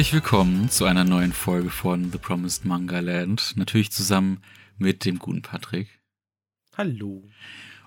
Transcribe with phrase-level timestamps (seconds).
[0.00, 3.52] Herzlich willkommen zu einer neuen Folge von The Promised Manga Land.
[3.56, 4.40] Natürlich zusammen
[4.78, 6.00] mit dem guten Patrick.
[6.74, 7.22] Hallo.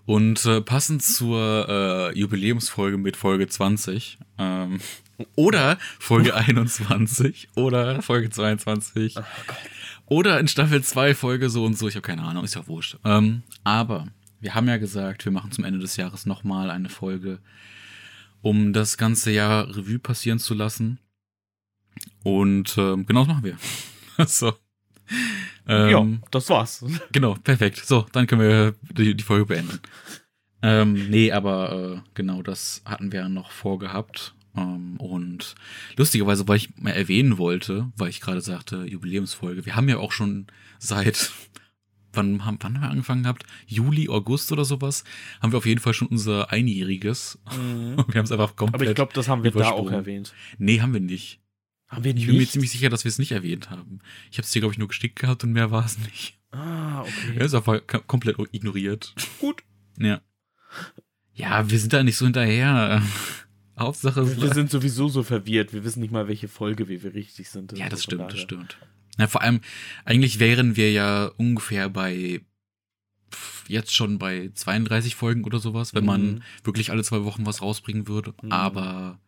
[0.06, 4.80] Und äh, passend zur äh, Jubiläumsfolge mit Folge 20 ähm,
[5.36, 11.88] oder Folge 21 oder Folge 22 Oh oder in Staffel 2 Folge so und so,
[11.88, 13.00] ich habe keine Ahnung, ist ja wurscht.
[13.04, 14.06] Ähm, aber
[14.40, 17.40] wir haben ja gesagt, wir machen zum Ende des Jahres nochmal eine Folge,
[18.44, 21.00] um das ganze Jahr Revue passieren zu lassen.
[22.24, 23.58] Und ähm, genau das machen wir.
[24.28, 24.54] so.
[25.68, 26.84] Ähm, ja, das war's.
[27.12, 27.86] Genau, perfekt.
[27.86, 29.80] So, dann können wir die, die Folge beenden.
[30.62, 34.34] Ähm, nee, aber äh, genau das hatten wir ja noch vorgehabt.
[34.56, 35.56] Ähm, und
[35.98, 40.14] lustigerweise, weil ich mal erwähnen wollte, weil ich gerade sagte, Jubiläumsfolge, wir haben ja auch
[40.14, 40.48] schon
[40.80, 41.32] seit,
[42.14, 43.44] wann haben, wann haben wir angefangen gehabt?
[43.68, 45.04] Juli, August oder sowas,
[45.42, 47.40] haben wir auf jeden Fall schon unser Einjähriges.
[48.08, 48.82] Wir haben es einfach komplett.
[48.82, 50.34] Aber ich glaube, das haben wir da auch erwähnt.
[50.58, 51.43] Nee, haben wir nicht.
[51.96, 54.00] Haben wir Ich bin mir ziemlich sicher, dass wir es nicht erwähnt haben.
[54.32, 56.38] Ich habe es dir, glaube ich, nur gestickt gehabt und mehr war es nicht.
[56.52, 57.36] Ah, okay.
[57.38, 59.14] Er ist einfach k- komplett ignoriert.
[59.40, 59.64] Gut.
[60.00, 60.22] Ja.
[61.34, 63.02] Ja, wir sind da nicht so hinterher.
[63.80, 65.74] Hauptsache, es Wir sind sowieso so verwirrt.
[65.74, 67.72] Wir wissen nicht mal, welche Folge wir, wir richtig sind.
[67.72, 68.78] ja, das Also von stimmt, das stimmt.
[69.18, 69.62] Ja, vor allem,
[70.06, 72.42] eigentlich wären wir ja ungefähr bei
[73.68, 76.42] jetzt schon bei 32 Folgen oder sowas, wenn man Mhm.
[76.64, 78.34] wirklich alle zwei Wochen was rausbringen würde.
[78.44, 78.52] Mhm.
[78.52, 79.20] Aber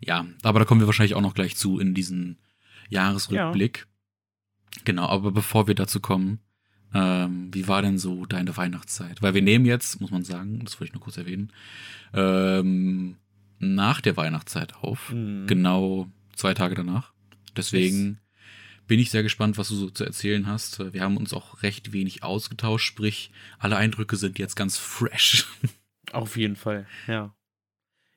[0.00, 2.38] ja, aber da kommen wir wahrscheinlich auch noch gleich zu in diesen
[2.88, 3.86] Jahresrückblick.
[4.84, 6.40] Genau, aber bevor wir dazu kommen,
[6.92, 9.22] ähm, wie war denn so deine Weihnachtszeit?
[9.22, 11.52] Weil wir nehmen jetzt, muss man sagen, das wollte ich nur kurz erwähnen,
[12.12, 13.16] ähm,
[13.58, 15.12] nach der Weihnachtszeit auf.
[15.12, 15.46] Mhm.
[15.46, 17.12] Genau zwei Tage danach.
[17.56, 18.20] Deswegen
[18.86, 20.92] bin ich sehr gespannt, was du so zu erzählen hast.
[20.92, 25.46] Wir haben uns auch recht wenig ausgetauscht, sprich, alle Eindrücke sind jetzt ganz fresh.
[26.12, 27.34] Auf jeden Fall, ja.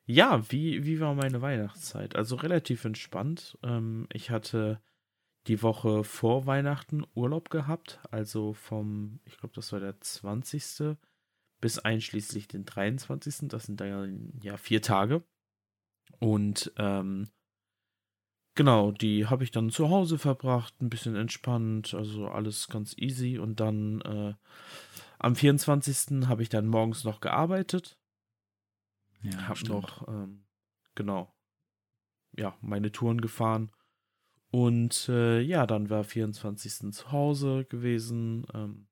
[0.09, 2.15] Ja, wie, wie war meine Weihnachtszeit?
[2.15, 3.57] Also relativ entspannt.
[3.61, 4.81] Ähm, ich hatte
[5.47, 10.97] die Woche vor Weihnachten Urlaub gehabt, also vom, ich glaube, das war der 20.
[11.59, 13.49] bis einschließlich den 23.
[13.49, 15.23] Das sind dann ja vier Tage.
[16.19, 17.27] Und ähm,
[18.55, 23.39] genau, die habe ich dann zu Hause verbracht, ein bisschen entspannt, also alles ganz easy.
[23.39, 24.33] Und dann äh,
[25.19, 26.27] am 24.
[26.29, 27.97] habe ich dann morgens noch gearbeitet
[29.21, 30.45] Ja, hab noch, ähm,
[30.95, 31.33] genau,
[32.35, 33.71] ja, meine Touren gefahren.
[34.49, 36.93] Und äh, ja, dann war 24.
[36.93, 38.87] zu Hause gewesen, ähm,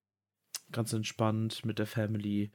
[0.72, 2.52] ganz entspannt mit der Family,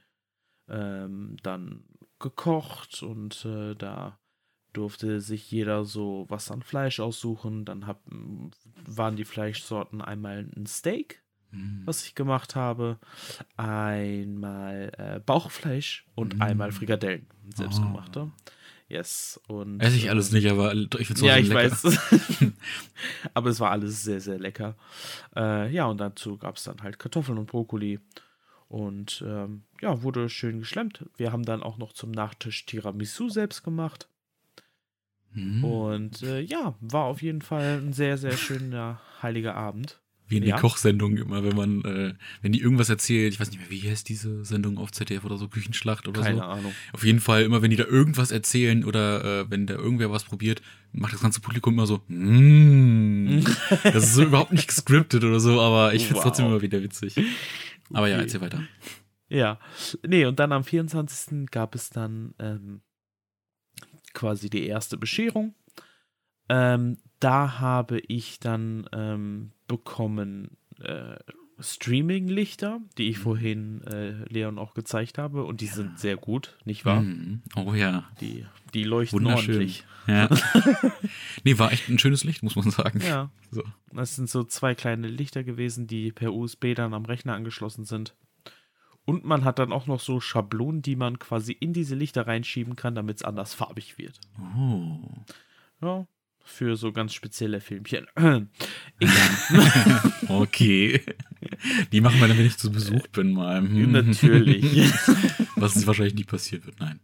[0.67, 1.85] ähm, dann
[2.19, 4.19] gekocht und äh, da
[4.73, 7.65] durfte sich jeder so was an Fleisch aussuchen.
[7.65, 8.03] Dann hab,
[8.85, 11.81] waren die Fleischsorten einmal ein Steak, Mhm.
[11.85, 12.97] was ich gemacht habe,
[13.57, 16.41] einmal äh, Bauchfleisch und Mm.
[16.41, 18.21] einmal Frikadellen, selbstgemachte.
[18.27, 18.51] Oh.
[18.87, 19.39] Yes.
[19.47, 21.71] Und, Ess ich alles äh, nicht, aber ich finde es Ja, ich lecker.
[21.71, 21.97] weiß.
[23.33, 24.75] Aber es war alles sehr, sehr lecker.
[25.33, 27.99] Äh, ja, und dazu gab es dann halt Kartoffeln und Brokkoli.
[28.67, 31.05] Und ähm, ja, wurde schön geschlemmt.
[31.15, 34.09] Wir haben dann auch noch zum Nachtisch Tiramisu selbst gemacht.
[35.33, 35.63] Mhm.
[35.63, 40.01] Und äh, ja, war auf jeden Fall ein sehr, sehr schöner heiliger Abend.
[40.31, 40.57] Wie in Ja.
[40.57, 44.07] Kochsendungen immer, wenn man, äh, wenn die irgendwas erzählt, ich weiß nicht mehr, wie heißt
[44.09, 46.43] diese Sendung auf ZDF oder so, Küchenschlacht oder Keine so.
[46.43, 46.73] Ahnung.
[46.93, 50.23] Auf jeden Fall, immer wenn die da irgendwas erzählen oder äh, wenn da irgendwer was
[50.23, 50.61] probiert,
[50.93, 53.43] macht das ganze Publikum immer so, mm.
[53.83, 56.23] Das ist so überhaupt nicht gescriptet oder so, aber ich find's Wow.
[56.23, 57.15] trotzdem immer wieder witzig.
[57.93, 58.63] Aber ja, erzähl weiter.
[59.29, 59.59] Ja,
[60.05, 61.49] nee, und dann am 24.
[61.51, 62.81] gab es dann ähm,
[64.13, 65.55] quasi die erste Bescherung.
[66.49, 71.15] Ähm, da habe ich dann ähm, bekommen äh,
[71.59, 75.45] Streaming-Lichter, die ich vorhin äh, Leon auch gezeigt habe.
[75.45, 77.01] Und die sind sehr gut, nicht wahr?
[77.01, 77.41] Mhm.
[77.55, 79.55] Oh ja, Die, die leuchten wunderschön.
[79.55, 79.85] ordentlich.
[80.07, 80.27] Ja.
[81.43, 82.99] nee, war echt ein schönes Licht, muss man sagen.
[83.01, 83.31] Ja.
[83.51, 83.63] So.
[83.93, 88.15] Das sind so zwei kleine Lichter gewesen, die per USB dann am Rechner angeschlossen sind.
[89.05, 92.75] Und man hat dann auch noch so Schablonen, die man quasi in diese Lichter reinschieben
[92.75, 94.19] kann, damit es anders farbig wird.
[94.57, 94.99] Oh.
[95.81, 96.05] Ja,
[96.51, 98.05] für so ganz spezielle Filmchen.
[98.15, 98.47] Egal.
[100.27, 101.01] Okay.
[101.91, 103.59] Die machen wir dann, wenn ich zu Besuch bin, mal.
[103.61, 103.91] Hm.
[103.91, 104.63] Natürlich.
[105.55, 106.99] Was ist wahrscheinlich nie passiert wird, nein.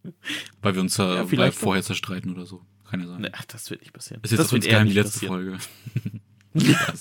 [0.61, 2.65] Weil wir uns Ja, vielleicht vorher zerstreiten oder so.
[2.89, 3.27] Kann ja sein.
[3.33, 4.21] Ach, das wird nicht passieren.
[4.23, 5.59] ist jetzt das uns wird eher geheim die letzte passieren.
[6.53, 6.77] Folge.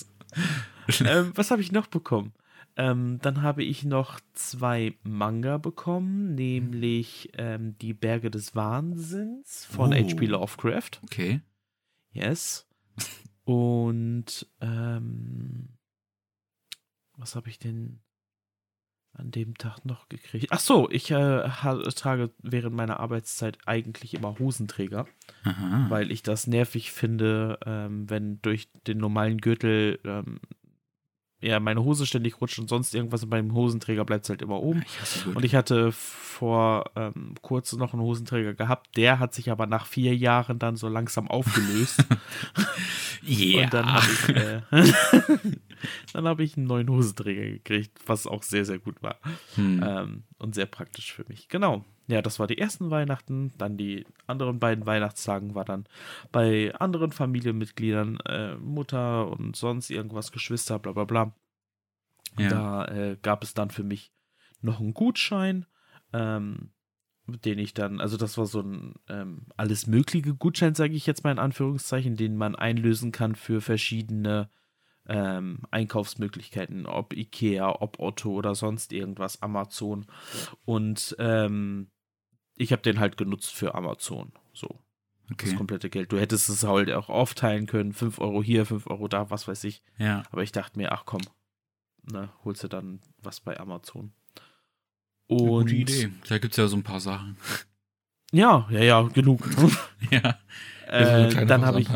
[1.04, 2.32] Ähm, was habe ich noch bekommen?
[2.76, 9.92] Ähm, dann habe ich noch zwei Manga bekommen, nämlich ähm, Die Berge des Wahnsinns von
[9.92, 9.96] Oh.
[9.96, 10.26] H.P.
[10.26, 11.00] Lovecraft.
[11.02, 11.40] Okay.
[12.16, 12.66] Yes.
[13.44, 15.68] Und ähm,
[17.16, 18.00] was habe ich denn?
[19.18, 20.48] an dem Tag noch gekriegt?
[20.50, 21.48] Ach so, ich äh,
[21.94, 25.06] trage während meiner Arbeitszeit eigentlich immer Hosenträger,
[25.44, 25.86] Aha.
[25.88, 30.40] weil ich das nervig finde, ähm, wenn durch den normalen Gürtel ähm,
[31.40, 34.62] ja, meine Hose ständig rutscht und sonst irgendwas und beim Hosenträger bleibt es halt immer
[34.62, 34.84] oben.
[35.00, 35.36] Hasse Gürtel.
[35.36, 39.86] Und ich hatte vor ähm, kurzem noch einen Hosenträger gehabt, der hat sich aber nach
[39.86, 42.04] vier Jahren dann so langsam aufgelöst.
[43.26, 43.64] yeah.
[43.64, 44.62] Und dann habe ich, äh,
[46.14, 49.18] dann hab ich einen neuen Hosenträger gekriegt, was auch sehr, sehr gut war.
[49.56, 49.82] hm.
[49.86, 51.48] Ähm, und sehr praktisch für mich.
[51.48, 51.84] Genau.
[52.08, 53.52] Ja, das war die ersten Weihnachten.
[53.58, 55.86] Dann die anderen beiden Weihnachtstagen war dann
[56.30, 61.34] bei anderen Familienmitgliedern, äh, Mutter und sonst irgendwas, Geschwister, bla bla bla.
[62.38, 62.48] ja.
[62.48, 64.12] Da äh, gab es dann für mich
[64.60, 65.66] noch einen Gutschein,
[66.12, 66.70] ähm,
[67.26, 71.24] den ich dann, also das war so ein ähm, alles mögliche Gutschein, sage ich jetzt
[71.24, 74.48] mal in Anführungszeichen, den man einlösen kann für verschiedene
[75.08, 80.06] ähm, Einkaufsmöglichkeiten, ob Ikea, ob Otto oder sonst irgendwas, Amazon.
[80.64, 81.88] Und ähm,
[82.56, 84.32] ich habe den halt genutzt für Amazon.
[84.52, 84.80] So,
[85.28, 85.56] das okay.
[85.56, 86.12] komplette Geld.
[86.12, 89.64] Du hättest es halt auch aufteilen können, 5 Euro hier, 5 Euro da, was weiß
[89.64, 89.82] ich.
[89.98, 90.22] Ja.
[90.30, 91.22] Aber ich dachte mir, ach komm,
[92.10, 94.12] ne, holst du dann was bei Amazon.
[95.28, 96.12] Eine Und Gute Idee.
[96.28, 97.36] Da gibt es ja so ein paar Sachen.
[98.32, 99.48] ja, ja, ja, genug.
[100.10, 100.38] ja.
[100.86, 101.88] äh, dann habe ich.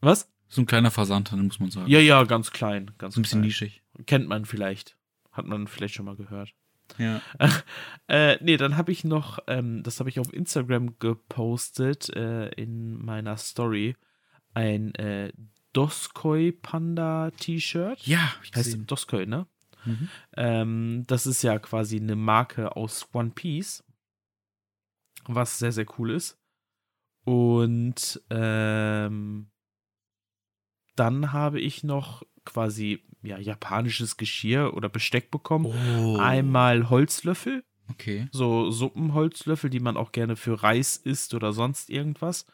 [0.00, 0.30] Was?
[0.48, 1.90] So ein kleiner Versandhandel, muss man sagen.
[1.90, 2.92] Ja, ja, ganz klein.
[2.98, 3.48] Ganz So ein bisschen klein.
[3.48, 3.82] nischig.
[4.06, 4.96] Kennt man vielleicht.
[5.32, 6.54] Hat man vielleicht schon mal gehört.
[6.98, 7.20] Ja.
[8.06, 13.02] Äh, nee, dann habe ich noch, ähm, das habe ich auf Instagram gepostet, äh, in
[13.02, 13.96] meiner Story,
[14.52, 15.32] ein äh,
[15.72, 18.06] Doskoi Panda T-Shirt.
[18.06, 18.76] Ja, ich Heißt.
[18.86, 19.46] Doskoi, ne?
[19.86, 20.08] Mhm.
[20.36, 23.82] Ähm, das ist ja quasi eine Marke aus One Piece,
[25.24, 26.38] was sehr, sehr cool ist.
[27.24, 29.50] Und ähm,
[30.94, 35.66] dann habe ich noch quasi ja, japanisches Geschirr oder Besteck bekommen.
[35.66, 36.16] Oh.
[36.18, 38.28] Einmal Holzlöffel, Okay.
[38.32, 42.46] so Suppenholzlöffel, die man auch gerne für Reis isst oder sonst irgendwas.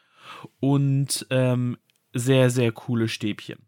[0.59, 1.77] Und ähm,
[2.13, 3.59] sehr, sehr coole Stäbchen.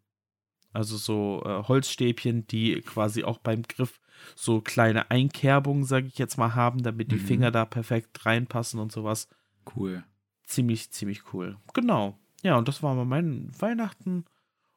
[0.72, 4.00] Also so äh, Holzstäbchen, die quasi auch beim Griff
[4.36, 7.26] so kleine Einkerbungen, sage ich jetzt mal, haben, damit die Mhm.
[7.28, 9.28] Finger da perfekt reinpassen und sowas.
[9.76, 10.04] Cool.
[10.46, 11.58] Ziemlich, ziemlich cool.
[11.74, 12.18] Genau.
[12.42, 14.26] Ja, und das war mal mein Weihnachten.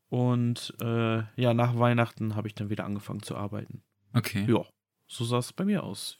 [0.09, 3.83] Und äh, ja, nach Weihnachten habe ich dann wieder angefangen zu arbeiten.
[4.13, 4.47] Okay.
[4.49, 4.65] Ja,
[5.09, 6.19] so sah es bei mir aus.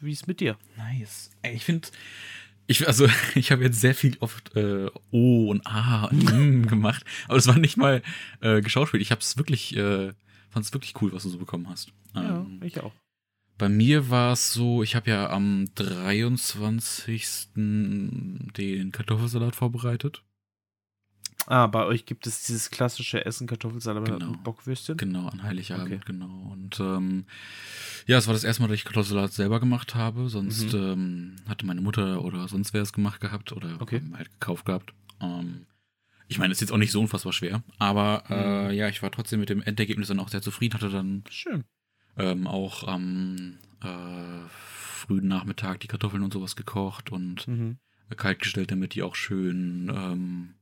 [0.00, 0.56] Wie ist mit dir?
[0.76, 1.30] Nice.
[1.42, 1.88] Ey, ich finde,
[2.66, 7.04] ich, also, ich habe jetzt sehr viel oft äh, O und A und M gemacht,
[7.26, 8.02] aber es war nicht mal
[8.40, 9.02] äh, geschauspielt.
[9.02, 10.12] Ich habe es wirklich, äh,
[10.50, 11.92] fand es wirklich cool, was du so bekommen hast.
[12.14, 12.92] Ja, Ähm, ich auch.
[13.58, 17.48] bei mir war es so, ich habe ja am 23.
[17.54, 20.22] den Kartoffelsalat vorbereitet.
[21.46, 24.30] Ah, bei euch gibt es dieses klassische Essen Kartoffelsalat Genau.
[24.30, 24.96] mit Bockwürstchen.
[24.96, 26.00] Genau, an Heiligabend, Okay.
[26.06, 26.50] genau.
[26.52, 27.26] Und ähm,
[28.06, 30.28] ja, es war das erste Mal, dass ich Kartoffelsalat selber gemacht habe.
[30.28, 30.78] Sonst Mhm.
[30.80, 34.00] ähm, hatte meine Mutter oder sonst wer es gemacht gehabt oder Okay.
[34.16, 34.94] halt gekauft gehabt.
[35.20, 35.66] Ähm,
[36.28, 38.78] ich meine, es ist jetzt auch nicht so unfassbar schwer, aber äh, Mhm.
[38.78, 40.74] ja, ich war trotzdem mit dem Endergebnis dann auch sehr zufrieden.
[40.74, 41.64] Hatte dann Schön.
[42.16, 47.76] ähm, auch am äh, frühen Nachmittag die Kartoffeln und sowas gekocht und Mhm.
[48.16, 50.54] kalt gestellt, damit die auch schön ähm,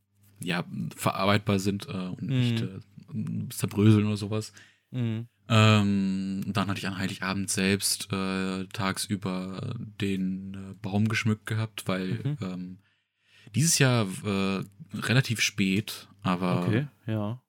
[0.43, 0.65] ja,
[0.97, 3.47] verarbeitbar sind äh, und nicht Mhm.
[3.49, 4.53] äh, zerbröseln oder sowas.
[4.91, 5.27] Mhm.
[5.49, 12.21] Ähm, dann hatte ich an Heiligabend selbst äh, tagsüber den äh, Baum geschmückt gehabt, weil
[12.25, 12.39] Mhm.
[12.41, 12.79] ähm,
[13.55, 17.43] dieses Jahr äh, relativ spät, aber Okay, ja.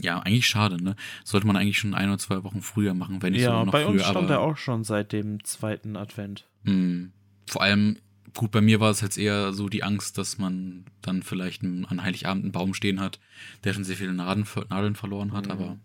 [0.00, 0.96] ja, eigentlich schade, ne?
[1.24, 3.72] Sollte man eigentlich schon ein oder zwei Wochen früher machen, wenn nicht Ja, sogar noch
[3.72, 6.48] bei früher, uns stand aber er auch schon seit dem zweiten Advent.
[6.62, 7.08] mh,
[7.46, 7.98] vor allem,
[8.34, 11.84] gut, bei mir war es jetzt eher so die Angst, dass man dann vielleicht einen-
[11.86, 13.20] an Heiligabend einen Baum stehen hat,
[13.64, 15.50] der schon sehr viele Nadeln, Nadeln verloren hat, Mhm.
[15.52, 15.78] aber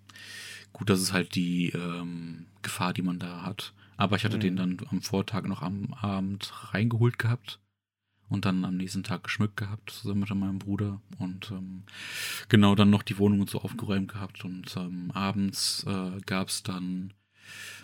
[0.73, 3.73] gut, das ist halt die ähm, Gefahr, die man da hat.
[3.97, 4.41] Aber ich hatte Mhm.
[4.41, 7.59] den dann am Vortag noch am Abend reingeholt gehabt
[8.29, 11.01] und dann am nächsten Tag geschmückt gehabt, zusammen mit meinem Bruder.
[11.17, 11.83] Und ähm,
[12.47, 14.45] genau dann noch die Wohnung und so aufgeräumt gehabt.
[14.45, 17.13] Und ähm, abends äh, gab es dann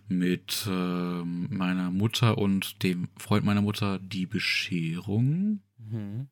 [0.08, 5.62] mit ähm, meiner Mutter und dem Freund meiner Mutter die Bescherung.
[5.78, 6.28] Mhm.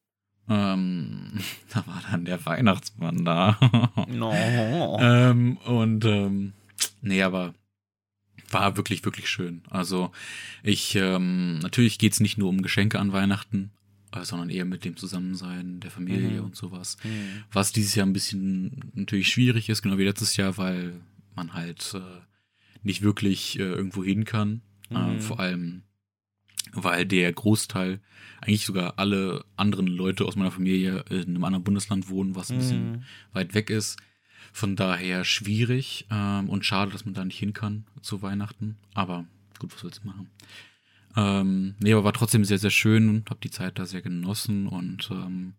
[0.50, 1.40] Ähm,
[1.74, 3.58] da war dann der Weihnachtsmann da.
[4.10, 4.34] No.
[5.02, 6.54] ähm, und ähm,
[7.02, 7.54] nee, aber
[8.52, 9.64] war wirklich, wirklich schön.
[9.70, 10.12] Also
[10.62, 13.72] ich, ähm, natürlich geht's nicht nur um Geschenke an Weihnachten,
[14.12, 16.46] äh, sondern eher mit dem Zusammensein der Familie Mhm.
[16.46, 16.98] und sowas.
[17.04, 17.44] Mhm.
[17.52, 21.02] Was dieses Jahr ein bisschen natürlich schwierig ist, genau wie letztes Jahr, weil
[21.36, 22.00] man halt äh,
[22.84, 24.62] nicht wirklich äh, irgendwo hin kann.
[24.90, 25.20] Äh, Mhm.
[25.22, 25.84] vor allem,
[26.74, 28.00] weil der Großteil,
[28.42, 32.58] eigentlich sogar alle anderen Leute aus meiner Familie in einem anderen Bundesland wohnen, was ein
[32.58, 33.04] bisschen Mhm.
[33.34, 33.98] weit weg ist.
[34.52, 38.78] Von daher schwierig ähm, und schade, dass man da nicht hin kann zu Weihnachten.
[38.94, 39.26] Aber
[39.60, 40.30] gut, was willst du machen?
[41.16, 44.68] Ähm, nee, aber war trotzdem sehr, sehr schön und habe die Zeit da sehr genossen
[44.68, 45.54] und ähm,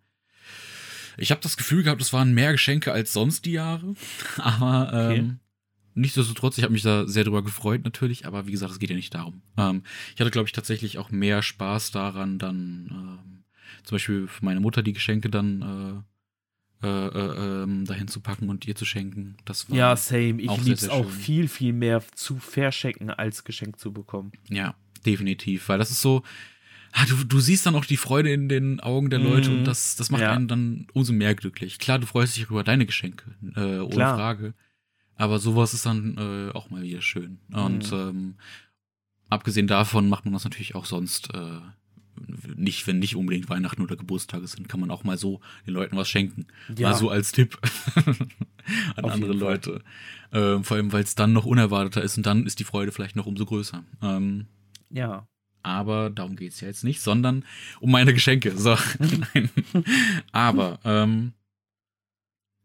[1.16, 3.95] ich habe das Gefühl gehabt, es waren mehr Geschenke als sonst die Jahre.
[4.37, 5.38] Aber ähm.
[5.94, 8.96] Nichtsdestotrotz, ich habe mich da sehr drüber gefreut natürlich, aber wie gesagt, es geht ja
[8.96, 9.42] nicht darum.
[9.56, 9.82] Ähm,
[10.14, 13.44] ich hatte, glaube ich, tatsächlich auch mehr Spaß daran, dann ähm,
[13.84, 16.04] zum Beispiel für meine Mutter die Geschenke dann
[16.82, 19.36] äh, äh, äh, ähm, dahin zu packen und ihr zu schenken.
[19.46, 20.40] Das war ja, same.
[20.42, 24.32] Ich liebe es auch viel, viel mehr zu verschenken, als Geschenk zu bekommen.
[24.50, 24.74] Ja,
[25.06, 25.68] definitiv.
[25.70, 26.22] Weil das ist so,
[26.92, 29.58] ah, du, du siehst dann auch die Freude in den Augen der Leute mhm.
[29.58, 30.32] und das, das macht ja.
[30.32, 31.78] einen dann umso mehr glücklich.
[31.78, 34.16] Klar, du freust dich über deine Geschenke, äh, ohne Klar.
[34.16, 34.54] Frage.
[35.16, 37.38] Aber sowas ist dann äh, auch mal wieder schön.
[37.52, 37.99] Und mhm.
[37.99, 38.35] ähm,
[39.28, 41.61] abgesehen davon macht man das natürlich auch sonst äh,
[42.56, 45.97] nicht, wenn nicht unbedingt Weihnachten oder Geburtstage sind, kann man auch mal so den Leuten
[45.97, 46.47] was schenken.
[46.76, 46.90] Ja.
[46.90, 47.59] Mal so als Tipp
[48.97, 49.83] an Auf andere Leute.
[50.33, 53.16] Ähm, vor allem, weil es dann noch unerwarteter ist und dann ist die Freude vielleicht
[53.16, 53.85] noch umso größer.
[54.02, 54.47] Ähm,
[54.90, 55.26] ja
[55.64, 57.44] aber darum geht es ja jetzt nicht, sondern
[57.80, 58.56] um meine Geschenke.
[58.56, 58.76] So,
[59.35, 59.50] nein.
[60.33, 61.33] Aber ähm,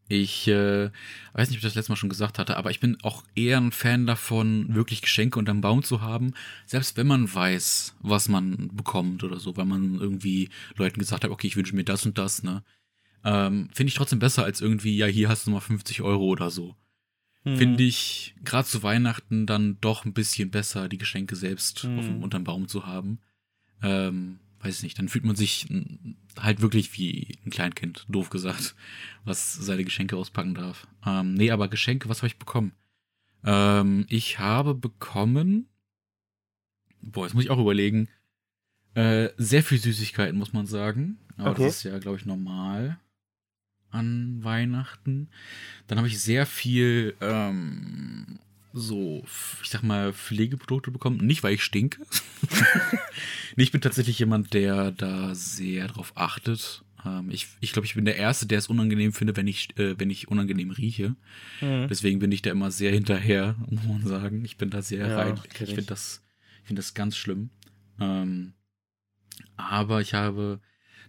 [0.10, 0.90] ich äh,
[1.34, 3.58] weiß nicht, ob ich das letzte Mal schon gesagt hatte, aber ich bin auch eher
[3.58, 6.34] ein Fan davon, wirklich Geschenke unterm Baum zu haben,
[6.66, 11.32] selbst wenn man weiß, was man bekommt oder so, weil man irgendwie Leuten gesagt hat,
[11.32, 12.64] okay, ich wünsche mir das und das, ne?
[13.24, 16.50] Ähm, Finde ich trotzdem besser als irgendwie, ja, hier hast du mal 50 Euro oder
[16.50, 16.76] so
[17.44, 17.58] hm.
[17.58, 22.00] finde ich gerade zu Weihnachten dann doch ein bisschen besser, die Geschenke selbst hm.
[22.00, 23.20] auf dem, unterm Baum zu haben.
[23.82, 25.68] Ähm, weiß nicht, dann fühlt man sich
[26.38, 28.76] halt wirklich wie ein Kleinkind, doof gesagt,
[29.24, 30.88] was seine Geschenke auspacken darf.
[31.06, 32.74] Ähm, nee, aber Geschenke, was habe ich bekommen?
[33.44, 35.70] Ähm, ich habe bekommen,
[37.02, 38.10] boah, jetzt muss ich auch überlegen,
[38.96, 41.20] äh, sehr viel Süßigkeiten, muss man sagen.
[41.38, 41.66] Aber okay.
[41.66, 43.00] das ist ja, glaube ich, normal
[43.92, 45.30] an Weihnachten.
[45.88, 48.40] Dann habe ich sehr viel ähm,
[48.74, 49.24] so,
[49.64, 51.18] ich sag mal, Pflegeprodukte bekommen.
[51.26, 52.06] Nicht, weil ich stinke.
[53.56, 56.84] nee, ich bin tatsächlich jemand, der da sehr drauf achtet.
[57.06, 60.00] Ähm, ich ich glaube, ich bin der Erste, der es unangenehm findet, wenn ich, äh,
[60.00, 61.16] wenn ich unangenehm rieche.
[61.62, 61.88] Mhm.
[61.90, 64.46] Deswegen bin ich da immer sehr hinterher, muss man sagen.
[64.46, 65.40] Ich bin da sehr ja, rein.
[65.46, 66.24] Ich finde das,
[66.62, 67.50] ich finde das ganz schlimm.
[68.00, 68.54] Ähm,
[69.56, 70.60] aber ich habe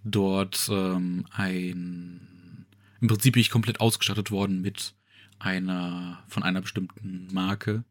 [0.02, 2.66] dort ähm, ein
[3.00, 4.94] im Prinzip bin ich komplett ausgestattet worden mit
[5.40, 7.84] einer, von einer bestimmten Marke.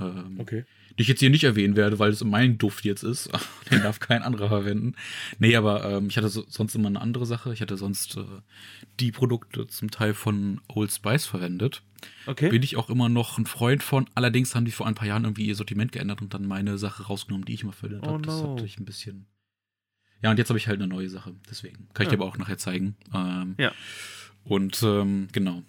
[0.00, 0.64] Ähm, okay.
[0.98, 3.30] Die ich jetzt hier nicht erwähnen werde, weil es mein Duft jetzt ist.
[3.70, 4.94] Den darf kein anderer verwenden.
[5.38, 7.52] Nee, aber ähm, ich hatte so, sonst immer eine andere Sache.
[7.52, 8.24] Ich hatte sonst äh,
[9.00, 11.82] die Produkte zum Teil von Old Spice verwendet.
[12.26, 12.50] Okay.
[12.50, 14.08] Bin ich auch immer noch ein Freund von.
[14.14, 17.04] Allerdings haben die vor ein paar Jahren irgendwie ihr Sortiment geändert und dann meine Sache
[17.04, 18.22] rausgenommen, die ich immer verwendet oh, habe.
[18.22, 18.52] Das no.
[18.52, 19.26] hat sich ein bisschen.
[20.22, 21.34] Ja, und jetzt habe ich halt eine neue Sache.
[21.50, 21.88] Deswegen.
[21.92, 22.16] Kann ich ja.
[22.16, 22.96] dir aber auch nachher zeigen.
[23.12, 23.72] Ähm, ja.
[24.44, 25.62] Und ähm, genau.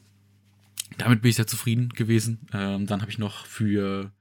[0.97, 2.47] Damit bin ich sehr zufrieden gewesen.
[2.53, 4.11] Ähm, dann habe ich noch für,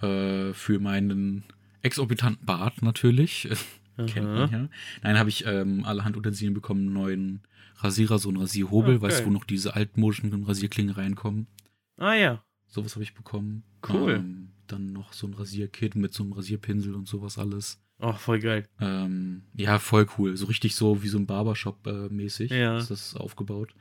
[0.00, 1.44] äh, für meinen
[1.82, 3.48] exorbitanten Bart natürlich.
[4.06, 4.68] Kennt man ja.
[5.02, 7.42] Nein, habe ich ähm, allerhand Utensilien bekommen, einen neuen
[7.78, 9.02] Rasierer, so ein Rasierhobel, okay.
[9.02, 11.48] weißt du, wo noch diese altmodischen Rasierklingen reinkommen.
[11.96, 12.44] Ah ja.
[12.66, 13.64] Sowas habe ich bekommen.
[13.88, 14.14] Cool.
[14.14, 17.80] Ähm, dann noch so ein Rasierkit mit so einem Rasierpinsel und sowas alles.
[18.00, 18.68] Oh, voll geil.
[18.80, 20.36] Ähm, ja, voll cool.
[20.36, 22.78] So richtig so wie so ein Barbershop-mäßig äh, ja.
[22.78, 23.74] ist das aufgebaut.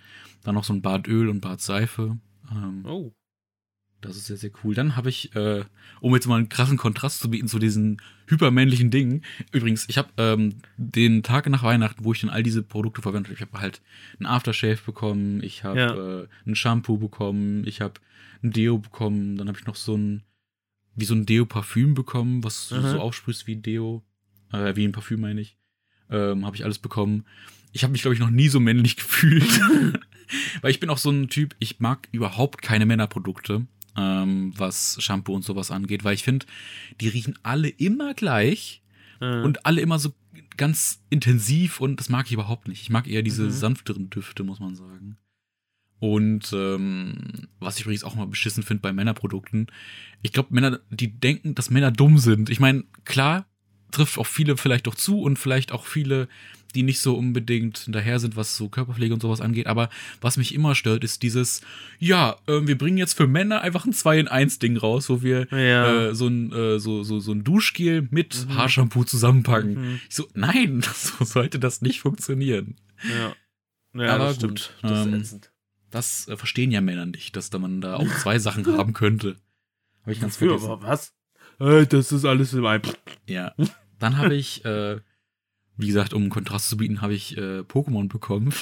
[0.43, 2.17] Dann noch so ein Bartöl und Bartseife.
[2.51, 3.13] Ähm, oh.
[4.01, 4.75] Das ist sehr, sehr cool.
[4.75, 5.63] Dann habe ich, äh,
[6.01, 9.23] um jetzt mal einen krassen Kontrast zu bieten zu diesen hypermännlichen Dingen.
[9.51, 13.31] Übrigens, ich habe ähm, den Tag nach Weihnachten, wo ich dann all diese Produkte verwendet
[13.31, 13.81] habe, ich habe halt
[14.19, 16.19] ein Aftershave bekommen, ich habe ja.
[16.21, 17.95] äh, ein Shampoo bekommen, ich habe
[18.43, 20.23] ein Deo bekommen, dann habe ich noch so ein,
[20.97, 24.03] wie so ein Deo-Parfüm bekommen, was du so aufsprühst wie Deo
[24.51, 25.57] äh, wie ein Parfüm meine ich,
[26.09, 27.25] ähm, habe ich alles bekommen.
[27.71, 29.43] Ich habe mich, glaube ich, noch nie so männlich gefühlt.
[30.61, 35.33] Weil ich bin auch so ein Typ, ich mag überhaupt keine Männerprodukte, ähm, was Shampoo
[35.33, 36.45] und sowas angeht, weil ich finde,
[36.99, 38.81] die riechen alle immer gleich
[39.21, 39.43] mhm.
[39.45, 40.13] und alle immer so
[40.57, 42.81] ganz intensiv und das mag ich überhaupt nicht.
[42.81, 43.51] Ich mag eher diese mhm.
[43.51, 45.17] sanfteren Düfte, muss man sagen.
[45.99, 49.67] Und ähm, was ich übrigens auch mal beschissen finde bei Männerprodukten,
[50.21, 52.49] ich glaube, Männer, die denken, dass Männer dumm sind.
[52.49, 53.45] Ich meine, klar,
[53.91, 56.27] trifft auch viele vielleicht doch zu und vielleicht auch viele,
[56.75, 59.67] die nicht so unbedingt hinterher sind, was so Körperpflege und sowas angeht.
[59.67, 59.89] Aber
[60.21, 61.61] was mich immer stört, ist dieses,
[61.97, 65.23] ja, äh, wir bringen jetzt für Männer einfach ein 2 in 1 Ding raus, wo
[65.23, 66.09] wir ja.
[66.09, 68.55] äh, so, ein, äh, so, so, so ein Duschgel mit mhm.
[68.55, 69.73] Haarshampoo zusammenpacken.
[69.73, 69.99] Mhm.
[70.09, 72.75] Ich so, nein, so sollte das nicht funktionieren.
[73.03, 73.33] Ja.
[73.93, 75.41] Ja, Aber das gut, Das, ähm,
[75.89, 79.37] das äh, verstehen ja Männer nicht, dass da man da auch zwei Sachen haben könnte.
[80.01, 80.69] Habe ich ganz vergessen.
[80.81, 81.13] Was?
[81.59, 82.81] Äh, das ist alles im Ein.
[83.27, 83.53] Ja.
[83.99, 85.01] Dann habe ich, äh,
[85.75, 88.53] wie gesagt, um Kontrast zu bieten, habe ich äh, Pokémon bekommen.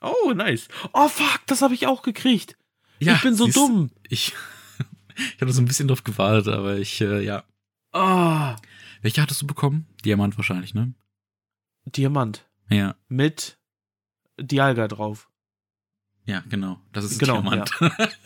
[0.00, 0.68] Oh, nice.
[0.94, 2.56] Oh, fuck, das habe ich auch gekriegt.
[3.00, 3.90] Ja, ich bin so dumm.
[4.08, 4.32] Ich,
[5.16, 7.44] ich hatte so ein bisschen drauf gewartet, aber ich, äh, ja.
[7.92, 8.56] Ah,
[9.02, 9.86] Welche hattest du bekommen?
[10.04, 10.94] Diamant wahrscheinlich, ne?
[11.84, 12.48] Diamant.
[12.70, 13.58] Ja, Mit
[14.40, 15.28] Dialga drauf.
[16.26, 16.80] Ja, genau.
[16.92, 17.70] Das ist Genau, Diamant.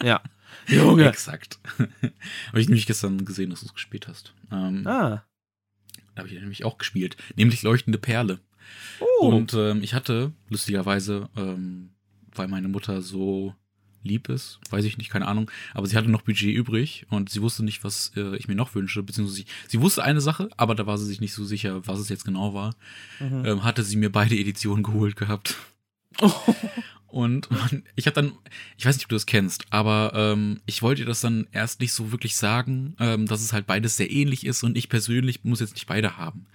[0.02, 0.22] Ja.
[0.68, 1.08] Junge.
[1.08, 1.58] Exakt.
[1.78, 4.34] habe ich nämlich gestern gesehen, dass du es gespielt hast.
[4.50, 5.24] Ähm, Ah.
[6.14, 7.16] Da habe ich nämlich auch gespielt.
[7.36, 8.40] Nämlich Leuchtende Perle.
[9.20, 9.28] Oh.
[9.28, 11.90] Und ähm, ich hatte, lustigerweise, ähm,
[12.34, 13.54] weil meine Mutter so
[14.02, 17.42] lieb ist, weiß ich nicht, keine Ahnung, aber sie hatte noch Budget übrig und sie
[17.42, 20.74] wusste nicht, was äh, ich mir noch wünsche, beziehungsweise sie, sie wusste eine Sache, aber
[20.74, 22.74] da war sie sich nicht so sicher, was es jetzt genau war.
[23.20, 23.44] Mhm.
[23.44, 25.56] Ähm, hatte sie mir beide Editionen geholt gehabt.
[27.08, 28.32] Und man, ich habe dann,
[28.76, 31.80] ich weiß nicht, ob du das kennst, aber ähm, ich wollte ihr das dann erst
[31.80, 35.44] nicht so wirklich sagen, ähm, dass es halt beides sehr ähnlich ist und ich persönlich
[35.44, 36.46] muss jetzt nicht beide haben.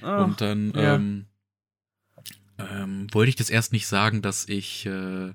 [0.00, 0.94] Ah, Und dann ja.
[0.94, 1.26] ähm,
[2.58, 5.32] ähm, wollte ich das erst nicht sagen, dass ich, äh,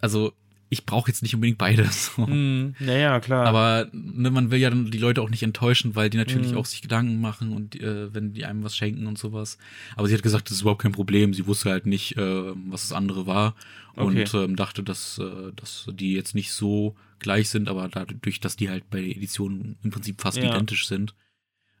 [0.00, 0.32] also
[0.72, 2.12] ich brauche jetzt nicht unbedingt beides.
[2.16, 2.26] So.
[2.26, 3.44] hm, naja, klar.
[3.46, 6.56] Aber ne, man will ja dann die Leute auch nicht enttäuschen, weil die natürlich Mhm.
[6.58, 9.58] auch sich Gedanken machen und äh, wenn die einem was schenken und sowas.
[9.96, 11.34] Aber sie hat gesagt, das ist überhaupt kein Problem.
[11.34, 13.54] Sie wusste halt nicht, äh, was das andere war
[13.96, 14.22] Okay.
[14.22, 18.56] und ähm, dachte, dass, äh, dass die jetzt nicht so gleich sind, aber dadurch, dass
[18.56, 20.44] die halt bei der Edition im Prinzip fast Ja.
[20.44, 21.14] identisch sind,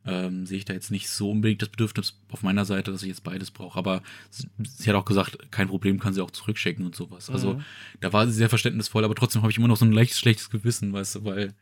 [0.06, 3.08] ähm, sehe ich da jetzt nicht so unbedingt das Bedürfnis auf meiner Seite, dass ich
[3.08, 3.78] jetzt beides brauche.
[3.78, 7.28] Aber sie, sie hat auch gesagt, kein Problem, kann sie auch zurückschicken und sowas.
[7.30, 7.64] Also Mhm.
[8.00, 10.48] da war sie sehr verständnisvoll, aber trotzdem habe ich immer noch so ein leichtes schlechtes
[10.50, 11.54] Gewissen, weißt du, weil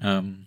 [0.00, 0.46] ähm,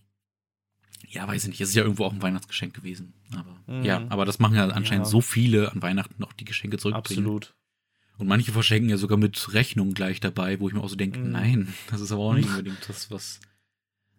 [1.08, 3.14] ja, weiß ich nicht, es ist ja irgendwo auch ein Weihnachtsgeschenk gewesen.
[3.36, 3.84] Aber Mhm.
[3.86, 5.12] ja, aber das machen ja anscheinend Ja.
[5.12, 7.26] so viele an Weihnachten noch die Geschenke zurückbringen.
[7.26, 7.54] Absolut.
[8.18, 11.20] Und manche verschenken ja sogar mit Rechnung gleich dabei, wo ich mir auch so denke,
[11.20, 11.32] Mhm.
[11.32, 13.40] nein, das ist aber auch nicht unbedingt das, was.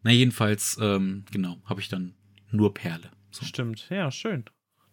[0.02, 2.14] Na, jedenfalls, ähm, genau, habe ich dann
[2.56, 3.10] nur Perle.
[3.30, 3.44] So.
[3.44, 3.86] Stimmt.
[3.90, 4.44] Ja, schön.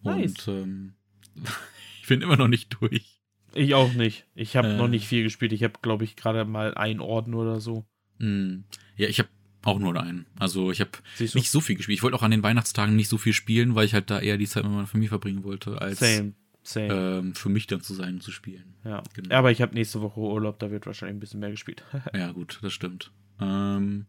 [0.02, 0.48] Nice.
[0.48, 0.94] Und ähm,
[2.02, 3.20] ich bin immer noch nicht durch.
[3.56, 4.26] Ich auch nicht.
[4.36, 4.78] Ich habe Äh.
[4.78, 5.54] noch nicht viel gespielt.
[5.54, 7.86] Ich habe, glaube ich, gerade mal einen Orden oder so.
[8.20, 8.64] Hm.
[8.98, 9.30] Ja, ich habe
[9.64, 10.26] auch nur einen.
[10.38, 11.98] Also ich habe nicht so viel gespielt.
[11.98, 14.38] Ich wollte auch an den Weihnachtstagen nicht so viel spielen, weil ich halt da eher
[14.38, 16.34] die Zeit mit meiner Familie verbringen wollte, als Same.
[16.64, 16.94] Same.
[16.94, 18.74] ähm, für mich dann zu sein und zu spielen.
[18.86, 19.04] ja.
[19.14, 19.36] genau.
[19.36, 21.84] Aber ich habe nächste Woche Urlaub, da wird wahrscheinlich ein bisschen mehr gespielt.
[22.14, 23.12] Ja, gut, das stimmt.
[23.40, 24.06] Ähm,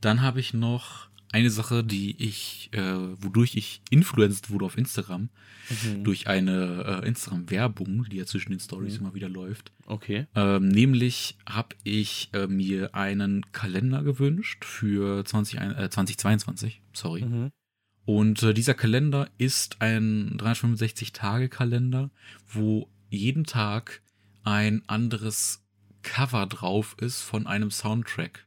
[0.00, 2.80] dann habe ich noch eine Sache, die ich, äh,
[3.22, 5.28] wodurch ich influenced wurde auf Instagram,
[5.68, 6.04] Mhm.
[6.04, 9.06] durch eine äh, Instagram-Werbung, die ja zwischen den Stories Mhm.
[9.06, 9.72] immer wieder läuft.
[9.86, 10.26] Okay.
[10.36, 17.24] Ähm, nämlich habe ich äh, mir einen Kalender gewünscht für 20, äh, 2022, sorry.
[17.24, 17.50] Mhm.
[18.04, 22.10] Und äh, dieser Kalender ist ein 365-Tage-Kalender,
[22.46, 24.02] wo jeden Tag
[24.44, 25.64] ein anderes
[26.02, 28.46] Cover drauf ist von einem Soundtrack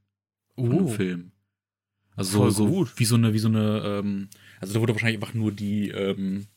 [0.56, 1.32] von einem Uh, Film.
[2.16, 2.94] Also voll so, so gut.
[2.98, 6.48] wie so eine, wie so eine, ähm, also da wurde wahrscheinlich einfach nur die, ähm,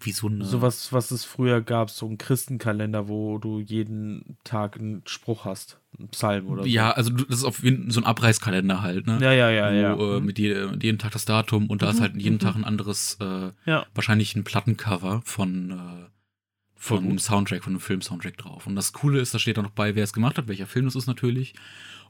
[0.00, 0.44] wie so eine.
[0.44, 5.80] sowas, was es früher gab, so ein Christenkalender, wo du jeden Tag einen Spruch hast.
[5.98, 6.68] Einen Psalm oder so.
[6.68, 9.18] Ja, also das ist auf jeden so ein Abreißkalender halt, ne?
[9.20, 10.16] Ja, ja, ja, wo, ja.
[10.16, 10.26] Äh, Mhm.
[10.26, 12.40] mit, je, mit jedem Tag das Datum und da ist Mhm, halt jeden mhm.
[12.40, 13.86] Tag ein anderes, äh, Ja.
[13.94, 16.08] wahrscheinlich ein Plattencover von, äh,
[16.76, 17.18] von einem.
[17.18, 18.66] Soundtrack, von einem Film-Soundtrack drauf.
[18.68, 20.84] Und das Coole ist, da steht dann noch bei, wer es gemacht hat, welcher Film
[20.84, 21.54] das ist natürlich.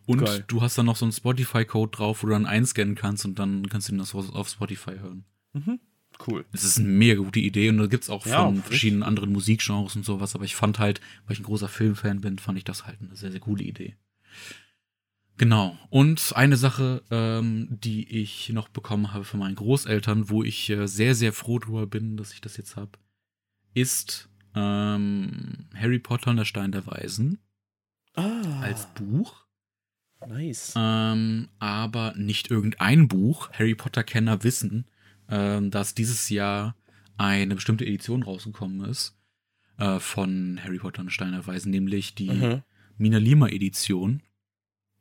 [0.09, 0.43] Und Geil.
[0.47, 3.69] du hast dann noch so einen Spotify-Code drauf, wo du dann einscannen kannst und dann
[3.69, 5.27] kannst du das auf Spotify hören.
[5.53, 5.81] Mhm.
[6.27, 6.47] Cool.
[6.51, 9.95] Das ist eine mega gute Idee und da gibt's auch Ja, von verschiedenen anderen Musikgenres
[9.97, 12.87] und sowas, aber ich fand halt, weil ich ein großer Filmfan bin, fand ich das
[12.87, 13.97] halt eine sehr, sehr coole Idee.
[15.37, 15.77] Genau.
[15.91, 20.89] Und eine Sache, ähm, die ich noch bekommen habe von meinen Großeltern, wo ich äh,
[20.89, 22.93] sehr, sehr froh drüber bin, dass ich das jetzt habe,
[23.75, 27.39] ist ähm, Harry Potter und der Stein der Weisen
[28.15, 29.45] Ah, als Buch.
[30.27, 30.75] Nice.
[30.77, 33.51] Ähm, aber nicht irgendein Buch.
[33.53, 34.87] Harry Potter-Kenner wissen,
[35.29, 36.75] ähm, dass dieses Jahr
[37.17, 39.17] eine bestimmte Edition rausgekommen ist
[39.79, 42.63] äh, von Harry Potter und der Stein der Weisen, nämlich die Mhm.
[42.97, 44.23] Mina Lima Edition.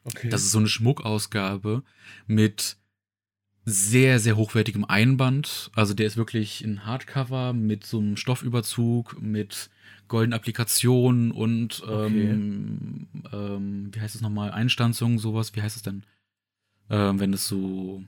[0.03, 0.29] Okay.
[0.29, 1.83] Das ist so eine Schmuckausgabe
[2.27, 2.77] mit
[3.65, 5.71] sehr, sehr hochwertigem Einband.
[5.75, 9.69] Also der ist wirklich ein Hardcover mit so einem Stoffüberzug, mit
[10.07, 16.03] goldenen Applikationen und ähm, ähm, wie heißt es nochmal, Einstanzung, sowas, wie heißt es denn?
[16.89, 18.03] Ähm, wenn es so,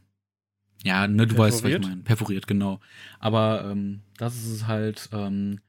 [0.83, 1.81] ja, ne, du weißt, was ich Perforiert?
[1.89, 2.01] meine.
[2.03, 2.79] Perforiert, genau.
[3.19, 5.59] Aber ähm, das ist halt, ähm,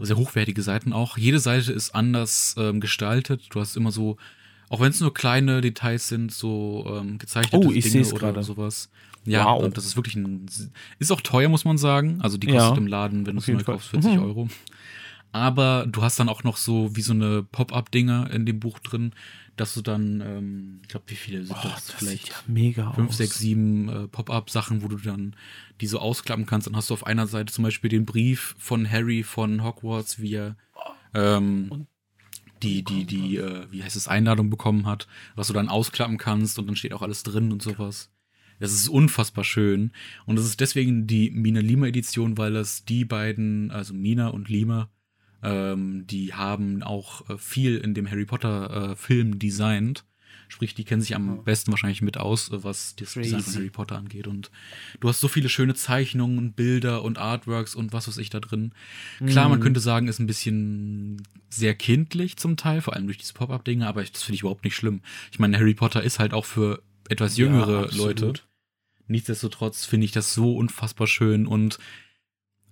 [0.00, 1.18] sehr hochwertige Seiten auch.
[1.18, 3.46] Jede Seite ist anders ähm, gestaltet.
[3.50, 4.16] Du hast immer so,
[4.68, 8.44] auch wenn es nur kleine Details sind, so ähm, gezeichnete Oh, ich Dinge oder gerade.
[8.44, 8.90] sowas.
[9.24, 9.64] Ja, Wow.
[9.64, 10.46] und das ist wirklich ein,
[11.00, 12.20] ist auch teuer, muss man sagen.
[12.22, 14.22] Also die Ja, kostet im Laden, wenn du es neu kaufst, 40 Mhm.
[14.22, 14.48] Euro.
[15.32, 19.12] Aber du hast dann auch noch so wie so eine Pop-up-Dinger in dem Buch drin,
[19.56, 21.86] dass du dann, ähm, ich glaube, wie viele sind Oh, das?
[21.86, 23.16] das Vielleicht ja mega fünf, aus.
[23.18, 25.34] sechs, sieben äh, Pop-up-Sachen, wo du dann
[25.80, 26.66] die so ausklappen kannst.
[26.66, 30.34] Dann hast du auf einer Seite zum Beispiel den Brief von Harry von Hogwarts, wie
[30.34, 30.56] er
[31.14, 31.86] ähm,
[32.62, 36.58] die, die, die, äh, wie heißt es, Einladung bekommen hat, was du dann ausklappen kannst
[36.58, 38.10] und dann steht auch alles drin und sowas.
[38.60, 39.92] Das ist unfassbar schön.
[40.26, 44.48] Und das ist deswegen die Mina Lima Edition, weil das die beiden, also Mina und
[44.48, 44.88] Lima,
[45.42, 50.04] ähm, die haben auch äh, viel in dem Harry Potter äh, Film designt.
[50.50, 53.68] Sprich, die kennen sich am besten wahrscheinlich mit aus, äh, was das Design von Harry
[53.70, 54.26] Potter angeht.
[54.26, 54.50] Und
[54.98, 58.72] du hast so viele schöne Zeichnungen, Bilder und Artworks und was weiß ich da drin.
[59.26, 59.50] Klar, Mhm.
[59.50, 63.86] man könnte sagen, ist ein bisschen sehr kindlich zum Teil, vor allem durch diese Pop-Up-Dinge,
[63.86, 65.02] aber ich, das finde ich überhaupt nicht schlimm.
[65.32, 68.20] Ich meine, Harry Potter ist halt auch für etwas Ja, jüngere absolut.
[68.20, 68.40] Leute.
[69.06, 71.78] Nichtsdestotrotz finde ich das so unfassbar schön und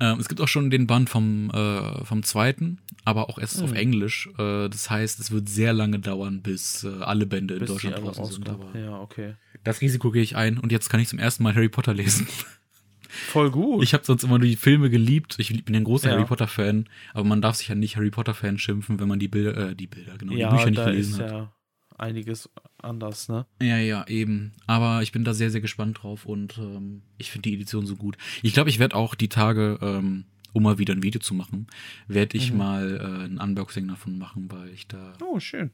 [0.01, 3.71] ähm, es gibt auch schon den Band vom, äh, vom zweiten, aber auch erst auf
[3.71, 3.77] Mhm.
[3.77, 4.29] Englisch.
[4.39, 7.75] Äh, das heißt, es wird sehr lange dauern, bis äh, alle Bände in Bis die
[7.89, 8.49] Deutschland draußen sind.
[8.49, 9.35] Aber Ja, okay.
[9.65, 12.27] das Risiko gehe ich ein und jetzt kann ich zum ersten Mal Harry Potter lesen.
[13.09, 13.83] Voll gut.
[13.83, 15.37] Ich habe sonst immer nur die Filme geliebt.
[15.39, 16.15] Ich bin ein großer Ja.
[16.17, 19.71] Harry Potter-Fan, aber man darf sich ja nicht Harry Potter-Fan schimpfen, wenn man die Bilder,
[19.71, 21.31] äh, die Bilder, genau, ja, die Bücher nicht gelesen ist hat.
[21.31, 21.53] ja
[21.99, 23.47] einiges anders, ne?
[23.61, 24.53] Ja, ja, eben.
[24.67, 27.97] Aber ich bin da sehr, sehr gespannt drauf und ähm, ich finde die Edition so
[27.97, 28.17] gut.
[28.43, 31.67] Ich glaube, ich werde auch die Tage, ähm, um mal wieder ein Video zu machen,
[32.09, 32.59] werde ich Mhm.
[32.59, 35.71] mal äh, ein Unboxing davon machen, weil ich da Oh, schön.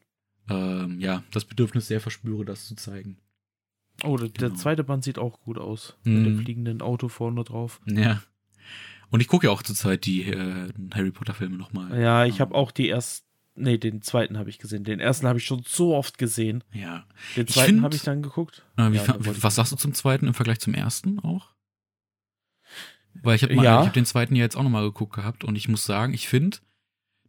[0.48, 3.18] ähm, ja das Bedürfnis sehr verspüre, das zu zeigen.
[4.04, 4.60] Oh, der, der Genau.
[4.60, 5.96] zweite Band sieht auch gut aus.
[6.04, 6.14] Mhm.
[6.14, 7.80] Mit dem fliegenden Auto vorne drauf.
[7.86, 8.22] Ja.
[9.10, 12.00] Und ich gucke ja auch zurzeit die äh, Harry Potter-Filme nochmal.
[12.00, 13.26] Ja, ich Ähm, habe auch die ersten.
[13.54, 14.82] Nee, den zweiten habe ich gesehen.
[14.84, 16.64] Den ersten habe ich schon so oft gesehen.
[16.72, 17.04] Ja.
[17.36, 18.64] Den zweiten habe ich dann geguckt.
[18.78, 21.50] Äh, Ja, dann was sagst du zum zweiten im Vergleich zum ersten auch?
[23.22, 23.80] Weil ich habe Ja.
[23.82, 26.28] ich hab den zweiten ja jetzt auch nochmal geguckt gehabt und ich muss sagen, ich
[26.28, 26.58] finde,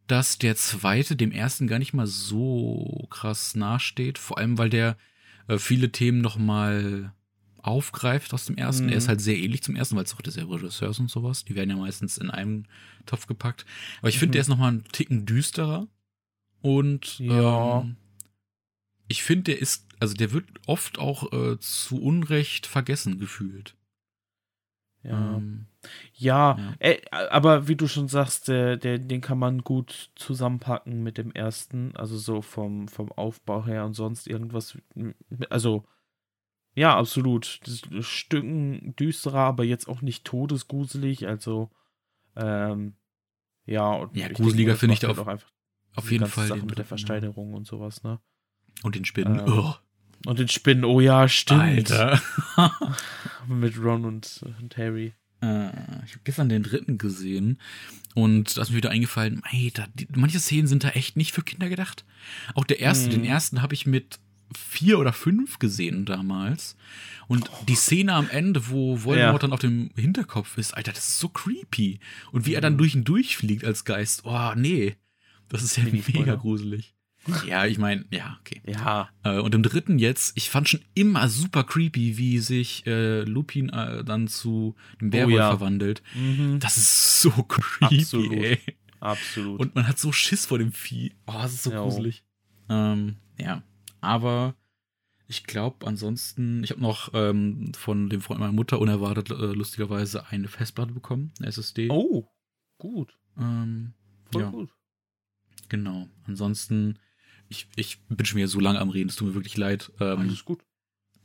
[0.07, 4.17] dass der zweite dem ersten gar nicht mal so krass nachsteht.
[4.17, 4.97] Vor allem, weil der
[5.49, 7.11] äh, viele Themen nochmal
[7.57, 8.85] aufgreift aus dem ersten.
[8.85, 8.91] Mhm.
[8.91, 11.43] Er ist halt sehr ähnlich zum ersten, weil es auch derselbe Regisseur ist und sowas.
[11.45, 12.65] Die werden ja meistens in einem
[13.05, 13.65] Topf gepackt.
[13.99, 14.33] Aber ich finde, Mhm.
[14.33, 15.87] der ist nochmal einen Ticken düsterer.
[16.63, 17.81] Und Ja.
[17.81, 17.97] ähm,
[19.09, 23.75] ich finde, der ist, also der wird oft auch äh, zu Unrecht vergessen gefühlt.
[25.03, 25.35] Ja.
[25.35, 25.67] Ähm,
[26.13, 26.73] Ja, Ja.
[26.79, 31.31] Äh, aber wie du schon sagst, der, der, den kann man gut zusammenpacken mit dem
[31.33, 34.77] ersten, also so vom, vom Aufbau her und sonst irgendwas.
[35.49, 35.85] Also,
[36.75, 37.59] ja, absolut.
[37.65, 41.69] Das Stücken düsterer, aber jetzt auch nicht todesgruselig, also,
[42.37, 42.95] ähm,
[43.65, 43.91] ja.
[43.91, 45.52] Und Ja, gruseliger finde ich da halt auch einfach
[45.95, 46.47] auf jeden Fall.
[46.47, 46.87] Sache den mit der dritten, ja.
[46.87, 48.19] Versteinerung und sowas, ne?
[48.83, 49.39] Und den Spinnen.
[49.39, 49.73] Ähm, oh,
[50.25, 51.61] Und den Spinnen, oh ja, stimmt.
[51.61, 52.21] Alter.
[53.47, 55.13] Mit Ron und, und Harry.
[55.41, 55.67] Äh,
[56.05, 57.59] ich habe gestern den dritten gesehen
[58.15, 61.33] und da ist mir wieder eingefallen, ey, da, die, manche Szenen sind da echt nicht
[61.33, 62.05] für Kinder gedacht.
[62.55, 63.11] Auch der erste, Mhm.
[63.11, 64.19] den ersten habe ich mit
[64.55, 66.77] vier oder fünf gesehen damals.
[67.27, 69.47] Und die Szene am Ende, wo Voldemort Ja.
[69.47, 71.99] dann auf dem Hinterkopf ist, Alter, das ist so creepy.
[72.31, 72.77] Und wie er dann Mhm.
[72.77, 74.95] durch ihn durchfliegt als Geist, oh, nee.
[75.53, 76.93] Das ist ja mega gruselig.
[77.47, 78.61] Ja, ich meine, ja, okay.
[78.67, 79.07] Ja.
[79.23, 83.69] Äh, und im dritten jetzt, ich fand schon immer super creepy, wie sich äh, Lupin
[83.69, 85.49] äh, dann zu einem Werwolf Oh ja.
[85.51, 86.03] verwandelt.
[86.15, 86.59] Mhm.
[86.59, 88.33] Das ist so creepy, Absolut.
[88.33, 88.59] ey.
[88.99, 89.59] Absolut.
[89.61, 91.13] Und man hat so Schiss vor dem Vieh.
[91.27, 91.81] Oh, das ist so Ja.
[91.81, 92.23] gruselig.
[92.69, 93.63] Ähm, ja,
[94.01, 94.55] aber
[95.29, 100.27] ich glaube ansonsten, ich habe noch ähm, von dem Freund meiner Mutter unerwartet äh, lustigerweise
[100.27, 101.87] eine Festplatte bekommen, eine SSD.
[101.89, 102.27] oh,
[102.77, 103.17] gut.
[103.37, 103.93] Ähm,
[104.31, 104.69] Voll ja, gut.
[105.73, 106.07] Genau.
[106.25, 106.99] Ansonsten,
[107.49, 109.91] ich, ich bin schon wieder so lange am Reden, es tut mir wirklich leid.
[109.99, 110.61] Ähm, Alles gut.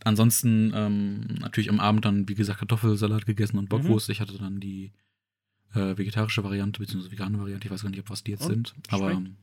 [0.04, 3.60] ansonsten ähm, natürlich am Abend dann, wie gesagt, Kartoffelsalat gegessen Mhm.
[3.60, 4.08] und Bockwurst.
[4.08, 4.92] Ich hatte dann die
[5.74, 7.66] äh, vegetarische Variante, beziehungsweise vegane Variante.
[7.66, 8.68] Ich weiß gar nicht, ob was die jetzt Und?
[8.68, 8.74] sind.
[8.88, 9.26] Aber Schmeckt?
[9.28, 9.36] ähm,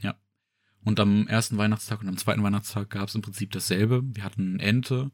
[0.00, 0.14] ja.
[0.84, 4.02] Und am ersten Weihnachtstag und am zweiten Weihnachtstag gab es im Prinzip dasselbe.
[4.14, 5.10] Wir hatten Ente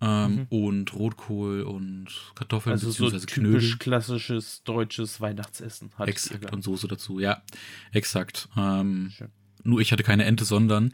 [0.00, 3.78] ähm, und Rotkohl und Kartoffeln, Also so beziehungsweise typisch Knödel.
[3.78, 5.90] klassisches deutsches Weihnachtsessen.
[5.98, 6.52] Exakt.
[6.52, 7.42] Und Soße dazu, ja.
[7.92, 8.48] Exakt.
[8.56, 9.12] Ähm,
[9.62, 10.92] nur ich hatte keine Ente, sondern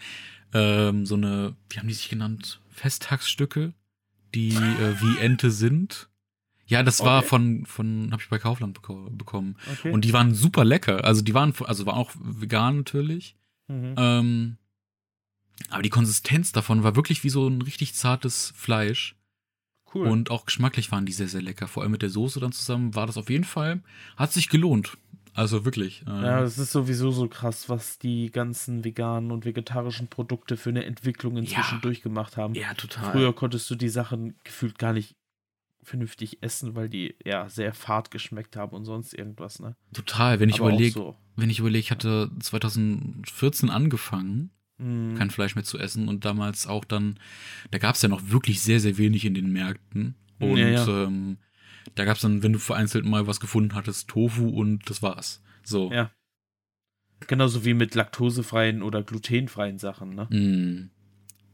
[0.53, 2.61] ähm, so eine, wie haben die sich genannt?
[2.71, 3.75] Festtagsstücke,
[4.35, 6.09] die äh, wie Ente sind.
[6.69, 7.29] Ja, das war Okay.
[7.29, 9.57] von, von, habe ich bei Kaufland beko bekommen.
[9.71, 9.93] Okay.
[9.93, 11.05] Und die waren super lecker.
[11.05, 13.37] Also die waren, also waren auch vegan natürlich.
[13.69, 13.95] mhm.
[13.97, 14.57] Ähm,
[15.71, 19.17] aber die Konsistenz davon war wirklich wie so ein richtig zartes Fleisch.
[19.95, 20.07] cool.
[20.09, 21.69] Und auch geschmacklich waren die sehr, sehr lecker.
[21.69, 23.83] Vor allem mit der Soße dann zusammen war das auf jeden Fall,
[24.17, 24.97] hat sich gelohnt.
[25.35, 26.03] Also wirklich.
[26.07, 30.71] äh, ja, es ist sowieso so krass, was die ganzen veganen und vegetarischen Produkte für
[30.71, 31.81] eine Entwicklung inzwischen Ja.
[31.81, 32.55] durchgemacht haben.
[32.55, 33.13] ja, total.
[33.13, 35.15] Früher konntest du die Sachen gefühlt gar nicht
[35.83, 39.77] vernünftig essen, weil die ja sehr fad geschmeckt haben und sonst irgendwas, ne?
[39.93, 40.41] Total.
[40.41, 41.17] Wenn ich überlege, so.
[41.37, 45.15] wenn ich überlege, ich hatte 2014 angefangen, Mhm.
[45.17, 47.19] kein Fleisch mehr zu essen und damals auch dann,
[47.71, 50.15] da gab es ja noch wirklich sehr, sehr wenig in den Märkten.
[50.39, 50.87] Und Ja, ja.
[50.87, 51.39] Ähm,
[51.95, 55.43] da gab es dann, wenn du vereinzelt mal was gefunden hattest, Tofu und das war's.
[55.63, 55.91] So.
[55.93, 56.11] Ja.
[57.27, 60.25] Genauso wie mit laktosefreien oder glutenfreien Sachen, ne?
[60.27, 60.91] Mm.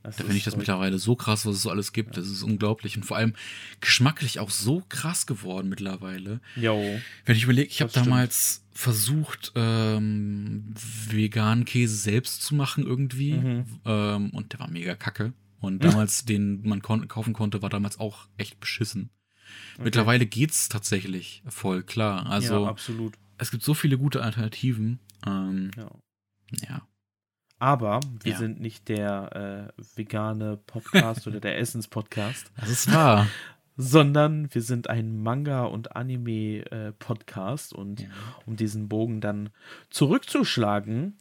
[0.03, 2.17] Das da finde ich das mittlerweile so krass, was es so alles gibt.
[2.17, 2.23] Ja.
[2.23, 2.97] Das ist unglaublich.
[2.97, 3.35] Und vor allem
[3.81, 6.41] geschmacklich auch so krass geworden mittlerweile.
[6.57, 6.99] Jo.
[7.25, 10.75] Wenn ich überlege, ich habe damals versucht, ähm,
[11.09, 13.35] veganen Käse selbst zu machen irgendwie.
[13.35, 13.65] Mhm.
[13.85, 15.33] Ähm, und der war mega kacke.
[15.61, 19.11] Und damals, den man kon kaufen konnte, war damals auch echt beschissen.
[19.75, 19.85] Okay.
[19.85, 22.27] Mittlerweile geht's tatsächlich voll klar.
[22.27, 23.15] Also ja, absolut.
[23.39, 24.99] Es gibt so viele gute Alternativen.
[25.27, 25.91] Ähm, ja.
[26.69, 26.83] ja.
[27.63, 28.39] Aber wir ja.
[28.39, 32.51] sind nicht der äh, vegane Podcast oder der Essenspodcast.
[32.59, 33.29] Das ist wahr.
[33.77, 37.73] sondern wir sind ein Manga- und Anime-Podcast.
[37.73, 38.09] Äh, und ja.
[38.47, 39.51] um diesen Bogen dann
[39.91, 41.19] zurückzuschlagen,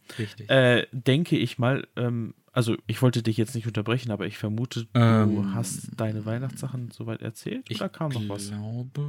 [0.48, 4.86] äh, denke ich mal, ähm, also ich wollte dich jetzt nicht unterbrechen, aber ich vermute,
[4.92, 8.46] du ähm, hast deine Weihnachtssachen soweit erzählt oder kam noch was?
[8.46, 9.08] Ich glaube.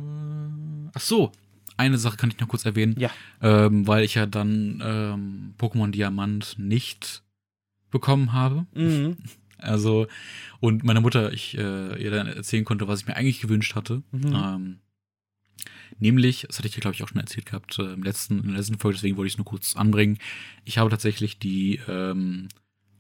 [0.94, 1.32] Ach so,
[1.78, 2.96] eine Sache kann ich noch kurz erwähnen.
[2.98, 3.10] Ja.
[3.42, 7.24] Ähm, weil ich ja dann ähm, Pokémon Diamant nicht
[7.92, 8.66] bekommen habe.
[8.74, 9.18] Mhm.
[9.64, 10.08] Also,
[10.60, 14.04] und meine Mutter, ich äh, ihr dann erzählen konnte, was ich mir eigentlich gewünscht hatte.
[14.12, 14.34] Mhm.
[14.36, 14.80] Ähm,
[16.00, 18.48] nämlich, das hatte ich ja, glaube ich, auch schon erzählt gehabt, äh, im letzten, in
[18.48, 20.18] der letzten Folge, deswegen wollte ich es nur kurz anbringen.
[20.66, 22.50] Ich habe tatsächlich die ähm,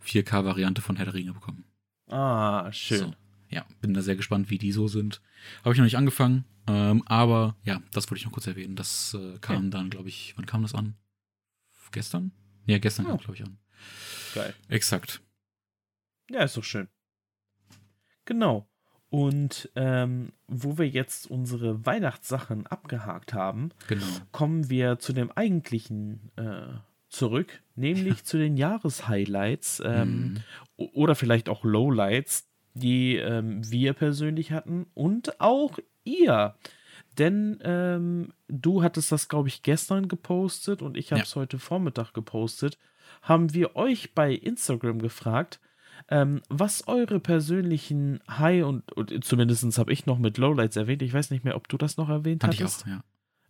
[0.05, 1.65] 4K-Variante von Herr der Ringe bekommen.
[2.07, 2.99] Ah, schön.
[2.99, 3.13] So,
[3.49, 5.21] ja, bin da sehr gespannt, wie die so sind.
[5.63, 8.75] Habe ich noch nicht angefangen, ähm, aber ja, das wollte ich noch kurz erwähnen.
[8.75, 9.69] Das äh, kam ja.
[9.69, 10.95] dann, glaube ich, wann kam das an?
[11.91, 12.31] Gestern?
[12.65, 13.09] Ja, gestern oh.
[13.09, 13.57] kam, glaube ich, an.
[14.33, 14.53] Geil.
[14.67, 15.21] Exakt.
[16.29, 16.87] Ja, ist doch schön.
[18.25, 18.67] Genau.
[19.09, 24.05] Und ähm, wo wir jetzt unsere Weihnachtssachen abgehakt haben, genau.
[24.31, 30.41] kommen wir zu dem eigentlichen äh, zurück, nämlich zu den Jahreshighlights ähm,
[30.77, 30.87] mhm.
[30.93, 36.55] oder vielleicht auch Lowlights, die ähm, wir persönlich hatten und auch ihr.
[37.17, 41.41] Denn ähm, du hattest das, glaube ich, gestern gepostet und ich habe es ja.
[41.41, 42.77] heute Vormittag gepostet.
[43.21, 45.59] Haben wir euch bei Instagram gefragt,
[46.09, 51.01] ähm, was eure persönlichen High- und, und zumindest habe ich noch mit Lowlights erwähnt.
[51.03, 52.81] Ich weiß nicht mehr, ob du das noch erwähnt Fand hattest.
[52.81, 53.03] Ich auch, ja.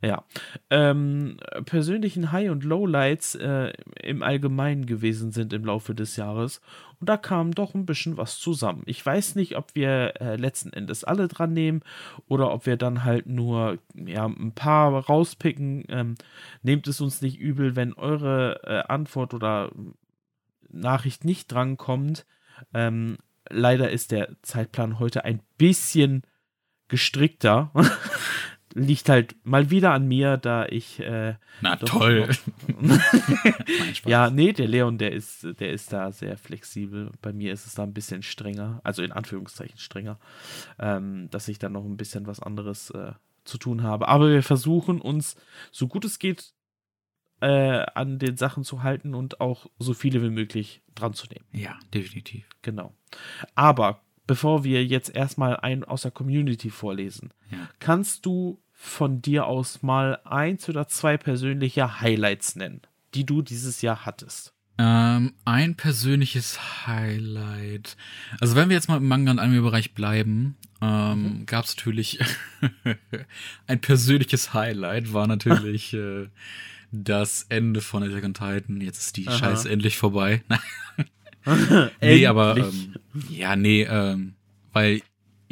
[0.03, 0.25] Ja.
[0.69, 6.59] Ähm, persönlichen High- und Lowlights äh, im Allgemeinen gewesen sind im Laufe des Jahres.
[6.99, 8.83] Und da kam doch ein bisschen was zusammen.
[8.85, 11.83] Ich weiß nicht, ob wir äh, letzten Endes alle dran nehmen
[12.27, 15.85] oder ob wir dann halt nur ja, ein paar rauspicken.
[15.87, 16.15] Ähm,
[16.63, 19.71] nehmt es uns nicht übel, wenn eure äh, Antwort oder
[20.69, 22.25] Nachricht nicht drankommt.
[22.73, 26.23] Ähm, leider ist der Zeitplan heute ein bisschen
[26.89, 27.71] gestrickter.
[28.75, 30.99] liegt halt mal wieder an mir, da ich.
[30.99, 32.29] Äh, Na toll.
[34.05, 37.11] ja, nee, der Leon, der ist, der ist da sehr flexibel.
[37.21, 40.19] Bei mir ist es da ein bisschen strenger, also in Anführungszeichen strenger,
[40.79, 44.07] ähm, dass ich dann noch ein bisschen was anderes äh, zu tun habe.
[44.07, 45.35] Aber wir versuchen uns,
[45.71, 46.53] so gut es geht,
[47.41, 51.45] äh, an den Sachen zu halten und auch so viele wie möglich dran zu nehmen.
[51.51, 52.47] Ja, definitiv.
[52.61, 52.95] Genau.
[53.53, 57.69] Aber bevor wir jetzt erstmal einen aus der Community vorlesen, ja.
[57.79, 62.81] kannst du von dir aus mal eins oder zwei persönliche Highlights nennen,
[63.13, 64.53] die du dieses Jahr hattest?
[64.77, 67.95] Ähm, ein persönliches Highlight.
[68.41, 71.45] Also wenn wir jetzt mal im Manga- und Anime-Bereich bleiben, ähm, mhm.
[71.45, 72.19] gab es natürlich
[73.67, 76.27] ein persönliches Highlight, war natürlich äh,
[76.91, 78.81] das Ende von Attack on Titan.
[78.81, 79.37] Jetzt ist die Aha.
[79.37, 80.43] Scheiße endlich vorbei.
[82.01, 82.95] nee, aber ähm,
[83.29, 84.33] ja, nee, ähm,
[84.73, 85.01] weil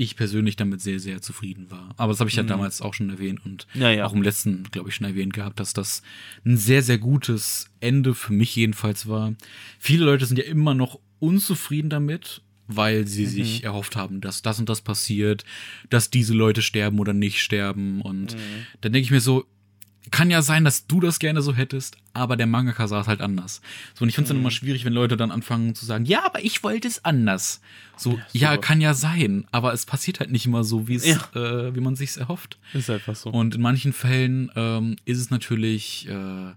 [0.01, 1.93] ich persönlich damit sehr, sehr zufrieden war.
[1.97, 2.47] Aber das habe ich ja mhm.
[2.47, 4.05] damals auch schon erwähnt und ja, ja.
[4.05, 6.01] auch im letzten, glaube ich, schon erwähnt gehabt, dass das
[6.43, 9.35] ein sehr, sehr gutes Ende für mich jedenfalls war.
[9.79, 13.29] Viele Leute sind ja immer noch unzufrieden damit, weil sie mhm.
[13.29, 15.45] sich erhofft haben, dass das und das passiert,
[15.89, 18.01] dass diese Leute sterben oder nicht sterben.
[18.01, 18.65] Und mhm.
[18.81, 19.45] dann denke ich mir so,
[20.09, 23.21] kann ja sein, dass du das gerne so hättest, aber der Mangaka sah es halt
[23.21, 23.61] anders.
[23.93, 24.43] So, und ich finde es dann mhm.
[24.43, 27.61] immer schwierig, wenn Leute dann anfangen zu sagen, ja, aber ich wollte es anders.
[27.97, 31.05] So, ja, ja, kann ja sein, aber es passiert halt nicht immer so, wie es,
[31.05, 31.17] ja.
[31.35, 32.57] äh, wie man sich's erhofft.
[32.73, 33.29] Ist einfach so.
[33.29, 36.53] Und in manchen Fällen ähm, ist es natürlich äh,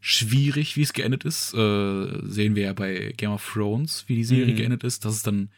[0.00, 1.54] schwierig, wie es geendet ist.
[1.54, 4.56] Äh, sehen wir ja bei Game of Thrones, wie die Serie mhm.
[4.56, 5.04] geendet ist.
[5.04, 5.50] Das ist dann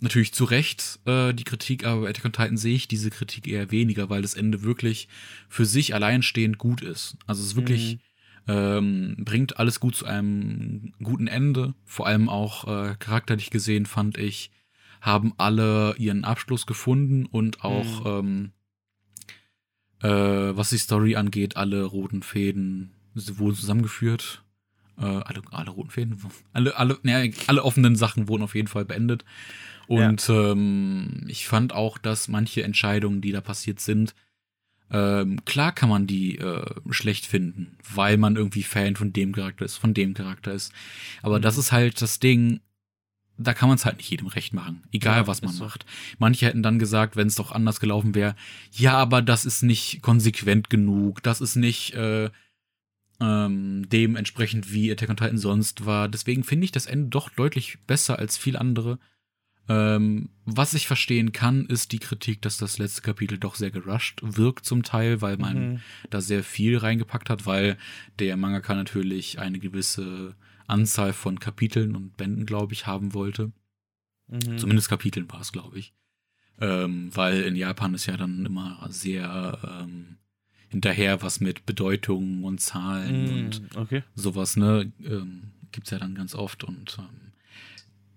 [0.00, 3.46] natürlich zu Recht äh, die Kritik, aber bei Attack on Titan sehe ich diese Kritik
[3.46, 5.08] eher weniger, weil das Ende wirklich
[5.48, 7.16] für sich alleinstehend gut ist.
[7.26, 7.98] Also es ist wirklich
[8.46, 8.52] mhm.
[8.52, 11.74] ähm, bringt alles gut zu einem guten Ende.
[11.84, 14.50] Vor allem auch äh, charakterlich gesehen fand ich
[15.00, 18.52] haben alle ihren Abschluss gefunden und auch mhm.
[20.02, 24.44] ähm, äh, was die Story angeht, alle roten Fäden wurden zusammengeführt.
[24.98, 26.20] Äh, alle, alle roten Fäden,
[26.52, 29.24] alle, alle, ne, alle offenen Sachen wurden auf jeden Fall beendet.
[29.88, 30.52] Und ja.
[30.52, 34.14] ähm, ich fand auch, dass manche Entscheidungen, die da passiert sind,
[34.90, 39.64] ähm, klar kann man die äh, schlecht finden, weil man irgendwie Fan von dem Charakter
[39.64, 40.72] ist, von dem Charakter ist.
[41.22, 41.42] Aber mhm.
[41.42, 42.60] das ist halt das Ding,
[43.38, 45.64] da kann man es halt nicht jedem recht machen, egal Ja, was man ist so.
[45.64, 45.86] macht.
[46.18, 48.36] Manche hätten dann gesagt, wenn es doch anders gelaufen wäre,
[48.72, 52.30] ja, aber das ist nicht konsequent genug, das ist nicht äh,
[53.20, 56.08] ähm, dementsprechend, wie Attack on Titan sonst war.
[56.08, 58.98] Deswegen finde ich das Ende doch deutlich besser als viel andere.
[59.68, 64.20] Ähm, was ich verstehen kann, ist die Kritik, dass das letzte Kapitel doch sehr gerusht
[64.22, 65.80] wirkt zum Teil, weil man Mhm.
[66.10, 67.76] da sehr viel reingepackt hat, weil
[68.18, 70.34] der Mangaka natürlich eine gewisse
[70.66, 73.52] Anzahl von Kapiteln und Bänden, glaube ich, haben wollte.
[74.28, 74.56] Mhm.
[74.58, 75.92] Zumindest Kapiteln war es, glaube ich.
[76.60, 80.16] Ähm, weil in Japan ist ja dann immer sehr ähm,
[80.68, 83.68] hinterher was mit Bedeutungen und Zahlen und Mhm.
[83.76, 84.02] Okay.
[84.14, 84.90] sowas, ne?
[85.04, 87.27] Ähm, gibt's ja dann ganz oft und ähm,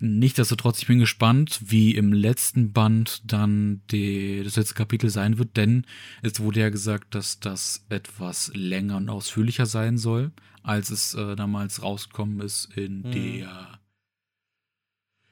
[0.02, 5.56] nichtsdestotrotz, ich bin gespannt, wie im letzten Band dann die, das letzte Kapitel sein wird,
[5.56, 5.86] denn
[6.22, 10.32] es wurde ja gesagt, dass das etwas länger und ausführlicher sein soll,
[10.64, 13.12] als es äh, damals rausgekommen ist in Mhm.
[13.12, 13.80] der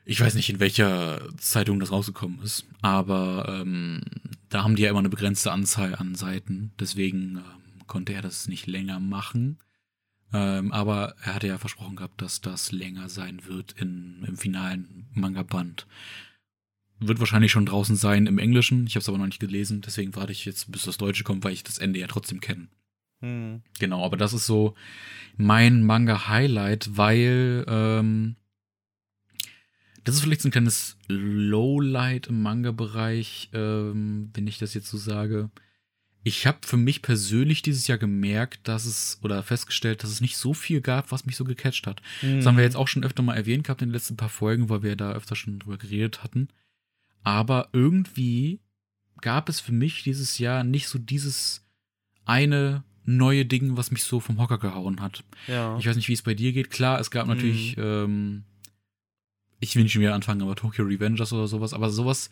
[0.05, 4.01] ich weiß nicht, in welcher Zeitung das rausgekommen ist, aber ähm,
[4.49, 8.47] da haben die ja immer eine begrenzte Anzahl an Seiten, deswegen ähm, konnte er das
[8.47, 9.59] nicht länger machen.
[10.31, 15.07] Ähm, aber er hatte ja versprochen gehabt, dass das länger sein wird in, im finalen
[15.13, 15.87] Manga-Band.
[16.99, 18.85] Wird wahrscheinlich schon draußen sein im Englischen.
[18.85, 21.43] Ich habe es aber noch nicht gelesen, deswegen warte ich jetzt, bis das Deutsche kommt,
[21.43, 22.67] weil ich das Ende ja trotzdem kenne.
[23.21, 23.61] Mhm.
[23.79, 24.75] Genau, aber das ist so
[25.37, 28.35] mein Manga-Highlight, weil ähm,
[30.03, 34.97] das ist vielleicht so ein kleines Lowlight im Manga-Bereich, ähm, wenn ich das jetzt so
[34.97, 35.49] sage.
[36.29, 40.37] Ich habe für mich persönlich dieses Jahr gemerkt, dass es oder festgestellt, dass es nicht
[40.37, 42.03] so viel gab, was mich so gecatcht hat.
[42.21, 44.69] Das haben wir jetzt auch schon öfter mal erwähnt gehabt in den letzten paar Folgen,
[44.69, 46.49] weil wir da öfter schon drüber geredet hatten.
[47.23, 48.59] Aber irgendwie
[49.21, 51.65] gab es für mich dieses Jahr nicht so dieses
[52.25, 55.23] eine neue Ding, was mich so vom Hocker gehauen hat.
[55.47, 55.77] Ja.
[55.79, 56.69] Ich weiß nicht, wie es bei dir geht.
[56.69, 57.33] Klar, es gab Mhm.
[57.33, 58.43] natürlich, ähm,
[59.59, 62.29] ich will nicht wieder anfangen, aber Tokyo Revengers oder sowas, aber sowas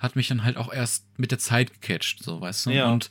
[0.00, 2.70] hat mich dann halt auch erst mit der Zeit gecatcht, so weißt du.
[2.70, 2.90] Ja.
[2.90, 3.10] Und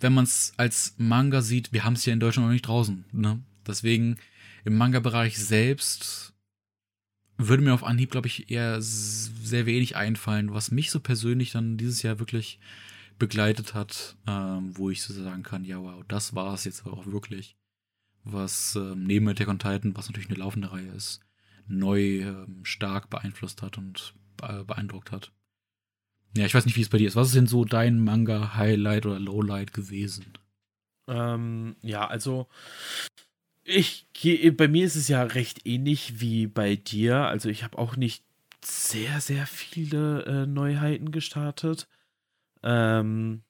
[0.00, 3.04] wenn man es als Manga sieht, wir haben es ja in Deutschland noch nicht draußen,
[3.12, 3.40] ne?
[3.66, 4.16] Deswegen
[4.64, 6.32] im Manga-Bereich selbst
[7.38, 11.76] würde mir auf Anhieb, glaube ich, eher sehr wenig einfallen, was mich so persönlich dann
[11.76, 12.58] dieses Jahr wirklich
[13.18, 17.06] begleitet hat, ähm, wo ich so sagen kann, ja, wow, das war es jetzt auch
[17.06, 17.56] wirklich.
[18.24, 21.20] Was ähm, neben Attack on Titan, was natürlich eine laufende Reihe ist,
[21.68, 25.32] neu ähm, stark beeinflusst hat und äh, beeindruckt hat.
[26.36, 27.16] Ja, ich weiß nicht, wie es bei dir ist.
[27.16, 30.26] Was ist denn so dein Manga-Highlight oder Lowlight gewesen?
[31.08, 32.48] Ähm, ja, also
[33.64, 37.26] ich gehe, bei mir ist es ja recht ähnlich wie bei dir.
[37.26, 38.24] Also ich habe auch nicht
[38.64, 41.88] sehr, sehr viele äh, Neuheiten gestartet.
[42.62, 43.42] Ähm,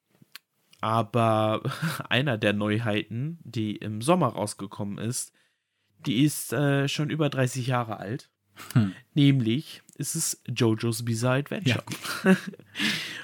[0.81, 1.63] aber
[2.09, 5.33] einer der Neuheiten, die im Sommer rausgekommen ist,
[6.07, 8.31] die ist äh, schon über 30 Jahre alt.
[8.73, 8.95] Hm.
[9.15, 11.83] Nämlich ist es JoJo's Bizarre Adventure.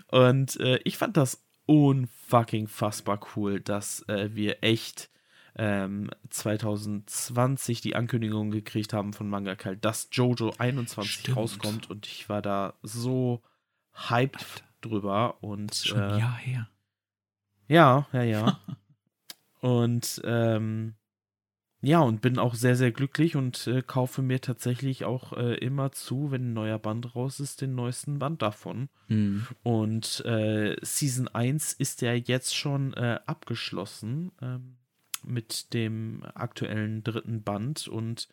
[0.08, 5.10] Und äh, ich fand das unfucking fassbar cool, dass äh, wir echt
[5.54, 11.36] ähm, 2020 die Ankündigung gekriegt haben von Manga Kalt, dass JoJo 21 Stimmt.
[11.36, 13.42] rauskommt und ich war da so
[13.92, 14.64] hyped Alter.
[14.80, 16.68] drüber und schon ein äh, Jahr her.
[17.68, 18.60] ja, ja, ja.
[19.60, 20.94] und ähm,
[21.84, 25.90] ja, und bin auch sehr, sehr glücklich und äh, kaufe mir tatsächlich auch äh, immer
[25.90, 28.88] zu, wenn ein neuer Band raus ist, den neuesten Band davon.
[29.08, 29.46] Hm.
[29.64, 34.76] Und äh, Season 1 ist ja jetzt schon äh, abgeschlossen ähm,
[35.24, 37.88] mit dem aktuellen dritten Band.
[37.88, 38.28] Und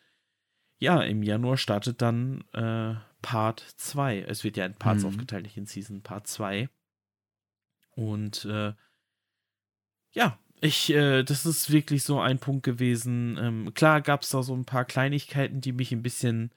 [0.78, 4.20] ja, im Januar startet dann äh, Part 2.
[4.28, 5.08] Es wird ja in Parts Mhm.
[5.08, 6.68] aufgeteilt, nicht in Season Part 2.
[7.96, 8.74] Und äh,
[10.12, 13.38] ja, ich, äh, das ist wirklich so ein Punkt gewesen.
[13.40, 16.50] Ähm, klar gab es da so ein paar Kleinigkeiten, die mich ein bisschen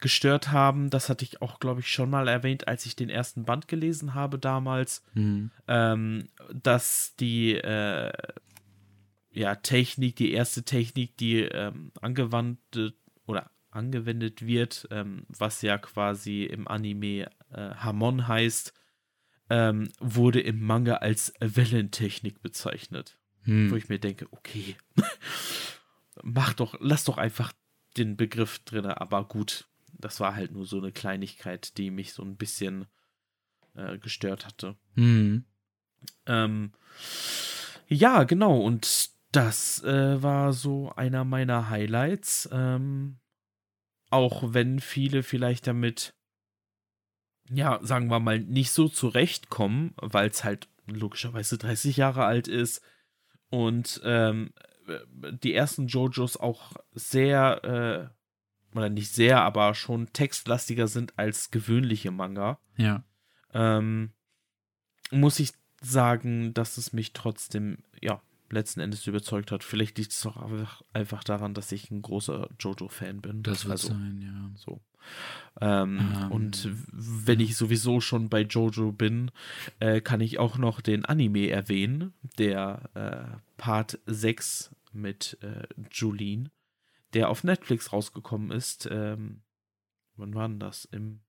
[0.00, 0.90] gestört haben.
[0.90, 4.14] Das hatte ich auch, glaube ich, schon mal erwähnt, als ich den ersten Band gelesen
[4.14, 5.50] habe damals, Hm.
[5.68, 8.12] ähm, dass die äh,
[9.30, 12.58] ja, Technik, die erste Technik, die ähm, angewandt
[13.26, 18.74] oder angewendet wird, ähm, was ja quasi im Anime äh, Hamon heißt,
[19.52, 23.18] ähm, wurde im Manga als Wellentechnik bezeichnet.
[23.42, 23.70] Hm.
[23.70, 24.76] Wo ich mir denke, okay,
[26.22, 27.52] mach doch, lass doch einfach
[27.98, 32.22] den Begriff drin, aber gut, das war halt nur so eine Kleinigkeit, die mich so
[32.22, 32.86] ein bisschen
[33.74, 34.74] äh, gestört hatte.
[34.94, 35.44] Hm.
[36.24, 36.72] Ähm,
[37.88, 42.48] ja, genau, und das äh, war so einer meiner Highlights.
[42.50, 43.18] Ähm,
[44.08, 46.14] auch wenn viele vielleicht damit,
[47.52, 52.82] ja, sagen wir mal, nicht so zurechtkommen, weil es halt logischerweise 30 Jahre alt ist
[53.50, 54.52] und ähm,
[55.42, 58.10] die ersten JoJos auch sehr
[58.74, 62.58] oder nicht sehr, aber schon textlastiger sind als gewöhnliche Manga.
[62.76, 63.04] Ja.
[63.52, 64.12] Ähm,
[65.10, 68.22] muss ich sagen, dass es mich trotzdem, ja,
[68.52, 69.64] letzten Endes überzeugt hat.
[69.64, 73.42] Vielleicht liegt es auch einfach, einfach daran, dass ich ein großer Jojo-Fan bin.
[73.42, 74.50] Das wird also, sein, ja.
[74.56, 74.80] So.
[75.60, 76.30] Ähm, Ähm.
[76.30, 79.30] Und wenn ich sowieso schon bei Jojo bin,
[79.80, 86.50] äh, kann ich auch noch den Anime erwähnen, der äh, Part 6 mit äh, Julien,
[87.14, 88.88] der auf Netflix rausgekommen ist.
[88.90, 89.42] Ähm,
[90.16, 90.84] wann war denn das?
[90.86, 91.20] Im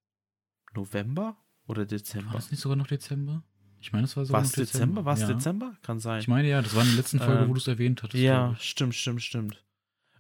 [0.75, 2.33] November oder War Dezember?
[2.33, 3.43] das nicht sogar noch Dezember?
[3.83, 5.03] Ich meine, es war sogar War es Dezember?
[5.03, 5.27] War es ja.
[5.27, 5.73] Dezember?
[5.81, 6.21] Kann sein.
[6.21, 8.23] Ich meine, ja, das war in der letzten Folge, Ähm, wo du es erwähnt hattest.
[8.23, 9.61] Ja, stimmt, stimmt, stimmt.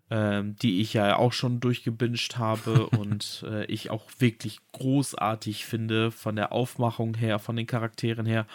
[0.09, 6.11] Ähm, die ich ja auch schon durchgebinged habe und äh, ich auch wirklich großartig finde
[6.11, 8.47] von der Aufmachung her, von den Charakteren her.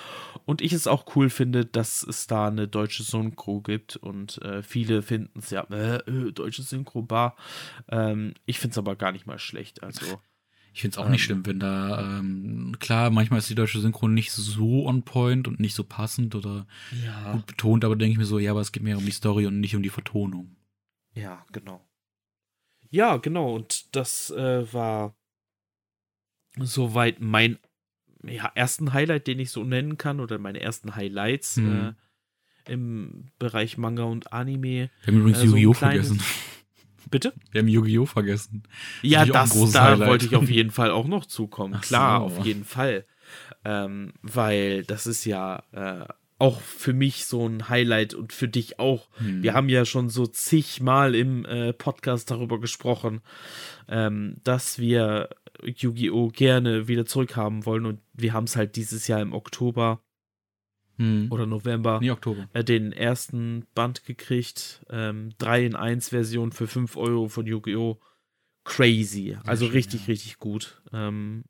[0.44, 4.62] Und ich es auch cool finde, dass es da eine deutsche Synchro gibt und äh,
[4.62, 7.34] viele finden es ja, äh, äh, deutsche Synchro, bar.
[7.88, 9.82] Ähm, ich finde es aber gar nicht mal schlecht.
[9.82, 10.20] Also,
[10.78, 11.24] Ich finde es auch nicht Ähm.
[11.24, 15.58] schlimm, wenn da, ähm, klar, manchmal ist die deutsche Synchron nicht so on point und
[15.58, 16.68] nicht so passend oder
[17.04, 17.32] ja.
[17.32, 19.46] gut betont, aber denke ich mir so, ja, aber es geht mehr um die Story
[19.46, 20.54] und nicht um die Vertonung.
[21.14, 21.84] Ja, genau.
[22.90, 23.56] Ja, genau.
[23.56, 25.16] Und das äh, war
[26.60, 27.58] soweit mein
[28.22, 31.96] ja, ersten Highlight, den ich so nennen kann, oder meine ersten Highlights Hm.
[32.66, 34.90] äh, im Bereich Manga und Anime.
[35.02, 35.72] Wir haben übrigens Äh, so Yu-Gi-Oh!
[35.72, 36.20] vergessen.
[37.11, 37.32] Bitte?
[37.51, 38.07] Wir haben Yu-Gi-Oh!
[38.07, 38.62] vergessen.
[39.03, 40.09] Ja, das, da Highlight.
[40.09, 41.74] wollte ich auf jeden Fall auch noch zukommen.
[41.76, 42.26] Ach Klar, so.
[42.26, 43.05] auf jeden Fall.
[43.64, 46.07] Ähm, weil das ist ja äh,
[46.38, 49.09] auch für mich so ein Highlight und für dich auch.
[49.18, 49.42] Hm.
[49.42, 53.20] Wir haben ja schon so zigmal im äh, Podcast darüber gesprochen,
[53.88, 55.30] ähm, dass wir
[55.62, 56.28] Yu-Gi-Oh!
[56.28, 60.01] gerne wieder zurückhaben wollen und wir haben es halt dieses Jahr im Oktober
[60.99, 61.28] Hm.
[61.30, 62.49] oder November Nee, Oktober.
[62.53, 64.84] äh, den ersten Band gekriegt.
[64.90, 67.99] Ähm, 3 in 1 Version für 5 Euro von Yu-Gi-Oh!
[68.64, 69.38] Crazy.
[69.46, 70.07] Also schön, richtig, ja.
[70.09, 70.82] richtig gut.
[70.92, 71.44] Ähm,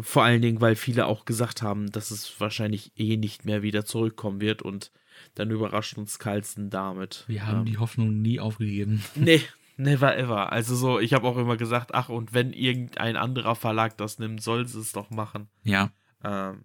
[0.00, 3.84] vor allen Dingen, weil viele auch gesagt haben, dass es wahrscheinlich eh nicht mehr wieder
[3.84, 4.90] zurückkommen wird und
[5.34, 7.24] dann überrascht uns Carlson damit.
[7.28, 9.02] Wir haben ähm, die Hoffnung nie aufgegeben.
[9.14, 9.40] Nee,
[9.76, 10.52] never ever.
[10.52, 14.42] Also so, ich habe auch immer gesagt, ach, und wenn irgendein anderer Verlag das nimmt,
[14.42, 15.48] soll sie es doch machen.
[15.62, 15.92] Ja.
[16.24, 16.64] Ähm,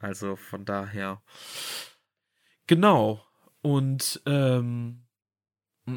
[0.00, 1.22] also von daher.
[2.66, 3.24] Genau.
[3.62, 5.02] Und ähm,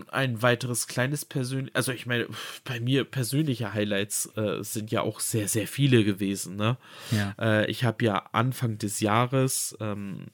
[0.09, 2.27] ein weiteres kleines persönlich, also ich meine,
[2.63, 6.55] bei mir persönliche Highlights äh, sind ja auch sehr, sehr viele gewesen.
[6.55, 6.77] Ne?
[7.11, 7.35] Ja.
[7.39, 10.27] Äh, ich habe ja Anfang des Jahres, ähm,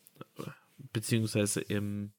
[0.92, 2.12] beziehungsweise im,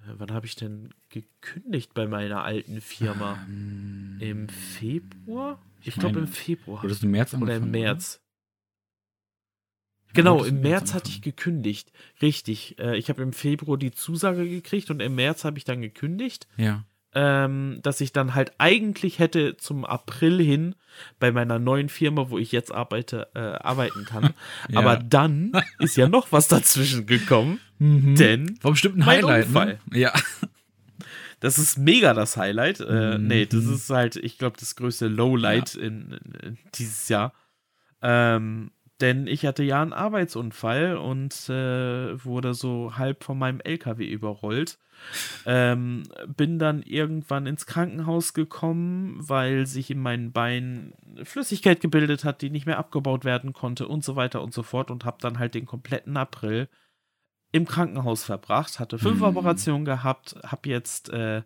[0.00, 3.38] äh, wann habe ich denn gekündigt bei meiner alten Firma?
[3.48, 5.62] Ähm, Im Februar?
[5.80, 6.84] Ich, ich glaube im Februar.
[6.84, 8.20] Es im März Oder im März.
[10.14, 11.92] Genau, im März hatte ich gekündigt.
[12.22, 12.78] Richtig.
[12.78, 16.46] Äh, ich habe im Februar die Zusage gekriegt und im März habe ich dann gekündigt,
[16.56, 16.84] Ja.
[17.14, 20.74] ähm, dass ich dann halt eigentlich hätte zum April hin
[21.20, 24.34] bei meiner neuen Firma, wo ich jetzt arbeite, äh, arbeiten kann.
[24.68, 24.78] ja.
[24.80, 28.16] Aber dann ist ja noch was dazwischen gekommen, Mhm.
[28.16, 29.78] denn War bestimmt ein Highlight, Unfall.
[29.90, 29.98] ne?
[30.00, 30.12] Ja.
[31.40, 32.80] das ist mega das Highlight.
[32.80, 33.26] Äh, Mhm.
[33.28, 37.32] Nee, das ist halt, ich glaube, das größte Lowlight in, in, in dieses Jahr.
[38.02, 38.70] Ähm,
[39.00, 44.78] denn ich hatte ja einen Arbeitsunfall und äh, wurde so halb von meinem LKW überrollt.
[45.46, 50.92] Ähm, bin dann irgendwann ins Krankenhaus gekommen, weil sich in meinen Beinen
[51.22, 54.90] Flüssigkeit gebildet hat, die nicht mehr abgebaut werden konnte und so weiter und so fort
[54.90, 56.68] und habe dann halt den kompletten April
[57.52, 59.24] im Krankenhaus verbracht, hatte fünf Mhm.
[59.24, 61.42] Operationen gehabt, habe jetzt äh,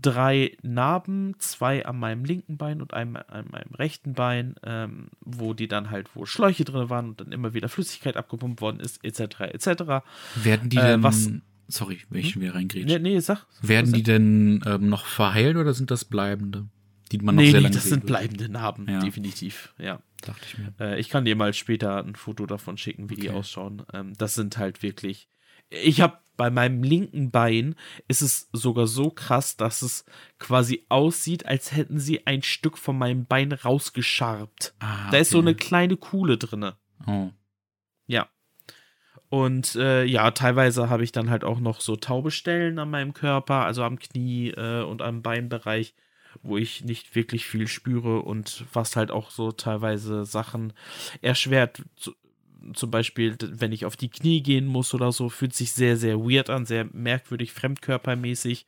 [0.00, 5.54] drei Narben, zwei an meinem linken Bein und einem an meinem rechten Bein, ähm, wo
[5.54, 9.04] die dann halt, wo Schläuche drin waren und dann immer wieder Flüssigkeit abgepumpt worden ist,
[9.04, 10.04] etc., etc.
[10.36, 11.30] Werden die Äh, denn, was-
[11.68, 12.86] sorry, wenn ich schon wieder reingrätsche.
[12.86, 13.46] Nee, nee, sag.
[13.62, 16.66] Werden die denn ähm, noch verheilt oder sind das bleibende?
[17.12, 19.00] Die man noch Nee, sehr lange das sind bleibende Narben, Ja.
[19.00, 20.00] definitiv, ja.
[20.22, 20.72] Dachte ich mir.
[20.78, 23.38] Äh, ich kann dir mal später ein Foto davon schicken, wie die Okay.
[23.38, 23.82] ausschauen.
[23.92, 25.28] Ähm, das sind halt wirklich.
[25.70, 27.74] Ich habe bei meinem linken Bein
[28.08, 30.06] ist es sogar so krass, dass es
[30.38, 34.72] quasi aussieht, als hätten sie ein Stück von meinem Bein rausgescharbt.
[34.78, 35.48] Ah, Da ist so okay.
[35.48, 36.76] eine kleine Kuhle drinne.
[37.06, 37.28] Oh.
[38.06, 38.30] Ja.
[39.28, 43.12] Und äh, ja, teilweise habe ich dann halt auch noch so taube Stellen an meinem
[43.12, 45.94] Körper, also am Knie äh, und am Beinbereich,
[46.42, 50.72] wo ich nicht wirklich viel spüre und was halt auch so teilweise Sachen
[51.20, 51.82] erschwert.
[52.60, 55.96] Zu, zum Beispiel, wenn ich auf die Knie gehen muss oder so, fühlt sich sehr,
[55.96, 58.66] sehr weird an, sehr merkwürdig, fremdkörpermäßig.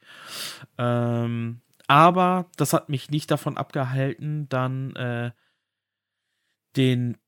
[0.78, 5.30] Ähm, aber das hat mich nicht davon abgehalten, dann äh,
[6.76, 7.18] den,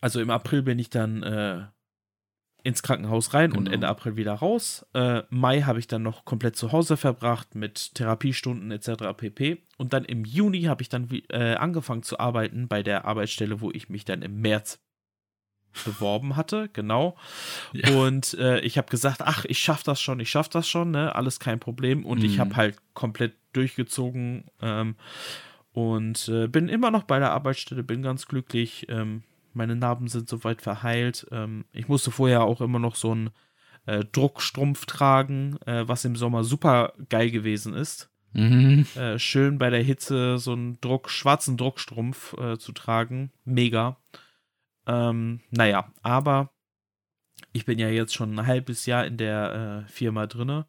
[0.00, 1.66] also im April bin ich dann äh,
[2.62, 3.60] ins Krankenhaus rein Genau.
[3.60, 4.86] und Ende April wieder raus.
[4.94, 9.16] Äh, Mai habe ich dann noch komplett zu Hause verbracht mit Therapiestunden etc.
[9.16, 9.62] pp.
[9.76, 13.70] Und dann im Juni habe ich dann äh, angefangen zu arbeiten bei der Arbeitsstelle, wo
[13.70, 14.80] ich mich dann im März
[15.84, 17.16] beworben hatte, genau.
[17.72, 17.90] Ja.
[17.90, 21.14] Und äh, ich habe gesagt, ach, ich schaff das schon, ich schaff das schon, ne,
[21.14, 22.04] alles kein Problem.
[22.04, 22.40] Und ich Mhm.
[22.40, 24.96] habe halt komplett durchgezogen ähm,
[25.72, 28.86] und äh, bin immer noch bei der Arbeitsstelle, bin ganz glücklich.
[28.88, 29.22] Ähm,
[29.54, 31.26] meine Narben sind soweit verheilt.
[31.30, 33.30] Ähm, ich musste vorher auch immer noch so einen
[33.86, 38.10] äh, Druckstrumpf tragen, äh, was im Sommer super geil gewesen ist.
[38.34, 38.86] Mhm.
[38.94, 43.30] Äh, schön bei der Hitze so einen Druck, schwarzen Druckstrumpf äh, zu tragen.
[43.44, 43.96] Mega.
[44.88, 46.50] Ähm, naja, aber
[47.52, 50.66] ich bin ja jetzt schon ein halbes Jahr in der äh, Firma drinne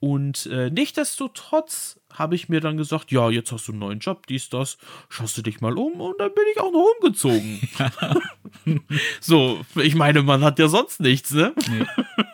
[0.00, 4.26] und äh, nichtdestotrotz habe ich mir dann gesagt, ja, jetzt hast du einen neuen Job,
[4.26, 7.60] dies, das, schaust du dich mal um und dann bin ich auch noch umgezogen.
[9.20, 11.54] so, ich meine, man hat ja sonst nichts, ne?
[11.68, 11.84] Nee.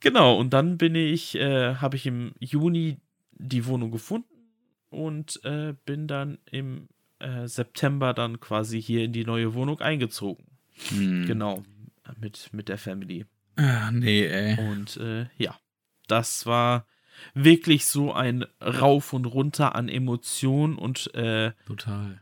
[0.00, 2.98] Genau, und dann bin ich, äh, habe ich im Juni
[3.32, 4.52] die Wohnung gefunden
[4.90, 6.88] und äh, bin dann im
[7.18, 10.44] äh, September dann quasi hier in die neue Wohnung eingezogen.
[10.88, 11.26] Hm.
[11.26, 11.64] Genau,
[12.20, 13.26] mit, mit der Family.
[13.56, 14.58] Ah, nee, ey.
[14.68, 15.58] Und äh, ja,
[16.06, 16.86] das war
[17.34, 22.20] wirklich so ein Rauf und Runter an Emotionen und äh, Total.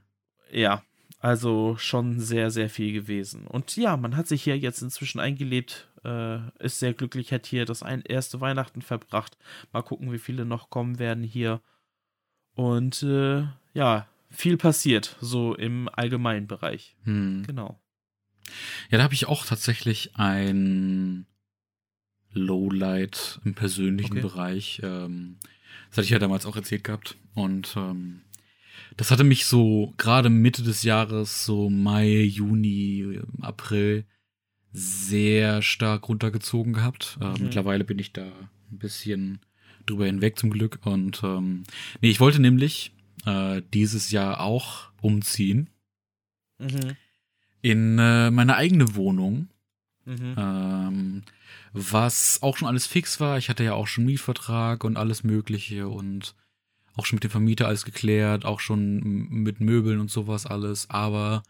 [0.50, 0.82] ja,
[1.18, 3.46] also schon sehr, sehr viel gewesen.
[3.46, 7.64] Und ja, man hat sich hier jetzt inzwischen eingelebt, äh, ist sehr glücklich, hat hier
[7.64, 9.36] das ein, erste Weihnachten verbracht.
[9.72, 11.60] Mal gucken, wie viele noch kommen werden hier.
[12.54, 13.44] Und äh,
[13.74, 16.96] ja, viel passiert, so im allgemeinen Bereich.
[17.04, 17.44] Hm.
[17.46, 17.80] Genau.
[18.90, 21.26] Ja, da habe ich auch tatsächlich ein
[22.32, 24.22] Lowlight im persönlichen Okay.
[24.22, 24.80] Bereich.
[24.82, 25.38] Ähm,
[25.88, 27.16] das hatte ich ja damals auch erzählt gehabt.
[27.34, 28.22] Und ähm,
[28.96, 34.04] das hatte mich so gerade Mitte des Jahres, so Mai, Juni, April,
[34.72, 37.18] sehr stark runtergezogen gehabt.
[37.20, 37.44] Äh, Mhm.
[37.44, 38.24] Mittlerweile bin ich da
[38.70, 39.40] ein bisschen
[39.86, 40.80] drüber hinweg zum Glück.
[40.84, 41.64] Und ähm,
[42.02, 42.92] nee, ich wollte nämlich
[43.24, 45.70] äh, dieses Jahr auch umziehen
[46.58, 46.96] Mhm.
[47.62, 49.48] in äh, meine eigene Wohnung.
[50.04, 50.34] Mhm.
[50.38, 51.22] Ähm,
[51.72, 53.36] was auch schon alles fix war.
[53.38, 56.34] Ich hatte ja auch schon Mietvertrag und alles Mögliche und
[56.94, 60.88] auch schon mit dem Vermieter alles geklärt, auch schon mit Möbeln und sowas alles.
[60.88, 61.42] Aber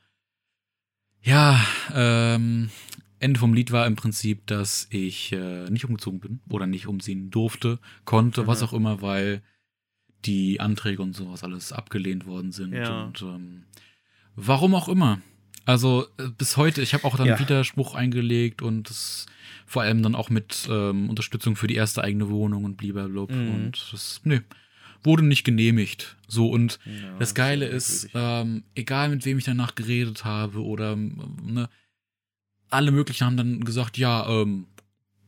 [1.23, 1.61] ja,
[1.95, 2.71] ähm,
[3.19, 7.31] Ende vom Lied war im Prinzip, dass ich äh, nicht umgezogen bin oder nicht umziehen
[7.31, 8.67] durfte, konnte, was Mhm.
[8.67, 9.43] auch immer, weil
[10.27, 12.72] die Anträge und sowas alles abgelehnt worden sind.
[12.72, 13.05] Ja.
[13.05, 13.62] Und ähm,
[14.35, 15.20] warum auch immer.
[15.64, 17.39] Also äh, bis heute, ich habe auch dann Ja.
[17.39, 19.27] Widerspruch eingelegt und das
[19.66, 23.35] vor allem dann auch mit ähm, Unterstützung für die erste eigene Wohnung und blablabla.
[23.35, 23.55] Mhm.
[23.55, 24.43] Und das, nee,
[25.03, 26.16] wurde nicht genehmigt.
[26.29, 30.93] So, und Ja, das Geile ist ähm, egal mit wem ich danach geredet habe oder
[30.93, 31.68] ähm, ne,
[32.70, 34.66] alle möglichen haben dann gesagt, ja, ähm,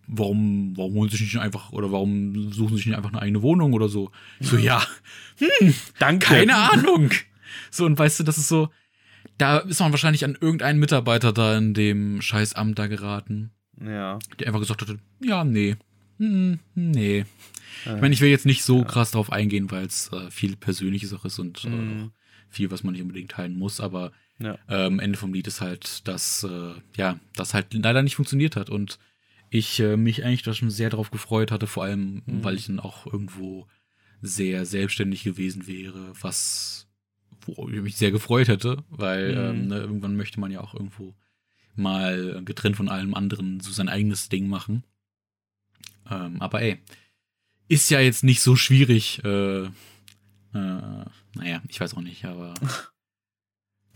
[0.08, 3.22] warum, warum holen sie sich nicht einfach oder warum suchen sie sich nicht einfach eine
[3.22, 4.10] eigene Wohnung oder so?
[4.40, 4.82] Ich so, ja,
[5.98, 6.26] Danke.
[6.26, 7.10] keine Ahnung.
[7.70, 8.70] So, und weißt du, das ist so,
[9.36, 13.50] da ist man wahrscheinlich an irgendeinen Mitarbeiter da in dem Scheißamt da geraten,
[13.80, 14.18] Ja.
[14.38, 15.76] der einfach gesagt hatte, ja, nee,
[16.18, 17.24] hm, nee.
[17.84, 18.84] Ich meine, ich will jetzt nicht so Ja.
[18.84, 22.10] krass drauf eingehen, weil es äh, viel Persönliches auch ist und äh, Mhm.
[22.50, 24.58] viel, was man nicht unbedingt teilen muss, aber Ja.
[24.68, 28.68] ähm, Ende vom Lied ist halt, dass äh, ja, das halt leider nicht funktioniert hat
[28.70, 28.98] und
[29.50, 32.44] ich äh, mich eigentlich da schon sehr drauf gefreut hatte, vor allem, Mhm.
[32.44, 33.66] weil ich dann auch irgendwo
[34.20, 36.86] sehr selbstständig gewesen wäre, was
[37.46, 39.38] wo ich mich sehr gefreut hätte, weil Mhm.
[39.38, 41.14] ähm, ne, irgendwann möchte man ja auch irgendwo
[41.76, 44.84] mal getrennt von allem anderen so sein eigenes Ding machen.
[46.10, 46.78] Ähm, aber ey,
[47.68, 49.22] ist ja jetzt nicht so schwierig.
[49.24, 49.70] Äh, äh,
[50.52, 52.54] naja, ich weiß auch nicht, aber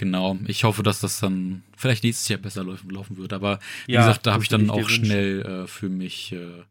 [0.03, 0.36] genau.
[0.46, 3.32] Ich hoffe, dass das dann vielleicht nächstes Jahr besser laufen, laufen wird.
[3.32, 6.64] Aber wie Ja, gesagt, da habe ich dann auch schnell äh, für mich äh,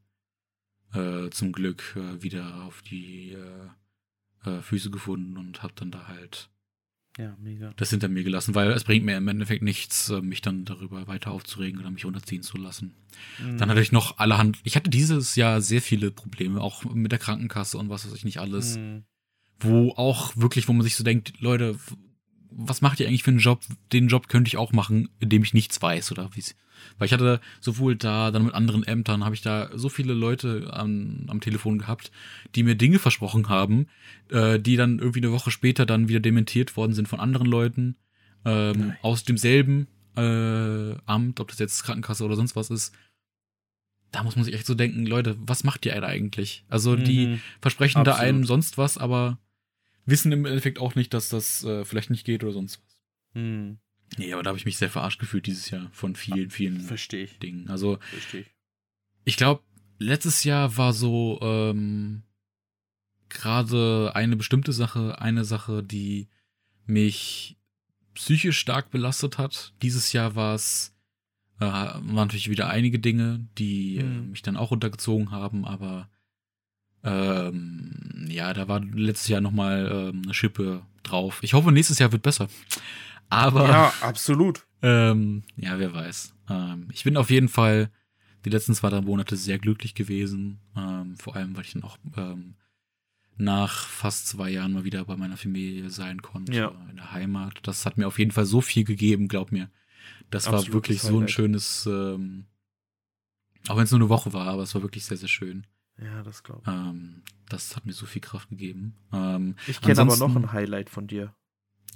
[1.00, 3.32] äh, zum Glück äh, wieder auf die
[4.46, 6.50] äh, äh, Füße gefunden und habe dann da halt
[7.18, 7.38] Ja,
[7.78, 11.32] das hinter mir gelassen, weil es bringt mir im Endeffekt nichts, mich dann darüber weiter
[11.32, 12.94] aufzuregen oder mich runterziehen zu lassen.
[13.40, 13.58] Mhm.
[13.58, 17.20] Dann hatte ich noch allerhand, ich hatte dieses Jahr sehr viele Probleme, auch mit der
[17.20, 19.04] Krankenkasse und was weiß ich nicht alles, Mhm.
[19.60, 21.78] wo auch wirklich, wo man sich so denkt, Leute,
[22.52, 23.62] was macht ihr eigentlich für einen Job?
[23.92, 26.44] Den Job könnte ich auch machen, indem ich nichts weiß oder wie
[26.98, 30.70] weil ich hatte sowohl da, dann mit anderen Ämtern, habe ich da so viele Leute
[30.74, 32.12] am, am Telefon gehabt,
[32.56, 33.88] die mir Dinge versprochen haben,
[34.30, 37.96] äh, die dann irgendwie eine Woche später dann wieder dementiert worden sind von anderen Leuten
[38.46, 42.94] ähm, aus demselben äh, Amt, ob das jetzt Krankenkasse oder sonst was ist.
[44.12, 46.66] Da muss man sich echt so denken, Leute, was macht ihr da eigentlich?
[46.68, 47.42] Also die Mhm.
[47.62, 48.30] versprechen da Absolut.
[48.30, 49.38] einem sonst was, aber
[50.06, 52.98] wissen im Endeffekt auch nicht, dass das äh, vielleicht nicht geht oder sonst was.
[53.42, 53.78] Mhm.
[54.18, 57.24] Nee, aber da habe ich mich sehr verarscht gefühlt dieses Jahr von vielen, vielen Verstehe
[57.24, 57.40] ich.
[57.40, 57.70] Dingen.
[57.70, 58.48] Also, Verstehe ich.
[59.24, 59.62] ich glaube,
[60.00, 62.24] letztes Jahr war so ähm,
[63.30, 66.28] gerade eine bestimmte Sache, eine Sache, die
[66.86, 67.58] mich
[68.14, 69.74] psychisch stark belastet hat.
[69.82, 70.94] Dieses Jahr war es,
[71.60, 74.32] äh, waren natürlich wieder einige Dinge, die äh, Mhm.
[74.32, 76.10] mich dann auch runtergezogen haben, aber
[77.04, 81.40] ähm, ja, da war letztes Jahr nochmal ähm, eine Schippe drauf.
[81.42, 82.48] Ich hoffe, nächstes Jahr wird besser.
[83.30, 84.66] Aber Ja, absolut.
[84.82, 86.34] ähm, ja, wer weiß.
[86.50, 87.90] Ähm, ich bin auf jeden Fall
[88.46, 90.60] die letzten zwei, drei Monate sehr glücklich gewesen.
[90.76, 92.56] Ähm, vor allem, weil ich dann auch ähm,
[93.38, 96.72] nach fast zwei Jahren mal wieder bei meiner Familie sein konnte, Ja.
[96.90, 97.60] in der Heimat.
[97.64, 99.70] Das hat mir auf jeden Fall so viel gegeben, glaub mir.
[100.30, 102.46] Das war Absolutes wirklich so ein schönes, ähm,
[103.68, 105.66] auch wenn es nur eine Woche war, aber es war wirklich sehr, sehr schön.
[106.02, 108.96] Ja, das glaube Ähm, das hat mir so viel Kraft gegeben.
[109.14, 109.70] Ähm, ich.
[109.70, 111.34] Ich kenne aber noch ein Highlight von dir.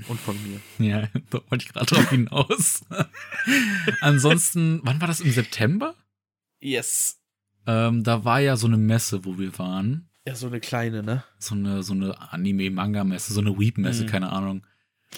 [0.08, 0.60] Und von mir.
[0.86, 2.84] Ja, da wollte ich gerade drauf hinaus.
[4.02, 5.96] Ansonsten, wann war das im September?
[6.60, 7.22] Yes.
[7.68, 10.10] Ähm, da war ja so eine Messe, wo wir waren.
[10.28, 11.24] Ja, so eine kleine, ne?
[11.40, 14.08] So eine, so eine Anime-Manga-Messe, so eine Weep-Messe, Mhm.
[14.08, 14.66] keine Ahnung.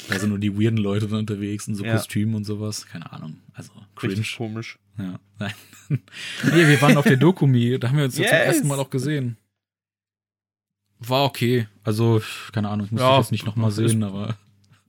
[0.09, 1.93] Da sind nur die weirden Leute dann unterwegs in so Ja.
[1.93, 2.85] Kostümen und sowas.
[2.87, 3.37] Keine Ahnung.
[3.53, 4.13] Also cringe.
[4.13, 4.79] Richtig komisch.
[4.97, 5.19] Ja.
[5.39, 5.53] Nein.
[5.89, 8.45] nee, wir waren auf der Dokumi, da haben wir uns ja zum Yes.
[8.47, 9.37] ersten Mal auch gesehen.
[10.99, 11.67] War okay.
[11.83, 12.21] Also,
[12.51, 14.35] keine Ahnung, ich muss Ja, ich jetzt nicht nochmal sehen, aber.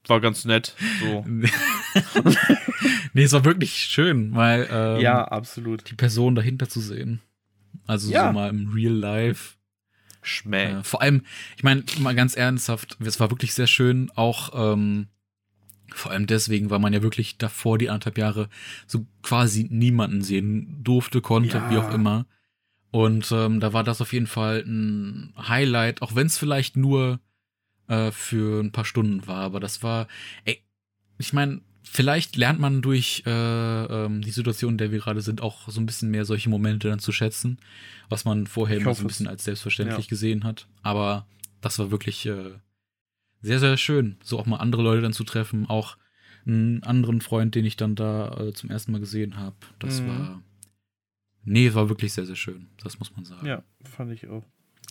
[0.07, 0.75] War ganz nett.
[1.01, 1.23] So.
[3.13, 5.91] nee, es war wirklich schön, weil ähm, ja, absolut.
[5.91, 7.21] die Person dahinter zu sehen.
[7.87, 8.29] Also Ja.
[8.29, 9.57] so mal im Real Life.
[10.23, 10.73] Schmäh.
[10.73, 11.23] Äh, vor allem,
[11.57, 15.09] ich meine, mal ganz ernsthaft, es war wirklich sehr schön, auch ähm,
[15.95, 18.49] vor allem deswegen, weil man ja wirklich davor die anderthalb Jahre
[18.87, 21.71] so quasi niemanden sehen durfte, konnte, Ja.
[21.71, 22.27] wie auch immer.
[22.91, 27.21] Und ähm, da war das auf jeden Fall ein Highlight, auch wenn es vielleicht nur
[27.87, 30.09] äh, für ein paar Stunden war, aber das war,
[30.45, 30.63] ey,
[31.19, 31.61] ich meine,
[31.91, 35.81] vielleicht lernt man durch äh, ähm, die Situation, in der wir gerade sind, auch so
[35.81, 37.59] ein bisschen mehr solche Momente dann zu schätzen,
[38.09, 39.13] was man vorher immer so ein es.
[39.15, 40.11] bisschen als selbstverständlich Ja.
[40.11, 40.67] gesehen hat.
[40.83, 41.27] Aber
[41.61, 42.53] das war wirklich äh,
[43.41, 45.97] sehr, sehr schön, so auch mal andere Leute dann zu treffen, auch
[46.47, 49.57] einen anderen Freund, den ich dann da äh, zum ersten Mal gesehen habe.
[49.79, 50.07] Das Mhm.
[50.09, 50.43] war,
[51.45, 53.47] nee, war wirklich sehr, sehr schön, das muss man sagen.
[53.47, 54.45] Ja, fand ich auch.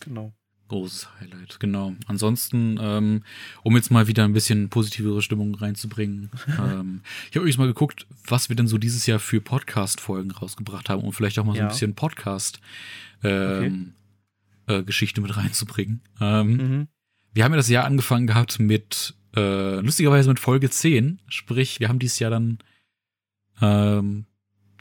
[0.04, 0.32] Genau.
[0.68, 1.94] Großes Highlight, genau.
[2.06, 3.22] Ansonsten, ähm,
[3.62, 8.06] um jetzt mal wieder ein bisschen positivere Stimmung reinzubringen, ähm, ich habe übrigens mal geguckt,
[8.26, 11.58] was wir denn so dieses Jahr für Podcast-Folgen rausgebracht haben, um vielleicht auch mal so
[11.58, 11.64] Ja.
[11.64, 12.60] ein bisschen Podcast
[13.22, 13.94] ähm,
[14.66, 16.02] äh, Geschichte mit reinzubringen.
[16.20, 16.88] Ähm, Mhm.
[17.32, 21.88] Wir haben ja das Jahr angefangen gehabt mit, äh, lustigerweise mit Folge 10, sprich, wir
[21.88, 22.58] haben dieses Jahr dann
[23.60, 24.26] ähm,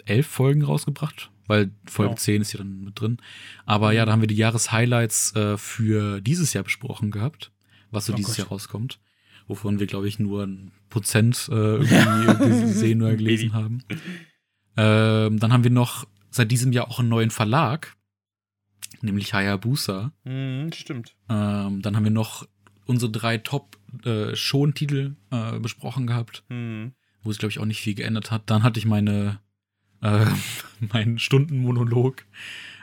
[0.05, 2.17] elf Folgen rausgebracht, weil Folge Ja.
[2.17, 3.17] 10 ist ja dann mit drin.
[3.65, 7.51] Aber ja, da haben wir die Jahreshighlights äh, für dieses Jahr besprochen gehabt,
[7.91, 8.37] was so Oh dieses Gott.
[8.39, 8.99] Jahr rauskommt.
[9.47, 13.83] Wovon wir, glaube ich, nur ein Prozent äh, irgendwie gesehen oder gelesen haben.
[14.75, 17.95] Ähm, dann haben wir noch seit diesem Jahr auch einen neuen Verlag,
[19.01, 20.11] nämlich Hayabusa.
[20.25, 21.15] Mhm, stimmt.
[21.29, 22.45] Ähm, dann haben wir noch
[22.85, 26.93] unsere drei Top-Schon-Titel äh, besprochen gehabt, Mhm.
[27.23, 28.49] wo es, glaube ich, auch nicht viel geändert hat.
[28.49, 29.39] Dann hatte ich meine
[30.01, 30.25] äh,
[30.93, 32.23] meinen Stundenmonolog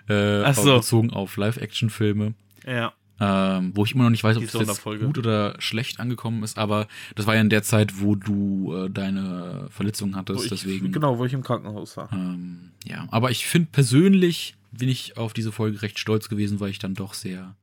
[0.08, 0.76] äh, so.
[0.76, 2.34] bezogen auf Live-Action-Filme,
[2.66, 2.92] Ja.
[3.20, 6.58] ähm, wo ich immer noch nicht weiß, ob das jetzt gut oder schlecht angekommen ist,
[6.58, 10.92] aber das war ja in der Zeit, wo du äh, deine Verletzung hattest, ich, deswegen.
[10.92, 12.12] Genau, wo ich im Krankenhaus war.
[12.12, 16.70] Ähm, ja, aber ich finde persönlich bin ich auf diese Folge recht stolz gewesen, weil
[16.70, 17.54] ich dann doch sehr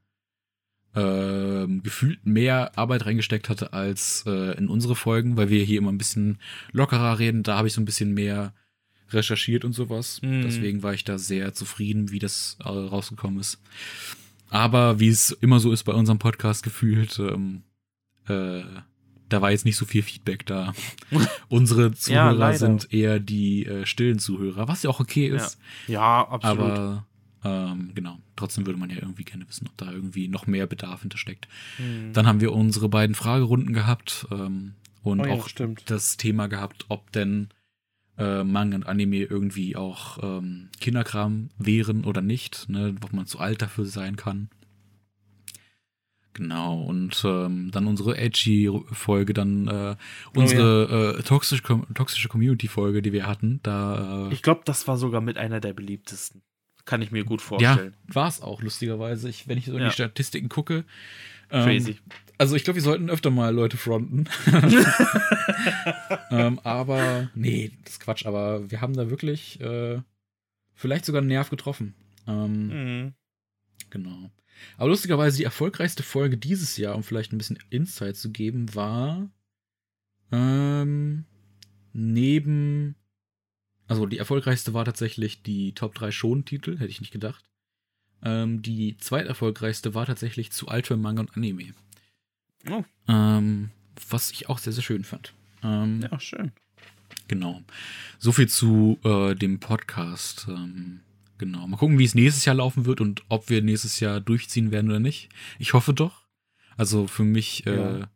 [0.95, 5.91] ähm, gefühlt mehr Arbeit reingesteckt hatte als äh, in unsere Folgen, weil wir hier immer
[5.91, 6.39] ein bisschen
[6.71, 7.43] lockerer reden.
[7.43, 8.53] Da habe ich so ein bisschen mehr
[9.13, 10.21] recherchiert und sowas.
[10.21, 10.41] Mhm.
[10.43, 13.59] Deswegen war ich da sehr zufrieden, wie das äh, rausgekommen ist.
[14.49, 17.63] Aber wie es immer so ist bei unserem Podcast gefühlt, ähm,
[18.27, 18.63] äh,
[19.29, 20.73] da war jetzt nicht so viel Feedback da.
[21.47, 22.57] Unsere Zuhörer leider.
[22.57, 25.57] sind eher die äh, stillen Zuhörer, was ja auch okay ist.
[25.87, 26.59] Ja, absolut.
[26.59, 27.07] Aber
[27.43, 31.01] ähm, genau, trotzdem würde man ja irgendwie gerne wissen, ob da irgendwie noch mehr Bedarf
[31.01, 31.47] hintersteckt.
[31.79, 32.13] Mhm.
[32.13, 35.83] Dann haben wir unsere beiden Fragerunden gehabt ähm, und Oh ja, auch stimmt.
[35.89, 37.49] das Thema gehabt, ob denn
[38.17, 43.39] äh, Manga und Anime irgendwie auch ähm, Kinderkram wären oder nicht, ne, ob man zu
[43.39, 44.49] alt dafür sein kann.
[46.33, 49.95] Genau, und ähm, dann unsere Edgy-Folge, dann äh,
[50.33, 54.95] unsere äh, toxische, Com- toxische Community-Folge, die wir hatten, da äh, Ich glaube, das war
[54.97, 56.41] sogar mit einer der beliebtesten.
[56.85, 57.93] Kann ich mir gut ja, vorstellen.
[58.07, 59.29] war es auch, lustigerweise.
[59.29, 59.87] Ich, wenn ich so in Ja.
[59.89, 60.85] die Statistiken gucke.
[61.51, 61.97] ähm, Crazy.
[62.41, 64.25] Also ich glaube, wir sollten öfter mal Leute fronten.
[66.31, 68.25] ähm, aber, nee, das ist Quatsch.
[68.25, 70.01] Aber wir haben da wirklich äh,
[70.73, 71.93] vielleicht sogar einen Nerv getroffen.
[72.25, 73.13] Ähm, Mhm.
[73.91, 74.31] Genau.
[74.77, 79.29] Aber lustigerweise die erfolgreichste Folge dieses Jahr, um vielleicht ein bisschen Insight zu geben, war
[80.31, 81.25] ähm,
[81.93, 82.95] neben,
[83.85, 87.45] also die erfolgreichste war tatsächlich die Top 3 Schon-Titel, hätte ich nicht gedacht.
[88.23, 91.75] Ähm, die zweiterfolgreichste war tatsächlich zu Ultra Manga und Anime.
[92.69, 92.83] Oh.
[93.07, 93.71] Ähm,
[94.09, 95.33] was ich auch sehr, sehr schön fand.
[95.63, 96.51] Ähm, Ja, schön.
[97.27, 97.61] Genau.
[98.19, 100.47] So viel zu äh, dem Podcast.
[100.49, 101.01] Ähm,
[101.37, 101.65] genau.
[101.67, 104.89] Mal gucken, wie es nächstes Jahr laufen wird und ob wir nächstes Jahr durchziehen werden
[104.89, 105.29] oder nicht.
[105.59, 106.25] Ich hoffe doch.
[106.77, 108.09] Also für mich äh, Ja.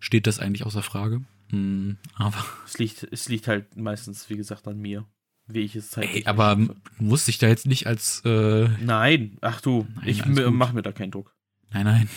[0.00, 1.22] steht das eigentlich außer Frage.
[1.50, 5.06] Mm, aber Es liegt, es liegt halt meistens, wie gesagt, an mir.
[5.48, 6.80] Wie ich es zeitlich ey, aber nicht schaffe.
[6.98, 10.82] du musst dich da jetzt nicht als äh, Nein, ach du, Nein, ich mache mir
[10.82, 11.34] da keinen Druck.
[11.72, 12.08] Nein, nein.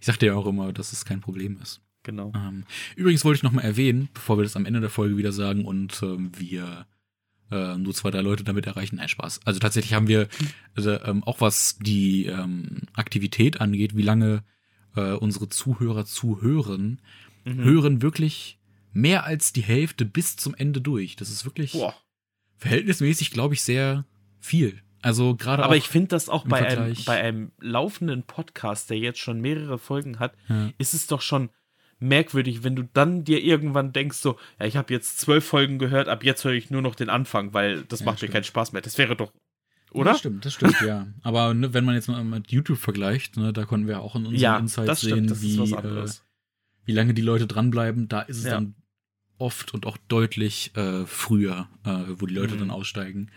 [0.00, 1.80] Ich sag dir ja auch immer, dass es kein Problem ist.
[2.02, 2.32] Genau.
[2.34, 5.32] Ähm, übrigens wollte ich noch mal erwähnen, bevor wir das am Ende der Folge wieder
[5.32, 6.86] sagen und ähm, wir
[7.50, 8.96] äh, nur zwei, drei Leute damit erreichen.
[8.96, 9.40] Nein, Spaß.
[9.44, 10.28] Also tatsächlich haben wir
[10.76, 14.44] also, ähm, auch was die ähm, Aktivität angeht, wie lange
[14.94, 17.00] äh, unsere Zuhörer zuhören,
[17.44, 17.62] Mhm.
[17.62, 18.58] hören wirklich
[18.92, 21.14] mehr als die Hälfte bis zum Ende durch.
[21.14, 21.94] Das ist wirklich Boah.
[22.56, 24.04] verhältnismäßig, glaube ich, sehr
[24.40, 24.82] viel.
[25.02, 29.18] Also gerade Aber ich finde das auch bei einem, bei einem laufenden Podcast, der jetzt
[29.18, 31.50] schon mehrere Folgen hat, ja, ist es doch schon
[31.98, 36.08] merkwürdig, wenn du dann dir irgendwann denkst, so, ja, ich habe jetzt zwölf Folgen gehört,
[36.08, 38.72] ab jetzt höre ich nur noch den Anfang, weil das Ja, macht mir keinen Spaß
[38.72, 38.82] mehr.
[38.82, 39.32] Das wäre doch,
[39.92, 40.10] oder?
[40.10, 41.06] Das stimmt, das stimmt, ja.
[41.22, 44.26] Aber ne, wenn man jetzt mal mit YouTube vergleicht, ne, da konnten wir auch in
[44.26, 46.06] unseren ja, Insights sehen, wie, äh,
[46.84, 48.08] wie lange die Leute dranbleiben.
[48.08, 48.50] Da ist es Ja.
[48.52, 48.74] dann
[49.38, 52.60] oft und auch deutlich äh, früher, äh, wo die Leute Mhm.
[52.60, 53.28] dann aussteigen.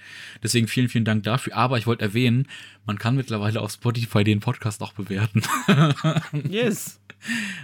[0.41, 1.55] Deswegen vielen, vielen Dank dafür.
[1.55, 2.47] Aber ich wollte erwähnen,
[2.85, 5.41] man kann mittlerweile auf Spotify den Podcast auch bewerten.
[6.49, 6.99] yes.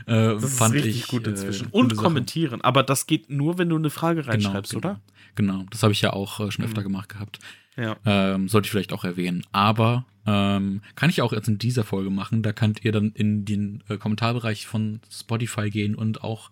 [0.05, 1.67] äh, Das ist fand richtig ich, gut äh, inzwischen.
[1.71, 2.03] Und Sache.
[2.03, 2.61] kommentieren.
[2.61, 5.01] Aber das geht nur, wenn du eine Frage reinschreibst, genau, oder?
[5.35, 6.85] Genau, das habe ich ja auch äh, schon öfter Mhm.
[6.85, 7.39] gemacht gehabt.
[7.77, 7.97] Ja.
[8.05, 9.45] Ähm, sollte ich vielleicht auch erwähnen.
[9.51, 12.41] Aber ähm, kann ich auch jetzt in dieser Folge machen.
[12.41, 16.51] Da könnt ihr dann in den äh, Kommentarbereich von Spotify gehen und auch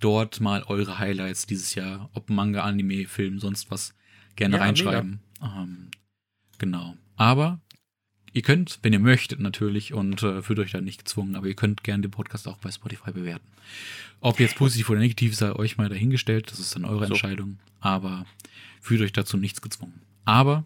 [0.00, 3.94] dort mal eure Highlights dieses Jahr, ob Manga, Anime, Film, sonst was,
[4.36, 5.20] gerne Ja, reinschreiben.
[5.42, 5.90] Ähm,
[6.58, 6.96] genau.
[7.16, 7.60] Aber
[8.32, 11.54] ihr könnt, wenn ihr möchtet natürlich, und äh, fühlt euch da nicht gezwungen, aber ihr
[11.54, 13.46] könnt gerne den Podcast auch bei Spotify bewerten.
[14.20, 17.14] Ob jetzt positiv oder negativ, sei euch mal dahingestellt, das ist dann eure So.
[17.14, 17.58] Entscheidung.
[17.80, 18.26] Aber
[18.80, 20.00] fühlt euch dazu nichts gezwungen.
[20.24, 20.64] Aber,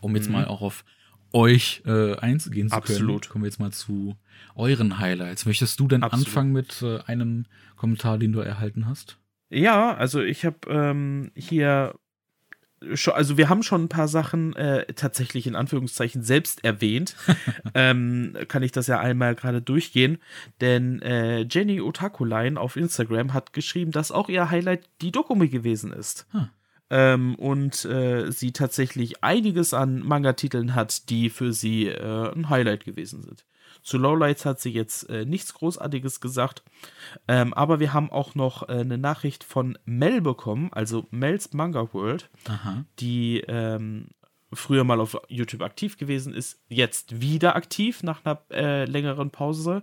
[0.00, 0.32] um jetzt Mhm.
[0.32, 0.84] mal auch auf
[1.32, 3.22] euch äh, einzugehen zu Absolut.
[3.22, 4.16] können, kommen wir jetzt mal zu
[4.54, 5.46] euren Highlights.
[5.46, 6.26] Möchtest du denn Absolut.
[6.26, 9.18] anfangen mit äh, einem Kommentar, den du erhalten hast?
[9.48, 11.94] Ja, also ich habe ähm, hier
[12.94, 17.16] schon, also wir haben schon ein paar Sachen äh, tatsächlich in Anführungszeichen selbst erwähnt.
[17.74, 20.18] ähm, kann ich das ja einmal gerade durchgehen,
[20.60, 25.92] denn äh, Jenny Otakulein auf Instagram hat geschrieben, dass auch ihr Highlight die Dokumi gewesen
[25.92, 26.26] ist.
[26.30, 26.48] Hm.
[26.90, 32.84] Ähm, und äh, sie tatsächlich einiges an Manga-Titeln hat, die für sie äh, ein Highlight
[32.84, 33.44] gewesen sind.
[33.82, 36.62] Zu Lowlights hat sie jetzt äh, nichts Großartiges gesagt.
[37.28, 41.92] Ähm, aber wir haben auch noch äh, eine Nachricht von Mel bekommen, also Mel's Manga
[41.92, 42.84] World, Aha.
[42.98, 44.08] die ähm,
[44.52, 49.82] früher mal auf YouTube aktiv gewesen ist, jetzt wieder aktiv nach einer äh, längeren Pause.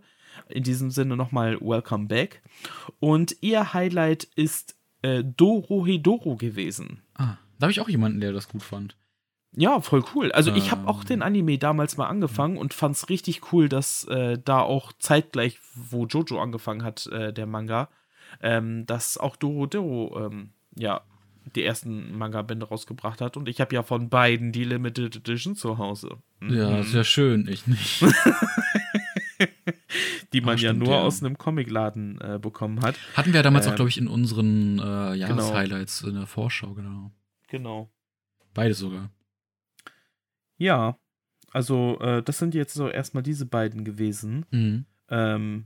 [0.50, 2.44] In diesem Sinne nochmal Welcome back.
[3.00, 7.02] Und ihr Highlight ist äh, Dorohedoro gewesen.
[7.16, 8.96] Ah, da habe ich auch jemanden, der das gut fand.
[9.56, 10.32] Ja, voll cool.
[10.34, 11.08] Also ich habe auch Ähm.
[11.08, 15.58] den Anime damals mal angefangen und fand es richtig cool, dass äh, da auch zeitgleich,
[15.74, 17.90] wo Jojo angefangen hat, äh, der Manga,
[18.42, 21.02] ähm, dass auch Doro Doro ähm, ja
[21.56, 23.38] die ersten Manga-Bände rausgebracht hat.
[23.38, 26.18] Und ich habe ja von beiden die Limited Edition zu Hause.
[26.42, 26.84] Ja, Mhm.
[26.84, 28.04] sehr schön, ich nicht.
[30.34, 31.02] die man ja stimmt, nur ja.
[31.02, 32.96] aus einem Comicladen äh, bekommen hat.
[33.16, 35.14] Hatten wir damals auch, Ähm, glaube ich, in unseren äh, genau.
[35.14, 37.12] Jahreshighlights in der Vorschau, genau.
[37.50, 37.90] Genau.
[38.54, 39.10] Beide sogar.
[40.58, 40.98] Ja,
[41.52, 44.46] also äh, das sind jetzt so erstmal diese beiden gewesen.
[44.52, 44.86] Mhm.
[45.10, 45.66] Ähm,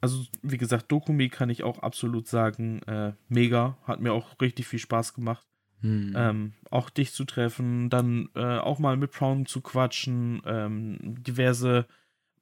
[0.00, 3.76] also, wie gesagt, Dokumi kann ich auch absolut sagen, äh, mega.
[3.84, 5.46] Hat mir auch richtig viel Spaß gemacht.
[5.82, 6.14] Mhm.
[6.16, 11.86] Ähm, auch dich zu treffen, dann äh, auch mal mit Brown zu quatschen, ähm, diverse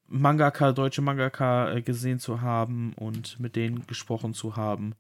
[0.09, 4.95] Mangaka, deutsche Mangaka äh, gesehen zu haben und mit denen gesprochen zu haben.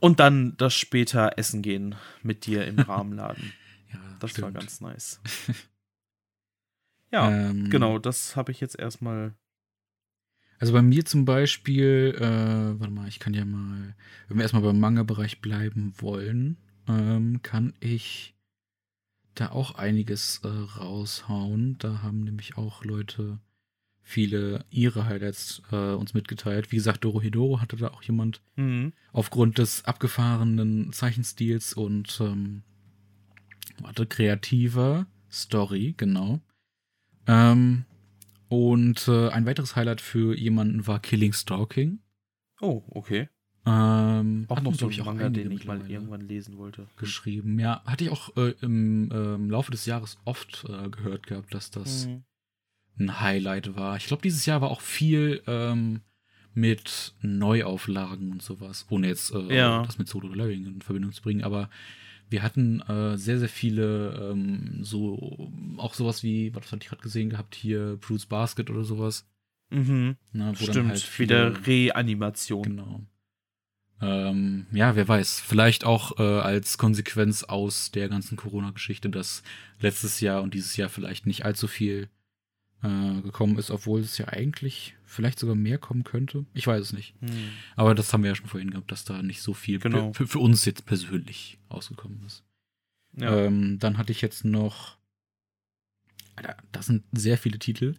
[0.00, 3.52] Und dann das später Essen gehen mit dir im Rahmenladen.
[3.92, 4.54] ja, Das war stimmt.
[4.54, 5.20] ganz nice.
[7.12, 9.34] ja, Ähm, genau, das habe ich jetzt erstmal.
[10.58, 13.94] Also bei mir zum Beispiel, äh, warte mal, ich kann ja mal,
[14.28, 16.56] wenn wir erstmal beim Manga-Bereich bleiben wollen,
[16.88, 18.34] ähm, kann ich
[19.34, 21.76] da auch einiges äh, raushauen.
[21.78, 23.40] Da haben nämlich auch Leute
[24.06, 26.70] viele ihre Highlights äh, uns mitgeteilt.
[26.70, 28.92] Wie gesagt, Dorohedoro hatte da auch jemand Mhm.
[29.12, 32.62] aufgrund des abgefahrenen Zeichenstils und ähm,
[33.80, 36.40] warte, kreativer Story, genau.
[37.26, 37.84] Ähm,
[38.48, 41.98] und äh, ein weiteres Highlight für jemanden war Killing Stalking.
[42.60, 43.28] Oh, okay.
[43.66, 46.86] Ähm, Auch noch so ein Manga, den ich mal irgendwann lesen wollte.
[46.98, 47.58] geschrieben.
[47.58, 51.70] Ja, hatte ich auch äh, im ähm, Laufe des Jahres oft äh, gehört gehabt, dass
[51.70, 52.24] das Mhm.
[52.98, 53.96] Ein Highlight war.
[53.96, 56.00] Ich glaube, dieses Jahr war auch viel ähm,
[56.54, 59.82] mit Neuauflagen und sowas, ohne jetzt äh, Ja.
[59.84, 61.68] das mit Solo Leveling in Verbindung zu bringen, aber
[62.30, 67.02] wir hatten äh, sehr, sehr viele, ähm, so, auch sowas wie, was hatte ich gerade
[67.02, 69.26] gesehen gehabt, hier Bruce Basket oder sowas.
[69.70, 70.16] Mhm.
[70.32, 72.62] Ne, wo dann Stimmt, halt viele- wieder Reanimation.
[72.62, 73.00] Genau.
[74.00, 75.40] Ähm, ja, wer weiß.
[75.40, 79.42] Vielleicht auch äh, als Konsequenz aus der ganzen Corona-Geschichte, dass
[79.80, 82.08] letztes Jahr und dieses Jahr vielleicht nicht allzu viel
[82.84, 86.44] äh, gekommen ist, obwohl es ja eigentlich vielleicht sogar mehr kommen könnte.
[86.54, 87.20] Ich weiß es nicht.
[87.22, 87.48] Mhm.
[87.76, 90.12] Aber das haben wir ja schon vorhin gehabt, dass da nicht so viel Genau.
[90.12, 92.44] für, für uns jetzt persönlich ausgekommen ist.
[93.16, 93.36] Ja.
[93.46, 94.98] Ähm, dann hatte ich jetzt noch.
[96.36, 97.94] Alter, das sind sehr viele Titel.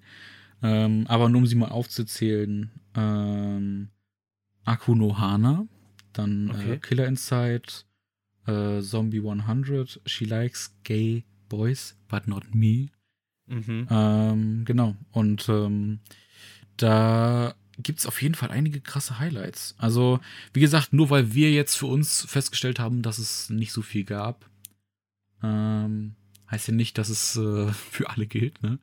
[0.62, 3.90] Ähm, aber nur um sie mal aufzuzählen: ähm,
[4.66, 5.68] Akuno Hana,
[6.14, 6.80] dann äh, Okay.
[6.80, 7.64] Killer Inside,
[8.46, 12.90] äh, Zombie 100, She Likes Gay Boys, but not me.
[13.48, 13.88] Mhm.
[13.90, 14.96] Ähm, genau.
[15.12, 16.00] Und ähm,
[16.78, 19.76] da gibt es auf jeden Fall einige krasse Highlights.
[19.78, 20.20] Also,
[20.54, 24.04] wie gesagt, nur weil wir jetzt für uns festgestellt haben, dass es nicht so viel
[24.06, 24.50] gab,
[25.44, 26.16] ähm,
[26.50, 28.80] heißt ja nicht, dass es äh, für alle gilt, ne?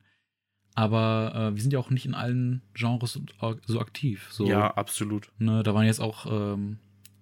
[0.75, 3.19] Aber äh, wir sind ja auch nicht in allen Genres
[3.67, 4.27] so, aktiv.
[4.31, 5.31] So, Ja, absolut.
[5.37, 6.79] ne, da waren jetzt auch, ähm,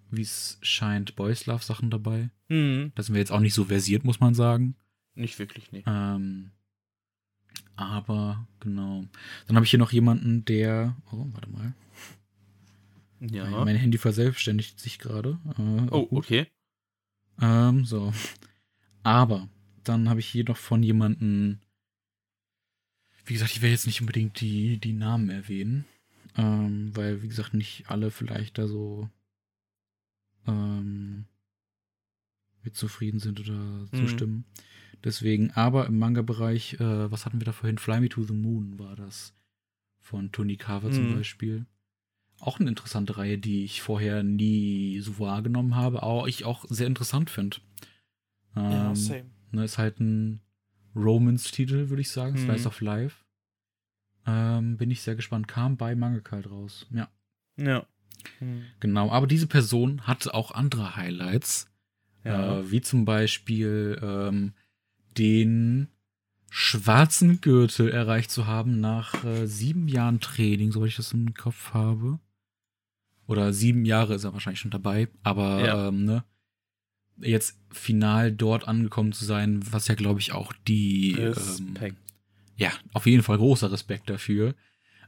[0.10, 2.30] wie es scheint, Boys Love Sachen dabei.
[2.48, 2.94] Mhm.
[2.96, 4.76] Da sind wir jetzt auch nicht so versiert, muss man sagen.
[5.16, 5.84] Nicht wirklich, nee.
[5.86, 6.52] Ähm,
[7.76, 9.06] aber genau.
[9.48, 10.96] Dann habe ich hier noch jemanden, der.
[11.12, 11.74] Oh, warte mal.
[13.20, 13.50] Ja.
[13.50, 15.40] Mein, mein Handy verselbstständigt sich gerade.
[15.58, 15.62] Äh,
[15.92, 16.26] oh, auch gut.
[16.26, 16.48] okay.
[17.40, 18.14] Ähm, so.
[19.04, 19.48] Aber
[19.84, 21.60] dann habe ich hier noch von jemanden.
[23.26, 25.86] Wie gesagt, ich werde jetzt nicht unbedingt die, die Namen erwähnen.
[26.38, 29.10] Ähm, weil, wie gesagt, nicht alle vielleicht da so
[30.48, 31.26] ähm,
[32.64, 34.44] mit zufrieden sind oder Mhm.
[35.04, 37.78] Deswegen, aber im Manga-Bereich, äh, was hatten wir da vorhin?
[37.78, 39.34] Fly Me to the Moon war das.
[40.00, 41.16] Von Tony Carver zum Mhm.
[41.16, 41.66] Beispiel.
[42.40, 46.88] Auch eine interessante Reihe, die ich vorher nie so wahrgenommen habe, aber ich auch sehr
[46.88, 47.58] interessant finde.
[48.56, 48.94] Ähm,
[49.52, 50.42] ne, ist halt ein
[50.96, 52.34] Romance-Titel, würde ich sagen.
[52.34, 52.46] Mhm.
[52.46, 53.24] Slice of Life.
[54.26, 55.48] Ähm, bin ich sehr gespannt.
[55.48, 56.86] Kam bei Mangaka halt raus.
[56.92, 57.10] Ja,
[57.58, 57.86] Ja.
[58.40, 58.64] Mhm.
[58.80, 59.10] genau.
[59.12, 61.68] Aber diese Person hatte auch andere Highlights.
[62.24, 62.60] Ja.
[62.60, 64.54] Äh, wie zum Beispiel ähm,
[65.18, 65.88] den
[66.50, 71.74] schwarzen Gürtel erreicht zu haben nach äh, sieben Jahren Training, soweit ich das im Kopf
[71.74, 72.20] habe.
[73.28, 75.88] Oder sieben Jahre ist er wahrscheinlich schon dabei, aber Ja.
[75.88, 76.24] ähm, ne,
[77.18, 81.98] jetzt final dort angekommen zu sein, was ja, glaube ich, auch die ähm, Respekt.
[82.58, 84.56] ja, auf jeden Fall großer Respekt dafür.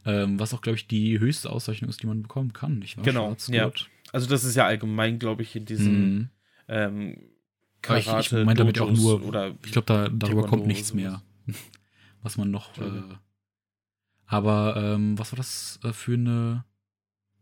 [0.06, 3.04] Ähm, was auch, glaube ich, die höchste Auszeichnung ist, die man bekommen kann, nicht wahr?
[3.06, 3.90] Genau, Schwarzgurt.
[4.12, 6.30] Also das ist ja allgemein, glaube ich, in diesem Mhm.
[6.68, 7.18] ähm,
[7.88, 10.68] Aber ich- ich Karate meinte damit auch nur- oder Ich glaube, da, darüber Taekwondo kommt
[10.68, 11.22] nichts mehr.
[12.22, 12.78] Was man noch.
[12.78, 13.02] Äh,
[14.26, 16.64] aber ähm, was war das äh, für eine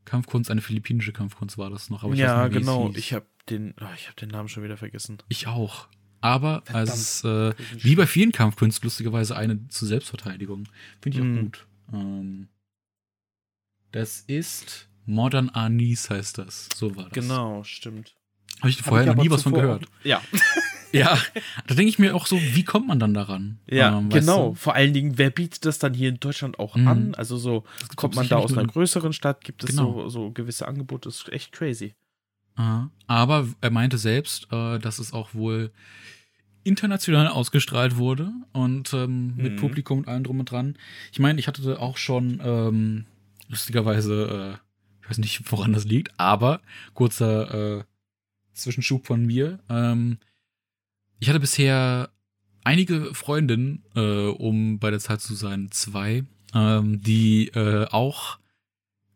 [0.06, 0.50] Kampfkunst?
[0.50, 2.04] Eine philippinische Kampfkunst war das noch.
[2.04, 2.92] Aber ich ja, nicht, genau.
[2.96, 5.20] Ich habe den, ah, ich habe den Namen schon wieder vergessen.
[5.30, 5.88] Ich auch.
[6.20, 6.88] Aber Verdammt.
[6.90, 10.68] ist äh, wie bei vielen Kampfkünsten lustigerweise eine zur Selbstverteidigung.
[11.02, 11.42] Finde ich auch Mhm.
[11.42, 11.68] gut.
[11.94, 12.48] Ähm,
[13.92, 16.70] das ist Modern Anis heißt das.
[16.76, 17.14] So war das.
[17.14, 18.16] Genau, stimmt.
[18.62, 19.86] Habe ich Hab vorher ich noch nie was von gehört.
[20.04, 20.22] Ja,
[20.94, 21.18] Ja,
[21.68, 23.60] da denke ich mir auch so, wie kommt man dann daran?
[23.66, 24.50] ja, Ähm, genau.
[24.50, 24.56] du?
[24.56, 26.88] Vor allen Dingen, wer bietet das dann hier in Deutschland auch Mhm.
[26.90, 27.16] an?
[27.16, 29.94] Also so, Das kommt man da aus einer in- größeren Stadt, gibt es Genau.
[30.04, 31.96] so, so gewisse Angebote, das ist echt crazy.
[32.56, 32.92] Aha.
[33.08, 35.72] Aber er meinte selbst, äh, dass es auch wohl
[36.64, 39.58] international ausgestrahlt wurde und ähm, mit Mhm.
[39.58, 40.78] Publikum und allem drum und dran.
[41.12, 43.06] Ich meine, ich hatte auch schon ähm,
[43.48, 46.62] lustigerweise, äh, ich weiß nicht, woran das liegt, aber
[46.94, 47.84] kurzer äh,
[48.54, 49.60] Zwischenschub von mir.
[49.70, 50.18] Ähm,
[51.20, 52.10] ich hatte bisher
[52.64, 56.24] einige Freundinnen, äh, um bei der Zahl zu sein, zwei,
[56.54, 58.40] ähm, die äh, auch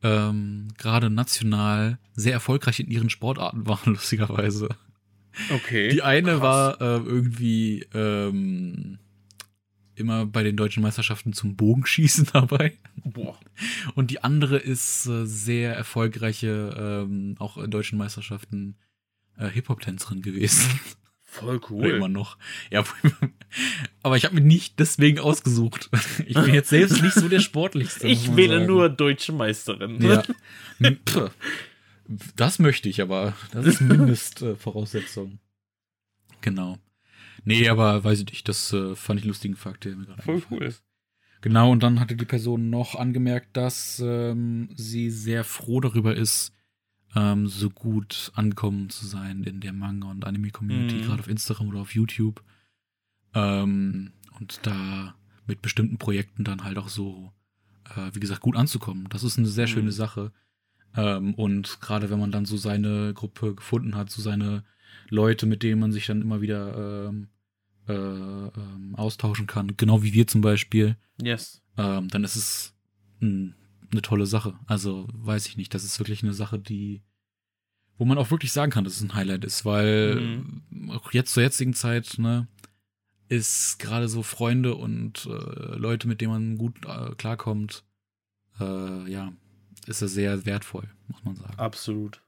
[0.03, 4.69] ähm, gerade national sehr erfolgreich in ihren Sportarten waren, lustigerweise.
[5.51, 5.89] Okay.
[5.89, 6.41] Die eine krass.
[6.41, 8.99] war äh, irgendwie ähm,
[9.95, 12.77] immer bei den deutschen Meisterschaften zum Bogenschießen dabei.
[13.03, 13.37] Boah.
[13.95, 18.77] Und die andere ist äh, sehr erfolgreiche, ähm, auch in deutschen Meisterschaften,
[19.37, 20.79] äh, Hip-Hop-Tänzerin gewesen.
[21.23, 22.11] Voll Oder immer cool.
[22.11, 22.37] noch.
[22.71, 22.85] Ja,
[24.03, 25.89] aber ich habe mir nicht deswegen ausgesucht.
[26.25, 28.07] Ich bin jetzt selbst nicht so der Sportlichste.
[28.07, 28.67] Ich wähle sagen.
[28.67, 30.01] nur deutsche Meisterin.
[30.01, 30.23] Ja.
[32.35, 33.33] Das möchte ich aber.
[33.51, 35.39] Das ist Mindestvoraussetzung.
[36.41, 36.77] Genau.
[37.43, 38.47] Nee, aber weiß ich nicht.
[38.47, 40.63] Das äh, fand ich lustigen Fakt, der mir gerade Voll cool.
[40.63, 40.83] ist.
[41.41, 46.53] Genau, und dann hatte die Person noch angemerkt, dass ähm, sie sehr froh darüber ist,
[47.15, 51.01] ähm, so gut angekommen zu sein in der Manga- und Anime-Community, Mhm.
[51.01, 52.43] gerade auf Instagram oder auf YouTube.
[53.33, 55.15] Ähm, und da
[55.47, 57.31] mit bestimmten Projekten dann halt auch so,
[57.95, 59.07] äh, wie gesagt, gut anzukommen.
[59.09, 59.71] Das ist eine sehr Mhm.
[59.71, 60.31] schöne Sache.
[60.95, 64.63] Ähm, und gerade wenn man dann so seine Gruppe gefunden hat, so seine
[65.09, 67.27] Leute, mit denen man sich dann immer wieder ähm,
[67.87, 71.61] äh, ähm, austauschen kann, genau wie wir zum Beispiel, Yes.
[71.77, 72.73] ähm, dann ist es
[73.21, 73.53] ein,
[73.95, 74.53] eine tolle Sache.
[74.67, 77.01] Also weiß ich nicht, das ist wirklich eine Sache, die,
[77.97, 80.43] wo man auch wirklich sagen kann, dass es ein Highlight ist, weil
[80.89, 82.47] auch jetzt zur jetzigen Zeit, ne,
[83.29, 87.83] ist gerade so Freunde und äh, Leute, mit denen man gut äh, klarkommt,
[88.59, 89.33] äh, ja,
[89.87, 91.57] ist das sehr wertvoll, muss man sagen.
[91.57, 92.21] Absolut.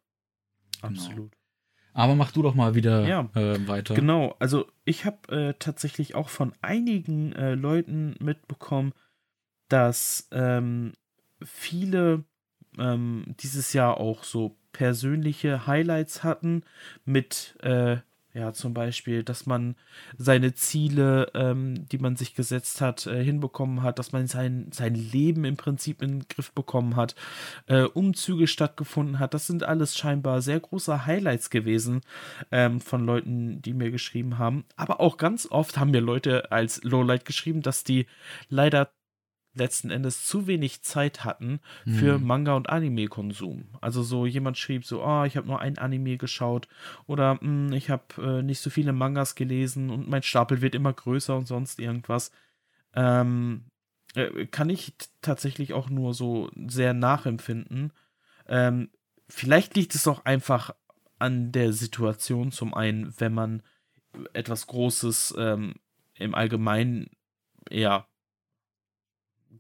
[0.82, 0.94] Genau.
[0.94, 1.38] Absolut.
[1.94, 3.30] Aber mach du doch mal wieder Ja.
[3.34, 3.96] äh, weiter.
[3.96, 8.94] Genau, also ich habe äh, tatsächlich auch von einigen äh, Leuten mitbekommen,
[9.70, 10.94] dass ähm,
[11.44, 12.24] viele
[12.78, 16.64] ähm, dieses Jahr auch so persönliche Highlights hatten
[17.04, 17.98] mit, äh,
[18.34, 19.76] ja, zum Beispiel, dass man
[20.16, 24.94] seine Ziele, ähm, die man sich gesetzt hat, äh, hinbekommen hat, dass man sein, sein
[24.94, 27.16] Leben im Prinzip in den Griff bekommen hat,
[27.66, 29.34] äh, Umzüge stattgefunden hat.
[29.34, 32.02] Das sind alles scheinbar sehr große Highlights gewesen
[32.52, 34.66] ähm, von Leuten, die mir geschrieben haben.
[34.76, 38.06] Aber auch ganz oft haben mir Leute als Lowlight geschrieben, dass die
[38.50, 38.92] leider
[39.58, 42.24] letzten Endes zu wenig Zeit hatten für Hm.
[42.24, 43.66] Manga- und Anime-Konsum.
[43.82, 46.68] Also so jemand schrieb so, ah, ich habe nur ein Anime geschaut
[47.06, 50.94] oder "Hm, ich habe äh, nicht so viele Mangas gelesen und mein Stapel wird immer
[50.94, 52.32] größer und sonst irgendwas.
[52.96, 53.66] Ähm,
[54.16, 57.94] äh, kann ich tatsächlich auch nur so sehr nachempfinden.
[58.48, 58.90] Ähm,
[59.28, 60.74] vielleicht liegt es auch einfach
[61.20, 63.64] an der Situation zum einen, wenn man
[64.34, 65.76] etwas Großes ähm,
[66.16, 67.10] im Allgemeinen
[67.70, 68.08] eher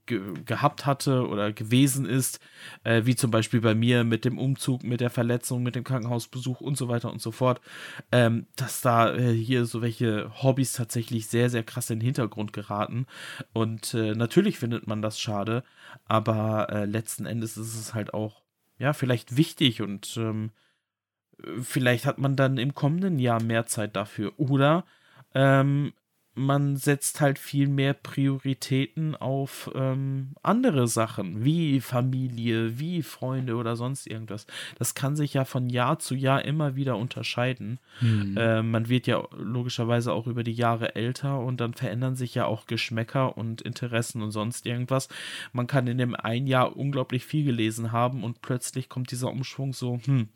[0.07, 2.39] ge gehabt hatte oder gewesen ist,
[2.83, 6.61] äh, wie zum Beispiel bei mir mit dem Umzug, mit der Verletzung, mit dem Krankenhausbesuch
[6.61, 7.61] und so weiter und so fort,
[8.11, 12.53] ähm, dass da äh, hier so welche Hobbys tatsächlich sehr, sehr krass in den Hintergrund
[12.53, 13.05] geraten.
[13.53, 15.63] Und äh, natürlich findet man das schade,
[16.05, 18.41] aber äh, letzten Endes ist es halt auch,
[18.79, 20.51] ja, vielleicht wichtig und ähm,
[21.61, 24.33] vielleicht hat man dann im kommenden Jahr mehr Zeit dafür.
[24.37, 24.85] Oder
[25.33, 25.93] ähm,
[26.37, 33.75] man setzt halt viel mehr Prioritäten auf ähm, andere Sachen, wie Familie, wie Freunde oder
[33.75, 34.45] sonst irgendwas.
[34.77, 37.79] Das kann sich ja von Jahr zu Jahr immer wieder unterscheiden.
[37.99, 38.37] Hm.
[38.37, 42.45] Äh, man wird ja logischerweise auch über die Jahre älter und dann verändern sich ja
[42.45, 45.09] auch Geschmäcker und Interessen und sonst irgendwas.
[45.53, 49.73] Man kann in dem einen Jahr unglaublich viel gelesen haben und plötzlich kommt dieser Umschwung
[49.73, 50.29] so, hm,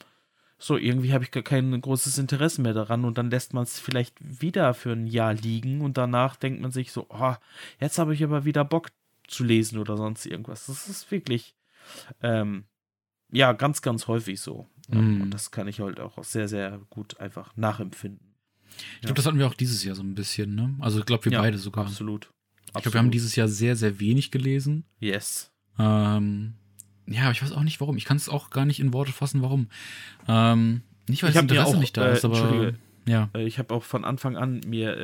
[0.61, 3.79] so, irgendwie habe ich gar kein großes Interesse mehr daran und dann lässt man es
[3.79, 7.33] vielleicht wieder für ein Jahr liegen und danach denkt man sich so, oh,
[7.79, 8.91] jetzt habe ich aber wieder Bock
[9.27, 10.67] zu lesen oder sonst irgendwas.
[10.67, 11.55] Das ist wirklich,
[12.21, 12.65] ähm,
[13.31, 14.67] ja, ganz, ganz häufig so.
[14.87, 15.23] Mhm.
[15.23, 18.35] Und das kann ich halt auch sehr, sehr gut einfach nachempfinden.
[18.95, 20.75] Ich glaube, das hatten wir auch dieses Jahr so ein bisschen, ne?
[20.79, 21.87] Also ich glaube, wir Ja, beide sogar.
[21.87, 22.29] Absolut.
[22.67, 24.85] Ich glaube, wir haben dieses Jahr sehr, sehr wenig gelesen.
[24.99, 25.51] Yes.
[25.79, 26.53] Ähm,
[27.11, 27.97] ja, aber ich weiß auch nicht warum.
[27.97, 29.67] Ich kann es auch gar nicht in Worte fassen, warum.
[30.27, 32.73] Ähm, nicht, weil Ich das auch, nicht da äh, ist, aber
[33.07, 33.29] ja.
[33.33, 34.97] Äh, Ich habe auch von Anfang an mir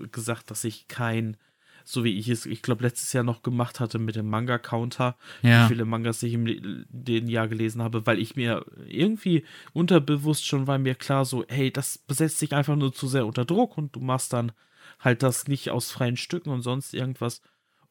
[0.00, 1.36] äh, gesagt, dass ich kein,
[1.84, 5.64] so wie ich es, ich glaube, letztes Jahr noch gemacht hatte mit dem Manga-Counter, Ja.
[5.64, 10.66] wie viele Mangas ich im den Jahr gelesen habe, weil ich mir irgendwie unterbewusst schon
[10.66, 13.94] war mir klar so, hey, das setzt dich einfach nur zu sehr unter Druck und
[13.96, 14.52] du machst dann
[15.00, 17.40] halt das nicht aus freien Stücken und sonst irgendwas.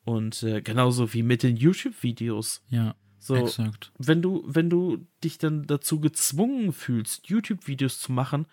[0.06, 2.62] Und äh, genauso wie mit den YouTube-Videos.
[2.70, 2.96] Ja,
[3.26, 3.92] So, exakt.
[3.98, 8.48] wenn du, wenn du dich dann dazu gezwungen fühlst, YouTube-Videos zu machen,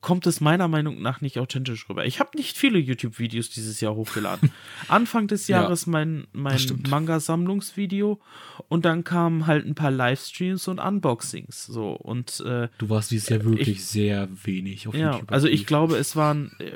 [0.00, 2.04] kommt es meiner Meinung nach nicht authentisch rüber.
[2.04, 4.50] Ich habe nicht viele YouTube-Videos dieses Jahr hochgeladen.
[4.88, 6.88] Anfang des Ja, Jahres mein, mein stimmt.
[6.90, 8.20] Manga-Sammlungsvideo
[8.68, 11.64] und dann kamen halt ein paar Livestreams und Unboxings.
[11.66, 15.32] So und äh, Du warst dieses Jahr wirklich ich- sehr wenig auf ja, YouTube.
[15.32, 16.72] also ich glaube, es waren äh,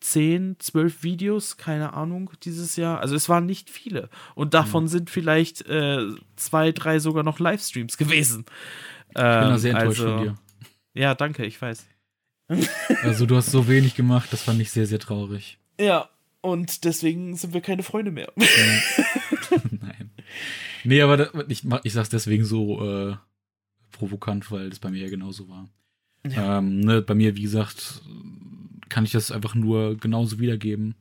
[0.00, 3.00] 10, 12 Videos, keine Ahnung, dieses Jahr.
[3.00, 4.08] Also es waren nicht viele.
[4.34, 4.50] Und Mhm.
[4.50, 6.06] davon sind vielleicht äh,
[6.36, 8.44] zwei, drei sogar noch Livestreams gewesen.
[9.08, 10.34] Ich bin da sehr enttäuscht also, von dir.
[10.94, 11.86] Ja, danke, ich weiß.
[13.02, 15.58] Also du hast so wenig gemacht, das fand ich sehr, sehr traurig.
[15.80, 16.08] Ja,
[16.40, 18.30] und deswegen sind wir keine Freunde mehr.
[18.36, 20.10] Nein.
[20.84, 23.16] Nee, aber da, ich, ich sag's deswegen so äh,
[23.92, 25.68] provokant, weil das bei mir ja genauso war.
[26.26, 26.58] Ja.
[26.58, 28.02] Ähm, ne, bei mir, wie gesagt,
[28.94, 30.94] kann ich das einfach nur genauso wiedergeben.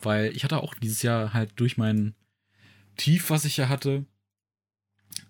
[0.00, 2.16] Weil ich hatte auch dieses Jahr halt durch mein
[2.96, 4.06] Tief, was ich ja hatte,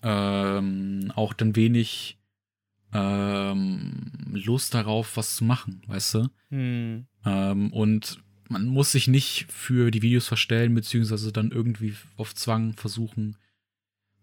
[0.02, 2.18] ähm, auch dann wenig
[2.94, 6.30] ähm, Lust darauf, was zu machen, weißt du?
[6.48, 7.06] Hm.
[7.26, 12.72] Ähm, und man muss sich nicht für die Videos verstellen, beziehungsweise dann irgendwie auf Zwang
[12.72, 13.36] versuchen,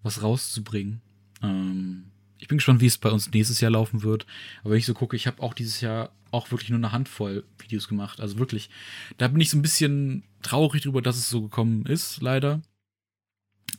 [0.02, 1.02] was rauszubringen.
[1.44, 4.26] Ähm, ich bin gespannt, wie es bei uns nächstes Jahr laufen wird.
[4.62, 7.46] Aber wenn ich so gucke, ich habe auch dieses Jahr auch wirklich nur eine Handvoll
[7.60, 8.20] Videos gemacht.
[8.20, 8.70] Also wirklich,
[9.18, 12.62] da bin ich so ein bisschen traurig drüber, dass es so gekommen ist, leider.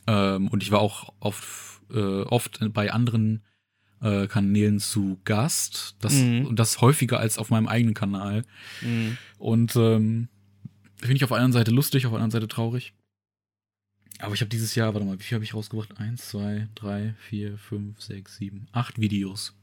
[0.07, 3.43] Ähm, und ich war auch oft, äh, oft bei anderen
[4.01, 5.95] äh, Kanälen zu Gast.
[6.01, 6.45] Das, mhm.
[6.45, 8.43] Und das häufiger als auf meinem eigenen Kanal.
[8.81, 9.17] Mhm.
[9.37, 10.29] Und ähm,
[10.97, 12.93] finde ich auf der einen Seite lustig, auf der anderen Seite traurig.
[14.19, 15.99] Aber ich habe dieses Jahr, warte mal, wie viel habe ich rausgebracht?
[15.99, 19.53] Eins, zwei, drei, vier, fünf, sechs, sieben, acht Videos.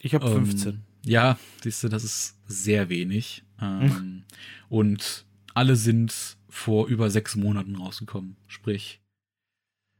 [0.00, 0.68] Ich habe 15.
[0.68, 3.42] Ähm, ja, siehst du, das ist sehr wenig.
[3.60, 4.24] Ähm,
[4.68, 5.24] und
[5.54, 8.36] alle sind vor über sechs Monaten rausgekommen.
[8.46, 9.00] Sprich,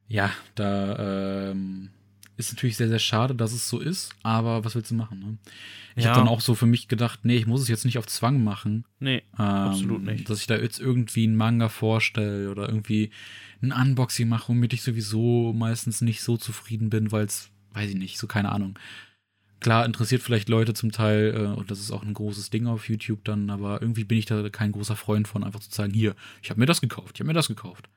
[0.09, 1.91] ja, da ähm,
[2.37, 5.19] ist natürlich sehr, sehr schade, dass es so ist, aber was willst du machen?
[5.21, 5.39] Ne?
[5.95, 6.11] Ich ja.
[6.11, 8.45] habe dann auch so für mich gedacht, nee, ich muss es jetzt nicht auf Zwang
[8.45, 8.85] machen.
[9.01, 10.29] Nee, ähm, absolut nicht.
[10.29, 13.11] Dass ich da jetzt irgendwie einen Manga vorstelle oder irgendwie
[13.63, 17.97] ein Unboxing mache, womit ich sowieso meistens nicht so zufrieden bin, weil es, weiß ich
[17.97, 18.79] nicht, so keine Ahnung.
[19.61, 22.91] Klar, interessiert vielleicht Leute zum Teil, äh, und das ist auch ein großes Ding auf
[22.91, 26.15] YouTube dann, aber irgendwie bin ich da kein großer Freund von, einfach zu sagen, hier,
[26.43, 27.89] ich habe mir das gekauft, ich habe mir das gekauft.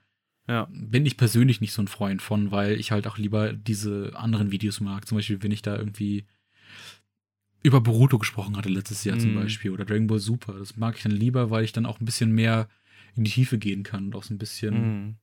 [0.49, 0.67] Ja.
[0.71, 4.51] Bin ich persönlich nicht so ein Freund von, weil ich halt auch lieber diese anderen
[4.51, 5.07] Videos mag.
[5.07, 6.25] Zum Beispiel, wenn ich da irgendwie
[7.61, 9.19] über Boruto gesprochen hatte letztes Jahr mm.
[9.19, 9.41] zum mhm.
[9.41, 10.53] Beispiel oder Dragon Ball Super.
[10.53, 12.67] Das mag ich dann lieber, weil ich dann auch ein bisschen mehr
[13.15, 15.15] in die Tiefe gehen kann und auch so ein bisschen mm.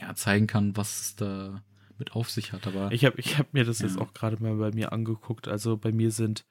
[0.00, 1.62] ja, zeigen kann, was es da
[1.96, 2.66] mit auf sich hat.
[2.66, 3.86] Aber ich habe ich hab mir das ja.
[3.86, 5.48] jetzt auch gerade mal bei mir angeguckt.
[5.48, 6.44] Also bei mir sind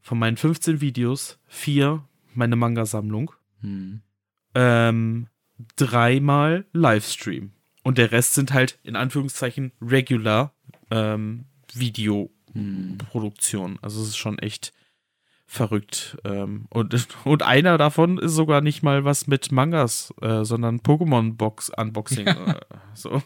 [0.00, 2.04] von meinen 15 Videos vier
[2.34, 3.30] meine Manga-Sammlung.
[3.60, 3.96] Mm.
[4.56, 5.28] Ähm,
[5.76, 7.52] dreimal Livestream.
[7.82, 10.52] Und der Rest sind halt in Anführungszeichen regular
[10.90, 13.78] ähm, Videoproduktionen.
[13.82, 14.72] Also es ist schon echt
[15.46, 16.18] verrückt.
[16.24, 22.26] Ähm, und, und einer davon ist sogar nicht mal was mit Mangas, äh, sondern Pokémon-Box-Unboxing.
[22.26, 22.60] äh,
[22.94, 23.22] so.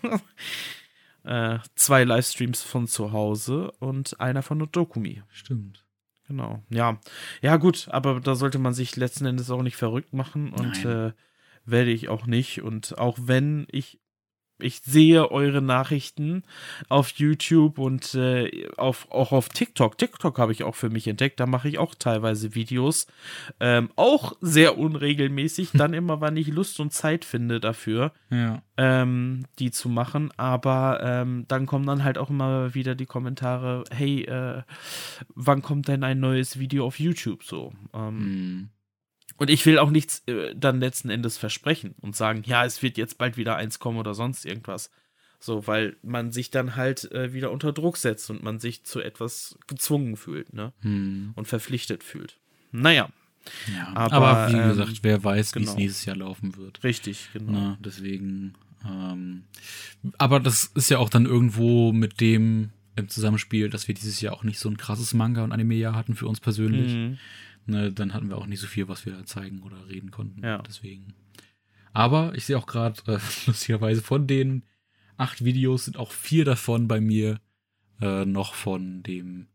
[1.24, 5.22] äh, zwei Livestreams von zu Hause und einer von Notokumi.
[5.28, 5.85] Stimmt.
[6.26, 6.62] Genau.
[6.70, 6.99] Ja.
[7.43, 11.12] Ja, gut, aber da sollte man sich letzten Endes auch nicht verrückt machen und äh,
[11.64, 12.62] werde ich auch nicht.
[12.62, 13.98] Und auch wenn ich
[14.60, 16.44] ich sehe eure Nachrichten
[16.88, 19.98] auf YouTube und äh, auf, auch auf TikTok.
[19.98, 21.40] TikTok habe ich auch für mich entdeckt.
[21.40, 23.06] Da mache ich auch teilweise Videos.
[23.58, 25.70] Ähm, auch sehr unregelmäßig.
[25.72, 28.62] Dann immer, wann ich Lust und Zeit finde dafür, ja.
[28.76, 30.30] ähm, die zu machen.
[30.36, 34.62] Aber ähm, dann kommen dann halt auch immer wieder die Kommentare: Hey, äh,
[35.34, 37.42] wann kommt denn ein neues Video auf YouTube?
[37.42, 37.72] So.
[37.92, 38.70] Mhm.
[39.37, 42.97] Und ich will auch nichts äh, dann letzten Endes versprechen und sagen, ja, es wird
[42.97, 44.91] jetzt bald wieder eins kommen oder sonst irgendwas.
[45.41, 49.01] So, weil man sich dann halt äh, wieder unter Druck setzt und man sich zu
[49.01, 50.72] etwas gezwungen fühlt, ne?
[50.80, 51.32] Hm.
[51.35, 52.39] Und verpflichtet fühlt.
[52.72, 53.11] Naja.
[53.74, 55.66] Ja, aber, aber wie ähm, gesagt, wer weiß, genau.
[55.66, 56.82] wie es nächstes Jahr laufen wird.
[56.82, 57.53] Richtig, genau.
[57.53, 58.55] Na, deswegen.
[58.87, 59.45] Ähm,
[60.16, 64.32] aber das ist ja auch dann irgendwo mit dem im Zusammenspiel, dass wir dieses Jahr
[64.32, 66.95] auch nicht so ein krasses Manga- und Anime-Jahr hatten für uns persönlich.
[66.95, 67.18] Mhm
[67.66, 70.42] ne, dann hatten wir auch nicht so viel, was wir da zeigen oder reden konnten.
[70.42, 70.58] Ja.
[70.58, 71.14] Deswegen.
[71.92, 74.64] Aber ich sehe auch gerade, äh, lustigerweise, von den
[75.16, 77.40] acht Videos sind auch vier davon bei mir
[78.00, 79.46] äh, noch von dem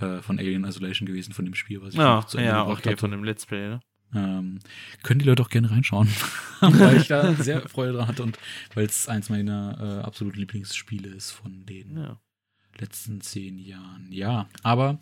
[0.00, 2.90] äh, von Alien Isolation gewesen, von dem Spiel, was ich ja, zu Ende ja, okay,
[2.90, 2.96] hatte.
[2.98, 3.80] von dem Let's Play, ne?
[4.14, 4.60] Ähm,
[5.02, 6.08] können die Leute auch gerne reinschauen,
[6.60, 8.38] weil ich da sehr Freude dran hatte und
[8.74, 11.96] weil es eins meiner äh, absoluten Lieblingsspiele ist von denen.
[11.96, 12.20] Ja
[12.78, 14.08] letzten zehn Jahren.
[14.10, 14.98] Ja, aber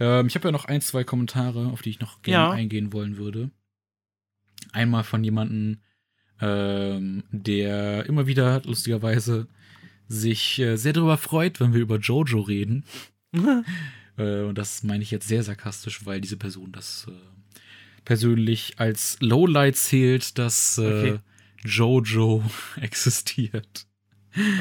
[0.00, 2.50] ähm, ich habe ja noch ein, zwei Kommentare, auf die ich noch gerne ja.
[2.50, 3.50] eingehen wollen würde.
[4.72, 5.78] Einmal von jemandem,
[6.40, 9.48] ähm, der immer wieder lustigerweise
[10.08, 12.84] sich äh, sehr darüber freut, wenn wir über Jojo reden.
[14.16, 17.60] äh, und das meine ich jetzt sehr sarkastisch, weil diese Person das äh,
[18.04, 21.18] persönlich als Lowlight zählt, dass äh, okay.
[21.64, 22.44] Jojo
[22.80, 23.86] existiert.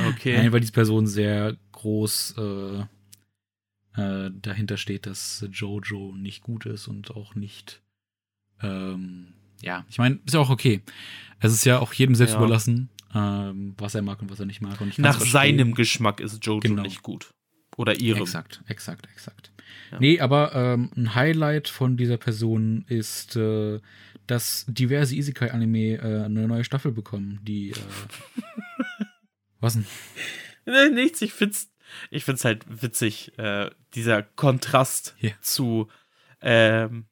[0.09, 0.37] Okay.
[0.37, 2.79] Nein, weil diese Person sehr groß äh,
[4.01, 7.83] äh, dahinter steht, dass Jojo nicht gut ist und auch nicht.
[8.61, 10.81] Ähm, ja, ich meine, ist ja auch okay.
[11.39, 12.39] Es ist ja auch jedem selbst ja.
[12.39, 14.81] überlassen, ähm, was er mag und was er nicht mag.
[14.81, 16.81] Und Nach seinem Geschmack ist Jojo genau.
[16.81, 17.35] nicht gut.
[17.77, 18.23] Oder ihrem.
[18.23, 19.51] Exakt, exakt, exakt.
[19.91, 19.99] Ja.
[19.99, 23.79] Nee, aber ähm, ein Highlight von dieser Person ist, äh,
[24.25, 27.71] dass diverse Isekai-Anime äh, eine neue Staffel bekommen, die.
[27.71, 27.75] Äh,
[29.59, 29.85] was denn?
[30.65, 31.74] Nee, nichts, ich find's
[32.09, 35.33] ich finde es halt witzig, äh, dieser Kontrast yeah.
[35.41, 35.87] zu
[36.41, 37.05] ähm,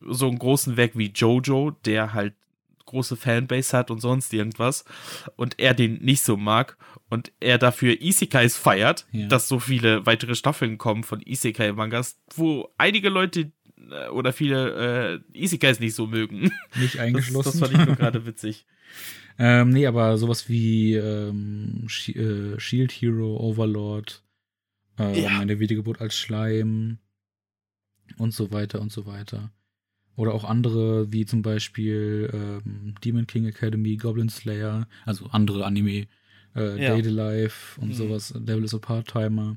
[0.00, 2.34] so einem großen Werk wie Jojo, der halt
[2.84, 4.84] große Fanbase hat und sonst irgendwas
[5.36, 6.76] und er den nicht so mag
[7.08, 9.28] und er dafür Isekais feiert, ja.
[9.28, 13.52] dass so viele weitere Staffeln kommen von Isekai-Mangas, wo einige Leute
[13.90, 16.50] äh, oder viele äh, Isekais nicht so mögen.
[16.74, 17.60] Nicht eingeschlossen.
[17.60, 18.66] Das, das fand ich nur gerade witzig.
[19.44, 24.22] Ähm, nee, aber sowas wie ähm, äh, Shield Hero, Overlord,
[24.98, 25.30] äh, Äh, Ja.
[25.30, 26.98] Meine Wiedergeburt als Schleim
[28.18, 29.50] und so weiter und so weiter.
[30.14, 36.06] Oder auch andere, wie zum Beispiel ähm, Demon King Academy, Goblin Slayer, also andere Anime,
[36.54, 36.92] äh, Ja.
[36.94, 37.94] Day to Life und Mhm.
[37.94, 39.56] sowas, Devil is a Part-Timer.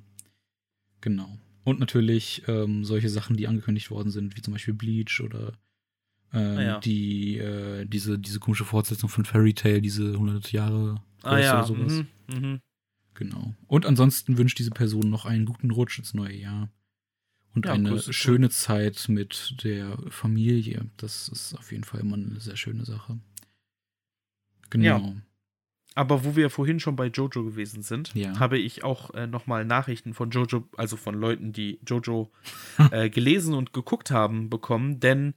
[1.02, 1.38] Genau.
[1.64, 5.52] Und natürlich ähm, solche Sachen, die angekündigt worden sind, wie zum Beispiel Bleach oder
[6.34, 6.80] ähm, Ah, ja.
[6.80, 11.58] die, äh, diese, diese komische Fortsetzung von Fairy Tail, diese 100 Jahre Ah ja.
[11.60, 12.04] oder sowas.
[12.28, 12.38] Mhm.
[12.40, 12.62] Mhm.
[13.14, 13.54] Genau.
[13.68, 16.70] Und ansonsten wünscht diese Person noch einen guten Rutsch ins neue Jahr.
[17.54, 18.14] Und Ja, eine zurück.
[18.14, 20.90] schöne Zeit mit der Familie.
[20.98, 23.18] Das ist auf jeden Fall immer eine sehr schöne Sache.
[24.70, 24.84] Genau.
[25.00, 25.14] Ja.
[25.98, 28.38] Aber wo wir vorhin schon bei Jojo gewesen sind, Ja.
[28.38, 32.30] habe ich auch äh, nochmal Nachrichten von Jojo, also von Leuten, die Jojo
[32.92, 35.36] äh, gelesen und geguckt haben, bekommen, denn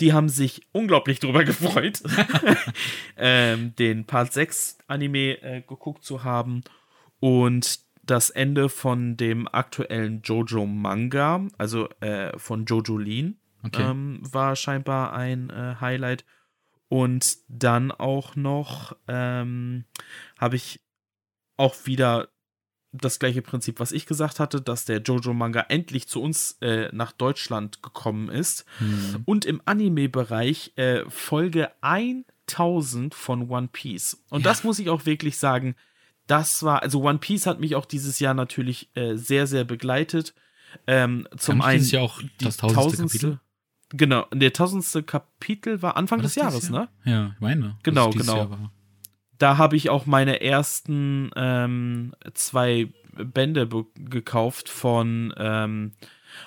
[0.00, 2.02] die haben sich unglaublich drüber gefreut,
[3.16, 6.62] ähm, den Part 6 Anime äh, geguckt zu haben
[7.20, 13.82] und das Ende von dem aktuellen Jojo Manga, also äh, von Jojo Lean, Okay.
[13.82, 16.24] ähm, war scheinbar ein äh, Highlight.
[16.88, 19.84] Und dann auch noch ähm,
[20.38, 20.80] habe ich
[21.56, 22.28] auch wieder
[22.92, 27.12] das gleiche Prinzip, was ich gesagt hatte, dass der Jojo-Manga endlich zu uns äh, nach
[27.12, 28.64] Deutschland gekommen ist.
[28.78, 29.22] Hm.
[29.26, 34.22] Und im Anime-Bereich äh, Folge 1000 von One Piece.
[34.30, 34.50] Und Ja.
[34.50, 35.74] das muss ich auch wirklich sagen,
[36.26, 40.34] das war, also One Piece hat mich auch dieses Jahr natürlich äh, sehr, sehr begleitet.
[40.86, 43.40] Ähm, zum einen dieses Jahr auch das tausendste Kapitel?
[43.90, 46.90] Genau, der tausendste Kapitel war Anfang War des Jahres, Jahr?
[47.04, 47.10] ne?
[47.10, 47.76] Ja, ich meine.
[47.82, 48.70] Genau, es dieses genau.
[49.38, 55.92] Da habe ich auch meine ersten ähm, zwei Bände gekauft von, ähm,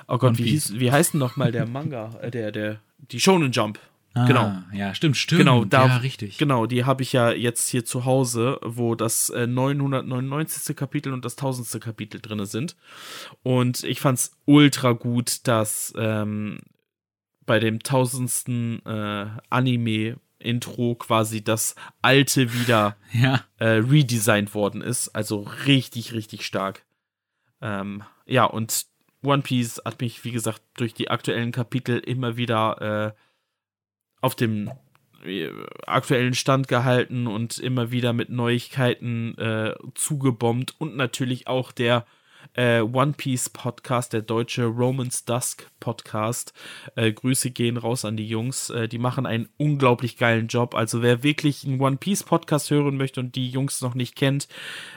[0.07, 3.19] oh Gott, wie, hieß, wie heißt denn noch mal der Manga, äh, der, der, die
[3.19, 3.79] Shonen Jump.
[4.13, 4.53] Ah, Genau.
[4.73, 5.39] Ja, stimmt, stimmt.
[5.39, 6.37] Genau, da- ja, richtig.
[6.37, 10.75] Genau, die habe ich ja jetzt hier zu Hause, wo das äh, 999.
[10.75, 11.81] Kapitel und das 1000.
[11.81, 12.75] Kapitel drin sind.
[13.41, 16.59] Und ich fand's ultra gut, dass ähm,
[17.45, 18.81] bei dem 1000.
[18.85, 19.25] Äh,
[20.41, 25.09] Anime-Intro quasi das alte wieder Ja, äh, redesigned worden ist.
[25.09, 26.85] Also richtig, richtig stark.
[27.61, 28.85] Ähm, ja, und
[29.23, 33.21] One Piece hat mich, wie gesagt, durch die aktuellen Kapitel immer wieder äh,
[34.21, 34.71] auf dem
[35.23, 35.49] äh,
[35.85, 42.05] aktuellen Stand gehalten und immer wieder mit Neuigkeiten äh, zugebombt und natürlich auch der
[42.53, 46.53] äh, One Piece Podcast, der deutsche Romans Dusk Podcast.
[46.95, 48.69] Äh, Grüße gehen raus an die Jungs.
[48.69, 50.75] Äh, die machen einen unglaublich geilen Job.
[50.75, 54.47] Also wer wirklich einen One Piece Podcast hören möchte und die Jungs noch nicht kennt,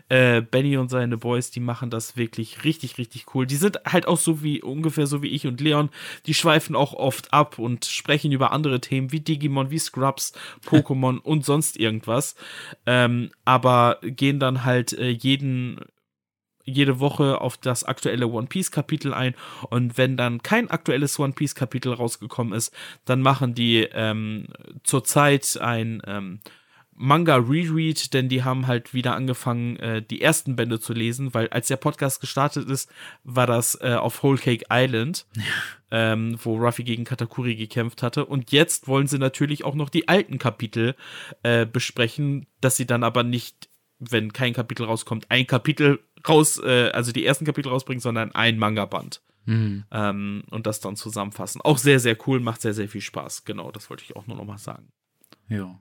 [0.09, 3.47] äh, Benny und seine Boys, die machen das wirklich richtig, richtig cool.
[3.47, 5.91] Die sind halt auch so wie, ungefähr so wie ich und Leon.
[6.27, 10.33] Die schweifen auch oft ab und sprechen über andere Themen wie Digimon, wie Scrubs,
[10.67, 12.35] Pokémon und sonst irgendwas.
[12.87, 15.81] Ähm, aber gehen dann halt äh, jeden
[16.65, 19.35] jede Woche auf das aktuelle One Piece Kapitel ein
[19.71, 22.75] und wenn dann kein aktuelles One Piece Kapitel rausgekommen ist,
[23.05, 24.47] dann machen die ähm,
[24.83, 26.41] zurzeit ein ähm,
[26.97, 31.49] Manga Reread, denn die haben halt wieder angefangen, äh, die ersten Bände zu lesen, weil
[31.49, 32.91] als der Podcast gestartet ist,
[33.25, 35.27] war das äh, auf Whole Cake Island,
[35.91, 38.25] ähm, wo Ruffy gegen Katakuri gekämpft hatte.
[38.25, 40.95] Und jetzt wollen sie natürlich auch noch die alten Kapitel
[41.43, 43.69] äh, besprechen, dass sie dann aber nicht,
[43.99, 48.59] wenn kein Kapitel rauskommt, ein Kapitel raus, äh, also die ersten Kapitel rausbringen, sondern ein
[48.59, 49.23] Manga-Band.
[49.47, 49.85] Mhm.
[49.91, 51.61] Ähm, und das dann zusammenfassen.
[51.61, 53.45] Auch sehr, sehr cool, macht sehr, sehr viel Spaß.
[53.45, 54.89] Genau, das wollte ich auch nur noch mal sagen.
[55.49, 55.79] Ja.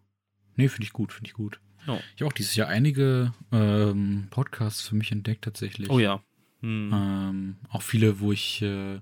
[0.55, 1.59] Nee, finde ich gut, finde ich gut.
[1.87, 1.99] Ja.
[2.15, 5.89] Ich habe auch dieses Jahr einige ähm, Podcasts für mich entdeckt tatsächlich.
[5.89, 6.21] Oh ja.
[6.61, 6.91] Hm.
[6.93, 8.99] Ähm, auch viele, wo ich äh,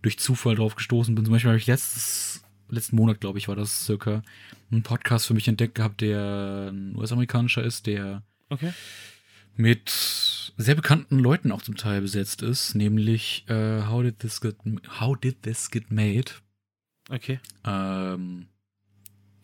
[0.00, 1.24] durch Zufall drauf gestoßen bin.
[1.24, 4.22] Zum Beispiel habe ich letztes, letzten Monat, glaube ich, war das circa,
[4.70, 8.72] einen Podcast für mich entdeckt gehabt, der ein US-amerikanischer ist, der Okay.
[9.54, 9.90] mit
[10.56, 14.56] sehr bekannten Leuten auch zum Teil besetzt ist, nämlich äh, How Did This Get
[15.00, 16.32] How Did This Get Made?
[17.08, 17.40] Okay.
[17.64, 18.46] Ähm,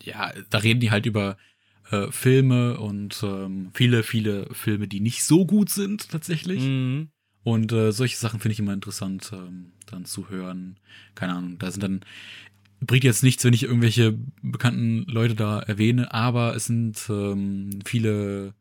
[0.01, 1.37] ja, da reden die halt über
[1.91, 6.61] äh, Filme und ähm, viele, viele Filme, die nicht so gut sind tatsächlich.
[6.61, 7.09] Mhm.
[7.43, 10.77] Und äh, solche Sachen finde ich immer interessant, ähm, dann zu hören.
[11.15, 12.01] Keine Ahnung, da sind dann,
[12.81, 18.53] bringt jetzt nichts, wenn ich irgendwelche bekannten Leute da erwähne, aber es sind ähm, viele,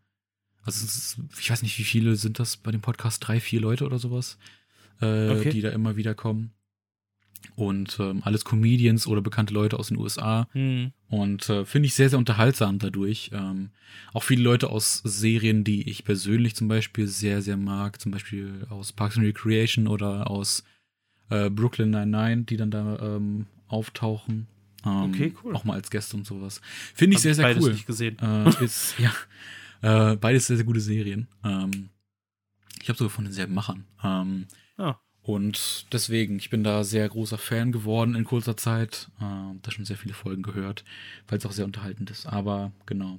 [0.65, 3.85] also ist, ich weiß nicht, wie viele sind das bei dem Podcast, drei, vier Leute
[3.87, 4.39] oder sowas,
[5.01, 5.51] äh, Okay.
[5.51, 6.53] die da immer wieder kommen.
[7.55, 10.49] Und ähm, alles Comedians oder bekannte Leute aus den USA.
[10.55, 10.93] Mhm.
[11.09, 13.31] Und äh, finde ich sehr, sehr unterhaltsam dadurch.
[13.33, 13.71] Ähm,
[14.13, 18.01] auch viele Leute aus Serien, die ich persönlich zum Beispiel sehr, sehr mag.
[18.01, 20.65] Zum Beispiel aus Parks and Recreation oder aus
[21.31, 24.49] äh, Brooklyn 99, die dann da ähm, auftauchen.
[24.85, 25.55] Ähm, Okay, cool.
[25.55, 26.61] Auch mal als Gäste und sowas.
[26.95, 27.73] Finde ich Hab sehr, sehr cool.
[27.73, 28.19] nicht gesehen.
[28.21, 29.13] Äh, ist, ja,
[29.83, 31.29] äh, beides sehr, sehr gute Serien.
[31.45, 31.91] Ähm,
[32.79, 33.85] Ich glaube sogar von denselben Machern.
[34.03, 34.47] Ähm,
[34.77, 34.97] Ah.
[35.23, 39.11] Und deswegen, ich bin da sehr großer Fan geworden in kurzer Zeit.
[39.21, 40.85] Äh, da schon sehr viele Folgen gehört,
[41.27, 42.27] weil es auch sehr unterhaltend ist.
[42.27, 43.19] Aber genau.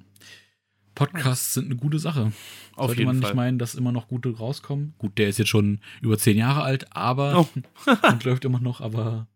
[0.96, 2.32] Podcasts sind eine gute Sache.
[2.76, 3.30] Auf Sollte man Fall.
[3.30, 4.96] nicht meinen, dass immer noch gute rauskommen.
[4.98, 7.50] Gut, der ist jetzt schon über zehn Jahre alt, aber Oh.
[8.10, 9.28] und läuft immer noch, aber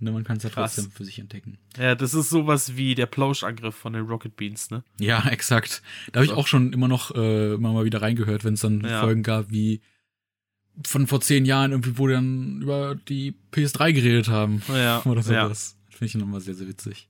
[0.00, 0.74] ne, man kann es ja Krass.
[0.76, 1.58] trotzdem für sich entdecken.
[1.78, 4.82] Ja, das ist sowas wie der Plauschangriff von den Rocket Beans, ne?
[4.98, 5.82] Ja, exakt.
[6.12, 6.36] Da habe ich So.
[6.36, 9.00] auch schon immer noch äh, immer mal wieder reingehört, wenn es dann Ja.
[9.00, 9.80] Folgen gab, wie
[10.86, 15.02] von vor zehn Jahren irgendwie, wo die dann über die PS3 geredet haben Ja.
[15.06, 15.44] oder ja.
[15.46, 15.76] sowas.
[15.90, 17.08] Finde ich nochmal sehr, sehr witzig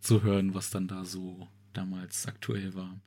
[0.00, 2.98] zu hören, was dann da so damals aktuell war.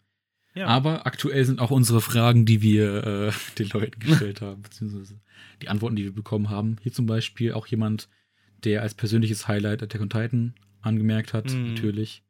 [0.53, 0.67] ja.
[0.67, 5.19] Aber aktuell sind auch unsere Fragen, die wir äh, den Leuten gestellt haben, beziehungsweise
[5.61, 6.75] die Antworten, die wir bekommen haben.
[6.81, 8.09] Hier zum Beispiel auch jemand,
[8.63, 11.67] der als persönliches Highlight Attack on Titan angemerkt hat, Mhm.
[11.73, 12.23] natürlich,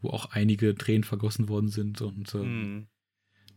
[0.00, 2.86] wo auch einige Tränen vergossen worden sind und ähm, Hm.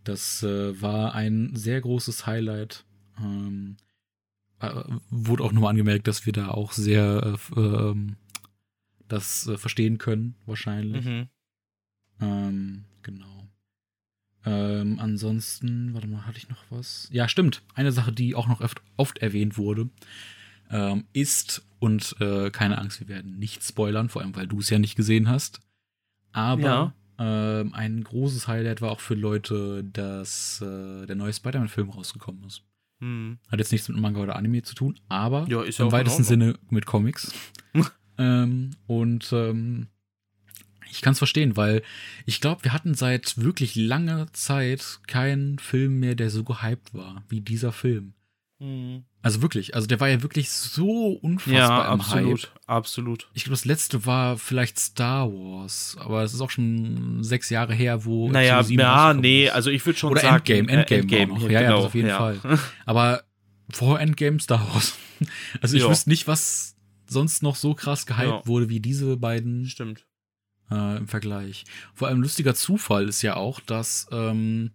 [0.04, 2.86] das äh, war ein sehr großes Highlight.
[3.20, 3.78] Ähm,
[4.60, 8.16] äh, wurde auch nochmal angemerkt, dass wir da auch sehr äh, ähm,
[9.08, 11.06] das äh, verstehen können, wahrscheinlich.
[11.06, 11.28] Mhm.
[12.20, 13.48] Ähm, genau.
[14.46, 17.10] Ähm, ansonsten, warte mal, hatte ich noch was?
[17.12, 17.64] Ja, stimmt.
[17.76, 19.90] Eine Sache, die auch noch oft, oft erwähnt wurde,
[20.72, 24.70] ähm, ist, und äh, keine Angst, wir werden nicht spoilern, vor allem weil du es
[24.70, 25.62] ja nicht gesehen hast.
[26.32, 32.44] Aber ähm, ein großes Highlight war auch für Leute, dass äh, der neue Spider-Man-Film rausgekommen
[32.44, 32.64] ist.
[33.00, 33.40] Hm.
[33.50, 36.24] Hat jetzt nichts mit Manga oder Anime zu tun, aber Ja, ja im weitesten.
[36.24, 37.32] Sinne mit Comics.
[38.18, 39.88] ähm, und ähm,
[40.90, 41.84] ich kann es verstehen, weil
[42.26, 47.24] ich glaube, wir hatten seit wirklich langer Zeit keinen Film mehr, der so gehypt war
[47.30, 48.14] wie dieser Film.
[48.60, 49.04] Hm.
[49.22, 52.44] Also wirklich, also der war ja wirklich so unfassbar Ja, im absolut.
[52.44, 52.60] Hype.
[52.66, 53.30] Absolut.
[53.34, 57.74] Ich glaube, das letzte war vielleicht Star Wars, aber es ist auch schon sechs Jahre
[57.76, 60.36] her, wo Naja, ja, nee, also ich würde schon Oder sagen.
[60.38, 61.50] Endgame, äh, Endgame, auch noch.
[61.50, 62.18] Ja, ja, das auf jeden ja.
[62.18, 62.40] Fall.
[62.86, 63.24] Aber
[63.72, 64.96] vor Endgame Star Wars.
[65.62, 65.90] Also ich Ja.
[65.90, 66.76] wüsste nicht, was
[67.08, 68.46] sonst noch so krass gehypt Ja.
[68.48, 70.06] wurde wie diese beiden Stimmt.
[70.70, 71.66] äh, im Vergleich.
[71.96, 74.72] Vor allem lustiger Zufall ist ja auch, dass ähm,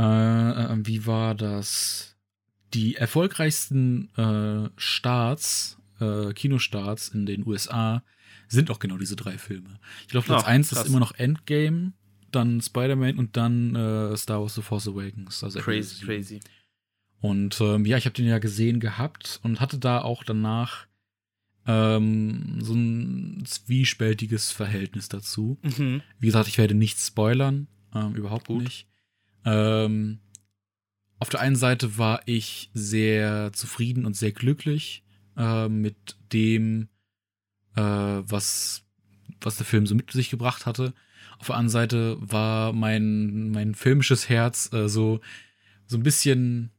[0.00, 2.16] äh, äh, wie war das?
[2.72, 8.02] Die erfolgreichsten äh, Starts, äh, Kinostarts in den USA
[8.48, 9.78] sind auch genau diese drei Filme.
[10.02, 10.80] Ich glaube, Platz Ach, 1 krass.
[10.80, 11.92] ist immer noch Endgame,
[12.30, 15.44] dann Spider-Man und dann äh, Star Wars The Force Awakens.
[15.44, 16.40] Also Crazy, crazy.
[17.20, 20.86] Und ähm, ja, ich habe den ja gesehen gehabt und hatte da auch danach
[21.66, 25.58] ähm, so ein zwiespältiges Verhältnis dazu.
[25.62, 26.02] Mhm.
[26.18, 28.62] Wie gesagt, ich werde nichts spoilern, ähm, überhaupt Gut.
[28.62, 28.89] nicht.
[29.44, 30.20] Ähm,
[31.18, 35.04] auf der einen Seite war ich sehr zufrieden und sehr glücklich
[35.36, 36.88] äh, mit dem,
[37.76, 38.84] äh, was,
[39.40, 40.94] was der Film so mit sich gebracht hatte.
[41.38, 45.20] Auf der anderen Seite war mein, mein filmisches Herz äh, so,
[45.86, 46.70] so ein bisschen,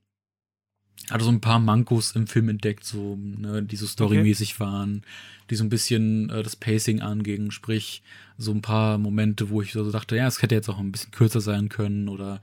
[1.09, 5.03] hatte so ein paar Mankos im Film entdeckt, so, ne, die so storymäßig waren,
[5.49, 8.03] die so ein bisschen äh, das Pacing angingen, sprich,
[8.37, 11.11] so ein paar Momente, wo ich so dachte, ja, es hätte jetzt auch ein bisschen
[11.11, 12.41] kürzer sein können oder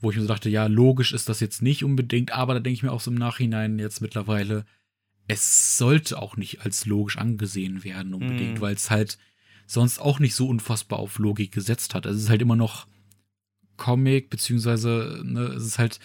[0.00, 2.74] wo ich mir so dachte, ja, logisch ist das jetzt nicht unbedingt, aber da denke
[2.74, 4.64] ich mir auch so im Nachhinein jetzt mittlerweile,
[5.28, 8.60] es sollte auch nicht als logisch angesehen werden unbedingt, Mhm.
[8.60, 9.18] weil es halt
[9.66, 12.06] sonst auch nicht so unfassbar auf Logik gesetzt hat.
[12.06, 12.86] Also es ist halt immer noch
[13.76, 16.00] Comic, beziehungsweise ne, es ist halt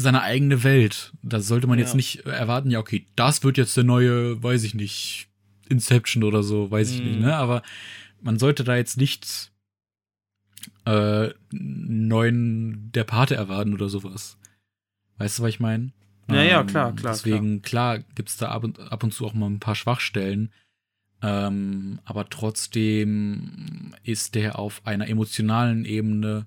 [0.00, 1.12] seine eigene Welt.
[1.22, 1.96] Da sollte man jetzt Ja.
[1.96, 5.28] nicht erwarten, ja, okay, das wird jetzt der neue, weiß ich nicht,
[5.68, 7.08] Inception oder so, weiß ich Mhm.
[7.08, 7.34] nicht, ne?
[7.36, 7.62] Aber
[8.22, 9.50] man sollte da jetzt nicht
[10.84, 14.38] äh, neuen Der Pate erwarten oder sowas.
[15.18, 15.92] Weißt du, was ich meine?
[16.28, 19.46] Ja, ja, klar, klar, Deswegen, klar, gibt's da ab und, ab und zu auch mal
[19.50, 20.52] ein paar Schwachstellen.
[21.22, 26.46] Ähm, aber trotzdem ist der auf einer emotionalen Ebene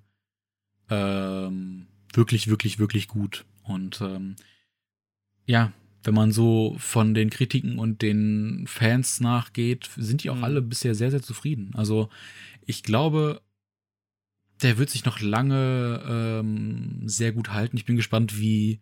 [0.89, 3.45] ähm, wirklich, wirklich, wirklich gut.
[3.63, 4.35] Und ähm,
[5.45, 5.71] ja,
[6.03, 10.43] wenn man so von den Kritiken und den Fans nachgeht, sind die auch Mhm.
[10.43, 11.71] alle bisher sehr, sehr zufrieden.
[11.75, 12.09] Also
[12.65, 13.41] ich glaube,
[14.61, 17.77] der wird sich noch lange ähm, sehr gut halten.
[17.77, 18.79] Ich bin gespannt, wie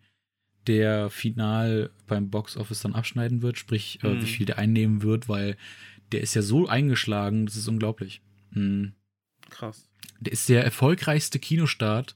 [0.66, 4.22] der Final beim Box Office dann abschneiden wird, sprich, äh, Mhm.
[4.22, 5.56] wie viel der einnehmen wird, weil
[6.12, 8.20] der ist ja so eingeschlagen, das ist unglaublich.
[8.50, 8.92] Mhm.
[9.48, 9.88] Krass.
[10.20, 12.14] Der ist der erfolgreichste Kinostart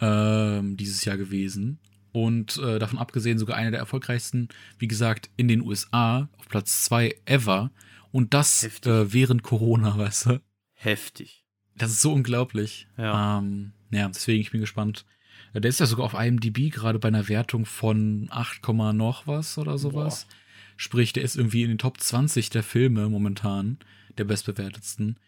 [0.00, 1.78] ähm, dieses Jahr gewesen.
[2.12, 4.48] Und äh, davon abgesehen sogar einer der erfolgreichsten,
[4.78, 7.70] wie gesagt, in den USA, auf Platz zwei ever.
[8.10, 10.40] Und das äh, während Corona, weißt du?
[10.72, 11.44] Heftig.
[11.76, 12.88] Das ist so unglaublich.
[12.96, 13.38] Ja.
[13.38, 15.04] Ähm, ja, deswegen, ich bin gespannt.
[15.52, 19.26] Äh, Der ist ja sogar auf IMDb gerade bei einer Wertung von 8, Komma noch
[19.26, 20.26] was oder sowas.
[20.78, 23.78] Sprich, der ist irgendwie in den Top 20 der Filme momentan,
[24.16, 25.18] der bestbewertetsten.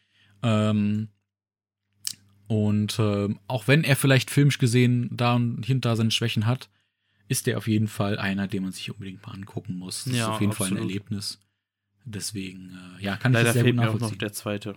[0.43, 1.09] Ähm,
[2.49, 6.69] Und äh, auch wenn er vielleicht filmisch gesehen da und da seine Schwächen hat,
[7.29, 10.05] ist er auf jeden Fall einer, den man sich unbedingt mal angucken muss.
[10.05, 10.91] Das Ja, ist auf jeden Fall ein absolut.
[10.91, 11.39] Erlebnis.
[12.05, 14.19] Deswegen, äh, ja, kann ich Leider das sehr fehlt gut mir auch noch nachvollziehen.
[14.19, 14.77] der zweite.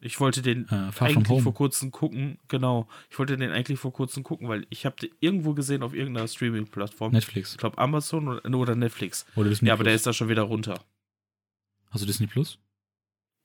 [0.00, 2.38] Ich wollte den Äh, eigentlich vor kurzem gucken.
[2.48, 2.88] Genau.
[3.10, 6.28] Ich wollte den eigentlich vor kurzem gucken, weil ich habe den irgendwo gesehen auf irgendeiner
[6.28, 7.12] Streaming-Plattform.
[7.12, 9.26] Netflix Ich glaube Amazon oder, oder Netflix.
[9.34, 10.00] oder Disney Ja, aber der Plus.
[10.00, 10.84] ist da schon wieder runter.
[11.90, 12.58] Also Disney Plus?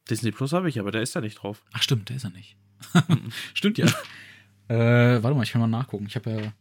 [0.10, 1.64] Disney Plus habe ich, aber der ist da nicht drauf.
[1.74, 2.56] Ach stimmt, der ist er nicht.
[3.54, 3.86] Stimmt ja.
[4.68, 6.06] äh, warte mal, ich kann mal nachgucken.
[6.08, 6.54] Ich habe ja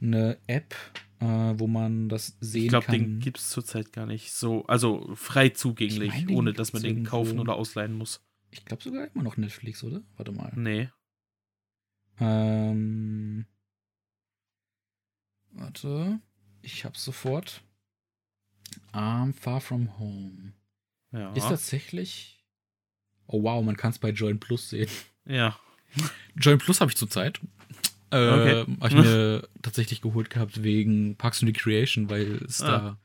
[0.00, 0.74] eine App,
[1.20, 2.94] äh, wo man das sehen Ich glaube, kann.
[2.94, 6.82] den gibt es zurzeit gar nicht so, also frei zugänglich, Ich mein, ohne dass man
[6.82, 7.42] den kaufen irgendwo.
[7.42, 8.22] oder ausleihen muss.
[8.50, 10.02] ich glaube sogar immer noch Netflix, oder?
[10.16, 10.52] Warte mal.
[10.56, 10.88] Nee.
[12.18, 13.46] Ähm,
[15.52, 16.20] warte,
[16.62, 17.62] ich hab's sofort.
[18.92, 20.52] Um, Far From Home.
[21.12, 21.32] Ja.
[21.32, 22.44] Ist tatsächlich.
[23.26, 24.88] Oh wow, man kann es bei Join Plus sehen.
[25.30, 25.56] Ja.
[26.36, 27.40] Join Plus habe ich zurzeit.
[28.10, 28.64] Äh, Okay.
[28.80, 32.66] Habe ich mir tatsächlich geholt gehabt wegen Parks and Recreation, weil es Ah.
[32.66, 32.98] da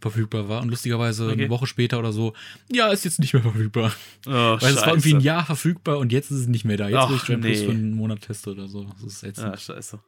[0.00, 0.62] verfügbar war.
[0.62, 1.32] Und lustigerweise Okay.
[1.42, 2.34] eine Woche später oder so,
[2.72, 3.92] ja, ist jetzt nicht mehr verfügbar.
[4.26, 5.20] Oh, Weil es war irgendwie ein.
[5.20, 6.88] Jahr verfügbar und jetzt ist es nicht mehr da.
[6.88, 7.64] Jetzt, wo ich Ach, Join Plus nee.
[7.66, 8.84] für einen Monat teste oder so.
[8.84, 9.38] Das ist jetzt.
[9.38, 10.00] Ja, scheiße.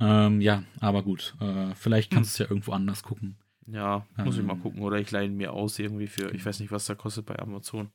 [0.00, 1.34] Ähm, ja, aber gut.
[1.40, 2.16] Äh, vielleicht Hm.
[2.16, 3.36] kannst du es ja irgendwo anders gucken.
[3.66, 4.62] Ja, muss ich mal Ähm.
[4.62, 4.80] gucken.
[4.82, 7.90] Oder ich leihe mir aus irgendwie für, ich weiß nicht, was da kostet bei Amazon.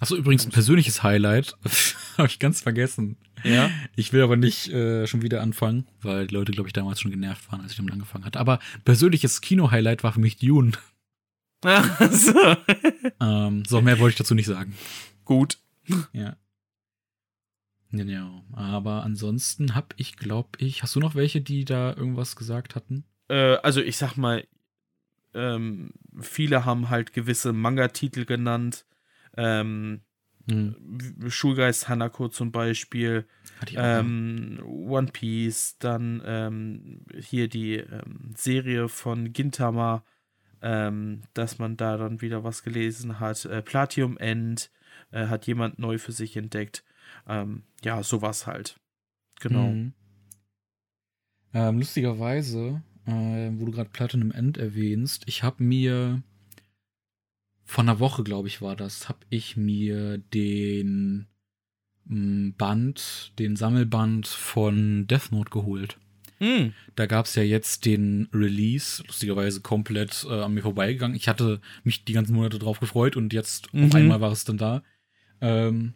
[0.00, 1.56] Achso, übrigens ein persönliches Highlight.
[2.16, 3.16] Habe ich ganz vergessen.
[3.44, 3.70] Ja?
[3.96, 7.10] Ich will aber nicht äh, schon wieder anfangen, weil die Leute, glaube ich, damals schon
[7.10, 8.40] genervt waren, als ich damit angefangen hatte.
[8.40, 10.72] Aber persönliches Kino-Highlight war für mich Dune.
[11.64, 12.34] so.
[13.20, 14.76] Ähm, so, mehr wollte ich dazu nicht sagen.
[15.24, 15.58] Gut.
[16.12, 16.36] Ja.
[17.90, 18.44] Genau.
[18.52, 23.04] Aber ansonsten habe ich, glaube ich, hast du noch welche, die da irgendwas gesagt hatten?
[23.28, 24.46] Äh, also ich sag mal,
[25.34, 28.84] ähm, viele haben halt gewisse Manga-Titel genannt.
[29.38, 30.02] Ähm,
[30.50, 30.98] Hm,
[31.28, 33.26] Schulgeist Hanako zum Beispiel,
[33.74, 40.04] ähm, One Piece, dann ähm, hier die ähm, Serie von Gintama,
[40.62, 43.44] ähm, dass man da dann wieder was gelesen hat.
[43.44, 44.70] Äh, Platinum End
[45.10, 46.82] äh, hat jemand neu für sich entdeckt.
[47.28, 48.80] Ähm, ja, sowas halt.
[49.40, 49.74] Genau.
[51.52, 56.22] Ähm, lustigerweise, äh, wo du gerade Platinum End erwähnst, ich habe mir
[57.70, 61.26] vor einer Woche, glaube ich, war das, habe ich mir den
[62.08, 65.98] m, Band, den Sammelband von Death Note geholt.
[66.38, 66.72] Hm.
[66.96, 71.14] Da gab es ja jetzt den Release, lustigerweise komplett äh, an mir vorbeigegangen.
[71.16, 73.84] Ich hatte mich die ganzen Monate drauf gefreut und jetzt Mhm.
[73.84, 74.82] auf einmal war es dann da.
[75.42, 75.92] Ähm,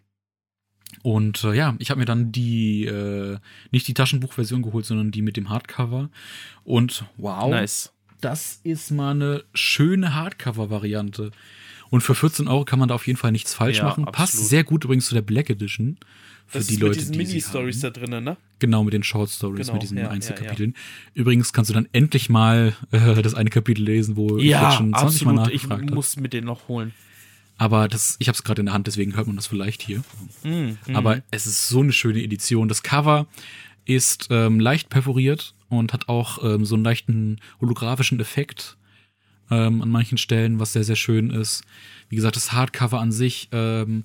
[1.02, 3.38] und äh, ja, ich habe mir dann die, äh,
[3.70, 6.10] nicht die Taschenbuchversion geholt, sondern die mit dem Hardcover.
[6.64, 7.94] Und wow, Nice.
[8.20, 11.30] das ist mal eine schöne Hardcover-Variante.
[11.93, 14.06] Und für 14 Euro kann man da auf jeden Fall nichts falsch Ja, machen.
[14.06, 14.48] Passt absolut.
[14.48, 15.98] sehr gut übrigens zu der Black Edition.
[16.47, 18.36] Für Das die ist Leute, mit diesen Mini-Stories da drinnen, ne?
[18.60, 20.74] Genau, mit den Short Stories, Genau, mit diesen ja, Einzelkapiteln.
[21.12, 24.78] Übrigens kannst du dann endlich mal äh, das eine Kapitel lesen, wo ich Ja, jetzt
[24.78, 25.48] schon 20 Mal absolut.
[25.55, 25.94] Ich nachgefragt habe.
[25.94, 26.93] muss mir den noch holen.
[27.59, 30.02] Aber das, ich habe es gerade in der Hand, deswegen hört man das vielleicht hier.
[30.44, 30.78] Mhm.
[30.94, 32.69] Aber es ist so eine schöne Edition.
[32.69, 33.27] Das Cover
[33.85, 38.78] ist ähm, leicht perforiert und hat auch ähm, so einen leichten holographischen Effekt
[39.51, 41.62] ähm, an manchen Stellen, was sehr, sehr schön ist.
[42.09, 44.05] Wie gesagt, das Hardcover an sich ähm,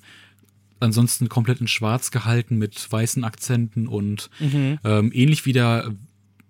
[0.80, 4.80] ansonsten komplett in schwarz gehalten mit weißen Akzenten und Mhm.
[4.84, 5.94] ähm, ähnlich wie der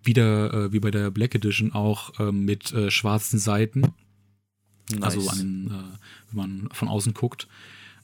[0.04, 3.82] wieder äh, wie bei der Black Edition auch ähm, mit äh, schwarzen Seiten.
[4.92, 5.04] Nice.
[5.04, 5.98] Also an, äh,
[6.30, 7.48] wenn man von außen guckt.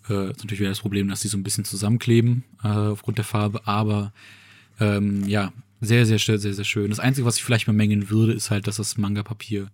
[0.09, 3.25] Äh, ist natürlich wieder das Problem, dass die so ein bisschen zusammenkleben äh, aufgrund der
[3.25, 4.11] Farbe, aber
[4.81, 6.89] ähm, ja, sehr, sehr, sehr, sehr, sehr schön.
[6.89, 9.69] Das Einzige, was ich vielleicht bemängeln würde, ist halt, dass das Manga-Papier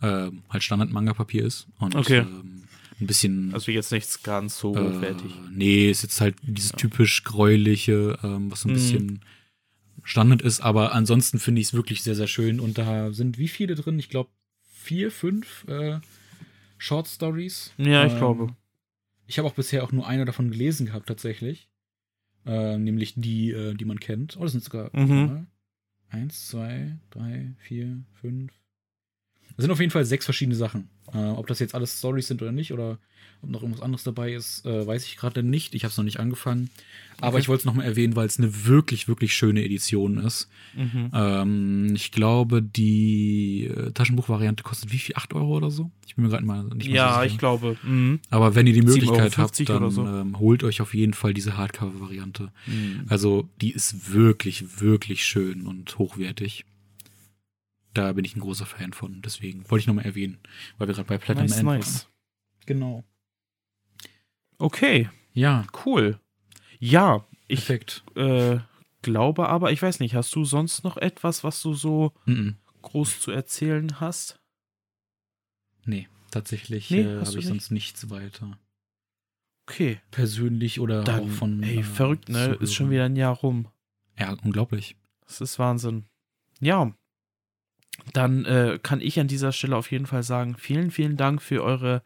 [0.00, 1.66] äh, halt Standard-Manga-Papier ist.
[1.78, 2.20] Und Okay.
[2.20, 2.64] ähm,
[3.00, 3.52] ein bisschen.
[3.52, 5.32] also jetzt nichts ganz so äh, hochwertig.
[5.50, 8.74] Nee, ist jetzt halt dieses typisch gräuliche, ähm, was so ein Mhm.
[8.74, 9.20] bisschen
[10.02, 12.60] Standard ist, aber ansonsten finde ich es wirklich sehr, sehr schön.
[12.60, 13.98] Und da sind wie viele drin?
[13.98, 14.30] Ich glaube,
[14.72, 15.98] vier, fünf äh,
[16.78, 17.72] Short Stories.
[17.78, 18.54] Ja, ich Ähm, glaube.
[19.26, 21.68] Ich habe auch bisher auch nur eine davon gelesen gehabt, tatsächlich.
[22.44, 24.36] Äh, nämlich die, äh, die man kennt.
[24.36, 25.46] Oh, das sind sogar Mhm.
[26.10, 28.52] eins, zwei, drei, vier, fünf.
[29.56, 30.88] Das sind auf jeden Fall sechs verschiedene Sachen.
[31.12, 32.98] Äh, ob das jetzt alles Stories sind oder nicht, oder
[33.42, 35.74] ob noch irgendwas anderes dabei ist, äh, weiß ich gerade nicht.
[35.74, 36.70] Ich habe es noch nicht angefangen.
[37.20, 37.42] Aber Okay.
[37.42, 40.48] ich wollte es nochmal erwähnen, weil es eine wirklich, wirklich schöne Edition ist.
[40.74, 41.10] Mhm.
[41.12, 45.14] Ähm, ich glaube, die äh, Taschenbuchvariante kostet wie viel?
[45.16, 45.90] 8 Euro oder so?
[46.06, 47.26] Ich bin mir gerade mal nicht mehr so Ja, sicher.
[47.26, 47.76] ich glaube.
[47.84, 48.18] Mhm.
[48.30, 50.06] Aber wenn ihr die 7,50 Möglichkeit habt, dann so.
[50.06, 52.50] ähm, holt euch auf jeden Fall diese Hardcover-Variante.
[52.66, 53.02] Mhm.
[53.08, 56.64] Also die ist wirklich, wirklich schön und hochwertig.
[57.94, 59.22] Da bin ich ein großer Fan von.
[59.22, 60.38] Deswegen wollte ich nochmal erwähnen,
[60.78, 62.04] weil wir gerade bei Platinum Nice, End nice.
[62.04, 62.12] waren.
[62.66, 63.04] Genau.
[64.58, 66.20] Okay, Ja, cool.
[66.78, 68.04] Ja, ich perfekt.
[68.16, 68.58] äh,
[69.02, 72.56] glaube aber, ich weiß nicht, hast du sonst noch etwas, was du so Mhm.
[72.82, 74.38] groß zu erzählen hast?
[75.84, 77.46] Nee, tatsächlich Nee, äh, habe ich nicht?
[77.48, 78.58] sonst nichts weiter.
[79.66, 80.00] Okay.
[80.10, 81.62] Persönlich oder Dann, auch von.
[81.62, 82.54] ey, äh, verrückt, ne?
[82.60, 83.68] Ist schon wieder ein Jahr rum.
[84.18, 84.96] Ja, unglaublich.
[85.26, 86.04] Das ist Wahnsinn.
[86.60, 86.94] Ja.
[88.12, 91.62] Dann äh, kann ich an dieser Stelle auf jeden Fall sagen, vielen, vielen Dank für
[91.62, 92.02] eure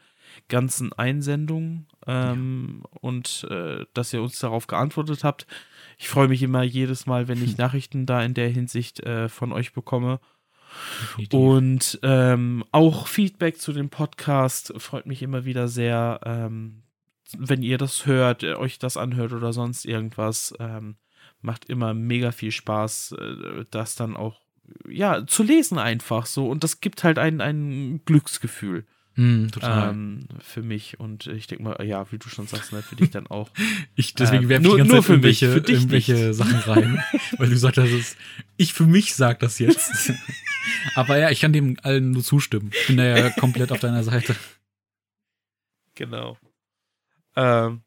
[0.48, 5.47] ganzen Einsendungen ähm, und äh, dass ihr uns darauf geantwortet habt.
[5.98, 7.48] Ich freue mich immer jedes Mal, wenn ich.
[7.59, 10.20] Nachrichten da in der Hinsicht äh, von euch bekomme.
[11.01, 11.39] Definitiv.
[11.39, 16.20] Und ähm, auch Feedback zu dem Podcast freut mich immer wieder sehr.
[16.24, 16.82] Ähm,
[17.36, 20.97] wenn ihr das hört, äh, euch das anhört oder sonst irgendwas, ähm,
[21.40, 24.40] macht immer mega viel Spaß, äh, das dann auch
[24.89, 26.49] ja zu lesen einfach so.
[26.49, 28.85] Und das gibt halt ein, ein Glücksgefühl
[29.15, 29.90] Mhm, total.
[29.90, 31.01] ähm, für mich.
[31.01, 33.51] Und ich denke mal, ja, wie du schon sagst, ne, für dich dann auch.
[33.97, 35.77] ich, deswegen ähm, werfe ich nur- die ganze nur Zeit für mich, irgendwelche, für dich
[35.77, 36.35] irgendwelche nicht.
[36.36, 37.03] Sachen rein,
[37.39, 38.16] weil du gesagt hast, es-
[38.57, 40.12] ich für mich sag das jetzt.
[40.95, 42.70] Aber ja, ich kann dem allen nur zustimmen.
[42.73, 44.36] Ich bin da ja komplett auf deiner Seite.
[45.95, 46.39] Genau.
[47.36, 47.82] Ähm,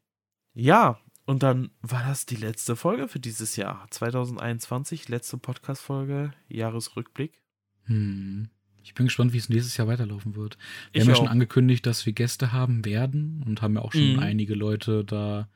[0.54, 3.86] ja, und dann war das die letzte Folge für dieses Jahr.
[3.90, 7.40] 2021, letzte Podcast-Folge, Jahresrückblick.
[7.84, 8.48] Hm.
[8.84, 10.58] Ich bin gespannt, wie es nächstes Jahr weiterlaufen wird.
[10.92, 13.92] Wir Ich haben ja schon angekündigt, dass wir Gäste haben werden und haben ja auch
[13.92, 14.18] schon Mhm.
[14.18, 15.48] einige Leute da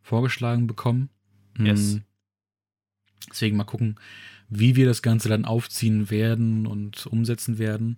[0.00, 1.08] vorgeschlagen bekommen.
[1.56, 1.66] Hm.
[1.66, 2.00] Yes.
[3.30, 3.96] Deswegen mal gucken,
[4.48, 7.96] wie wir das Ganze dann aufziehen werden und umsetzen werden.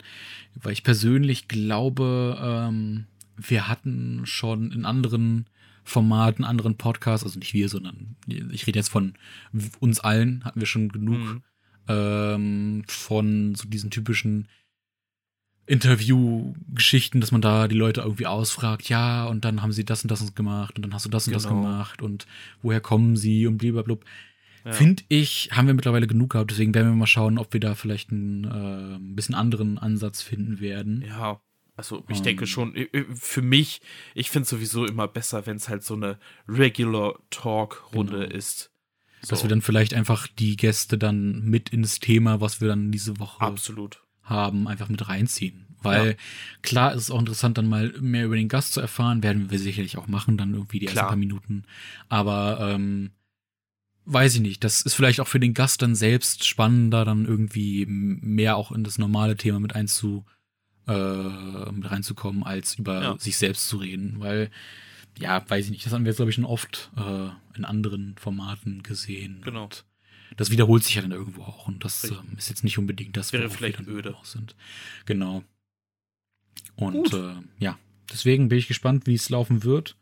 [0.54, 3.06] Weil ich persönlich glaube, ähm,
[3.36, 5.46] wir hatten schon in anderen
[5.84, 9.14] Formaten, anderen Podcasts, also nicht wir, sondern ich rede jetzt von
[9.80, 11.42] uns allen, hatten wir schon genug Mhm.
[11.88, 14.48] ähm, von so diesen typischen
[15.66, 20.10] Interview-Geschichten, dass man da die Leute irgendwie ausfragt, ja, und dann haben sie das und
[20.10, 21.56] das gemacht und dann hast du das und das Genau.
[21.62, 22.26] gemacht und
[22.62, 23.96] woher kommen sie und blablabla.
[24.64, 24.72] Ja.
[24.72, 27.74] Finde ich, haben wir mittlerweile genug gehabt, deswegen werden wir mal schauen, ob wir da
[27.74, 31.02] vielleicht einen äh, ein bisschen anderen Ansatz finden werden.
[31.06, 31.40] Ja,
[31.76, 32.22] also ich Ähm.
[32.24, 33.80] denke schon, äh, äh, für mich,
[34.14, 36.18] ich finde es sowieso immer besser, wenn es halt so eine
[36.48, 38.34] Regular Talk-Runde Genau.
[38.36, 38.70] ist.
[39.28, 42.92] Dass So, wir dann vielleicht einfach die Gäste dann mit ins Thema, was wir dann
[42.92, 44.02] diese Woche absolut.
[44.22, 45.66] haben, einfach mit reinziehen.
[45.82, 46.16] Weil
[46.62, 49.22] klar ist es auch interessant, dann mal mehr über den Gast zu erfahren.
[49.22, 51.08] Werden wir sicherlich auch machen, dann irgendwie die ersten Klar.
[51.08, 51.64] paar Minuten.
[52.08, 53.10] Aber ähm,
[54.06, 54.64] weiß ich nicht.
[54.64, 58.82] Das ist vielleicht auch für den Gast dann selbst spannender, dann irgendwie mehr auch in
[58.84, 60.24] das normale Thema mit einzu
[60.86, 63.18] äh, mit reinzukommen, als über Ja.
[63.18, 64.20] sich selbst zu reden.
[64.20, 64.50] Weil,
[65.18, 65.86] ja, weiß ich nicht.
[65.86, 69.40] Das haben wir jetzt, glaube ich, schon oft äh, in anderen Formaten gesehen.
[69.44, 69.64] Genau.
[69.64, 69.84] Und
[70.36, 71.68] das wiederholt sich ja dann irgendwo auch.
[71.68, 74.16] Und das ähm, ist jetzt nicht unbedingt das, Wäre vielleicht wir dann öde.
[74.24, 74.56] sind.
[75.06, 75.44] Genau.
[76.76, 77.78] Und äh, ja,
[78.12, 79.96] deswegen bin ich gespannt, wie es laufen wird.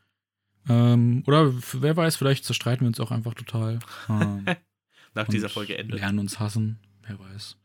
[0.69, 3.81] Ähm, oder wer weiß, vielleicht zerstreiten wir uns auch einfach total.
[4.09, 4.47] Ähm,
[5.15, 5.99] Nach dieser Folge endet.
[6.01, 6.79] Lernen uns hassen.
[7.07, 7.59] Wer weiß.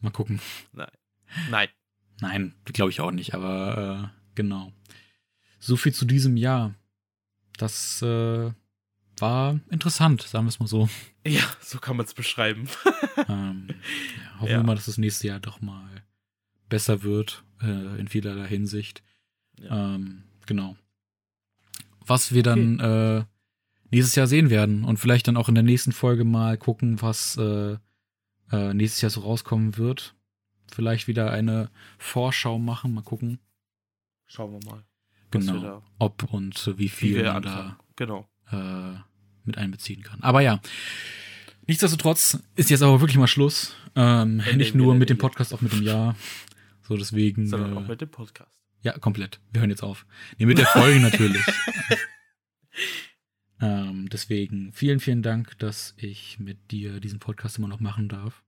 [0.00, 0.40] Mal gucken.
[0.72, 0.88] Nein.
[2.20, 4.72] Nein, glaube ich auch nicht, aber äh, genau.
[5.58, 6.74] So viel zu diesem Jahr.
[7.56, 8.50] Das äh,
[9.18, 10.88] war interessant, sagen wir es mal so.
[11.26, 12.68] Ja, so kann man es beschreiben.
[13.28, 14.58] ähm, ja, hoffen Ja.
[14.58, 15.88] wir mal, dass das nächste Jahr doch mal
[16.68, 19.02] besser wird, äh, in vielerlei Hinsicht.
[19.58, 19.94] Ja.
[19.94, 20.76] Ähm, genau.
[22.06, 23.24] Was wir dann äh,
[23.90, 27.36] nächstes Jahr sehen werden und vielleicht dann auch in der nächsten Folge mal gucken, was
[27.38, 27.76] äh,
[28.52, 30.14] äh, nächstes Jahr so rauskommen wird.
[30.74, 33.38] Vielleicht wieder eine Vorschau machen, mal gucken,
[34.26, 34.84] Schauen wir mal.
[35.30, 37.76] wir genau, da- ob und wie Wie viel wir man anfangen.
[37.96, 38.28] Genau.
[38.50, 39.00] da äh,
[39.44, 40.20] mit einbeziehen kann.
[40.22, 40.60] Aber ja,
[41.68, 43.76] nichtsdestotrotz ist jetzt aber wirklich mal Schluss.
[43.94, 45.18] Ähm, Ende nicht nur mit dem.
[45.18, 46.16] Podcast, auch mit dem Jahr.
[46.82, 47.46] So, deswegen.
[47.46, 48.60] Sondern äh, auch mit dem Podcast.
[48.82, 49.40] Ja, komplett.
[49.52, 50.06] Wir hören jetzt auf.
[50.38, 51.42] Nee, mit der Folge natürlich.
[53.60, 58.42] ähm, deswegen vielen, vielen Dank, dass ich mit dir diesen Podcast immer noch machen darf.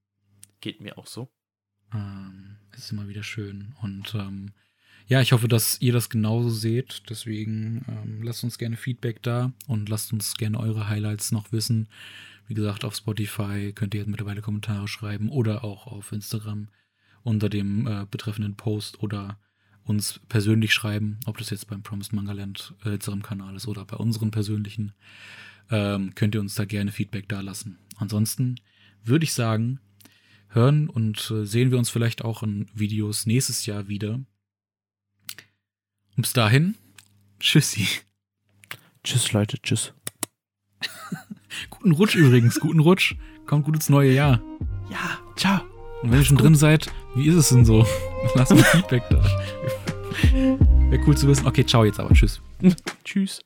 [0.60, 1.30] Geht mir auch so.
[1.96, 3.74] Ähm, es ist immer wieder schön.
[3.80, 4.52] Und ähm,
[5.06, 7.04] ja, ich hoffe, dass ihr das genauso seht.
[7.08, 11.88] Deswegen ähm, lasst uns gerne Feedback da und lasst uns gerne eure Highlights noch wissen.
[12.48, 16.68] Wie gesagt, auf Spotify könnt ihr jetzt mittlerweile Kommentare schreiben oder auch auf Instagram
[17.22, 19.38] unter dem äh, betreffenden Post oder
[19.84, 23.96] uns persönlich schreiben, ob das jetzt beim Promised Mangaland äh, unserem Kanal ist oder bei
[23.96, 24.92] unseren persönlichen,
[25.70, 27.78] ähm, könnt ihr uns da gerne Feedback da lassen.
[27.96, 28.56] Ansonsten
[29.04, 29.80] würde ich sagen,
[30.56, 34.14] hören und äh, sehen wir uns vielleicht auch in Videos nächstes Jahr wieder.
[34.14, 36.74] Und bis dahin,
[37.38, 37.86] tschüssi.
[39.04, 39.58] Tschüss, Leute.
[39.62, 39.92] Tschüss.
[41.70, 43.14] Guten Rutsch übrigens, guten Rutsch.
[43.46, 44.42] Kommt gut ins neue Jahr.
[44.90, 45.60] Ja, ciao.
[46.02, 47.86] Und wenn ihr schon drin seid, wie ist es denn so?
[48.34, 49.22] Lasst mir Feedback da.
[50.90, 51.46] Wäre cool zu wissen.
[51.46, 52.12] Okay, ciao jetzt aber.
[52.12, 52.40] Tschüss.
[53.04, 53.40] Tschüss.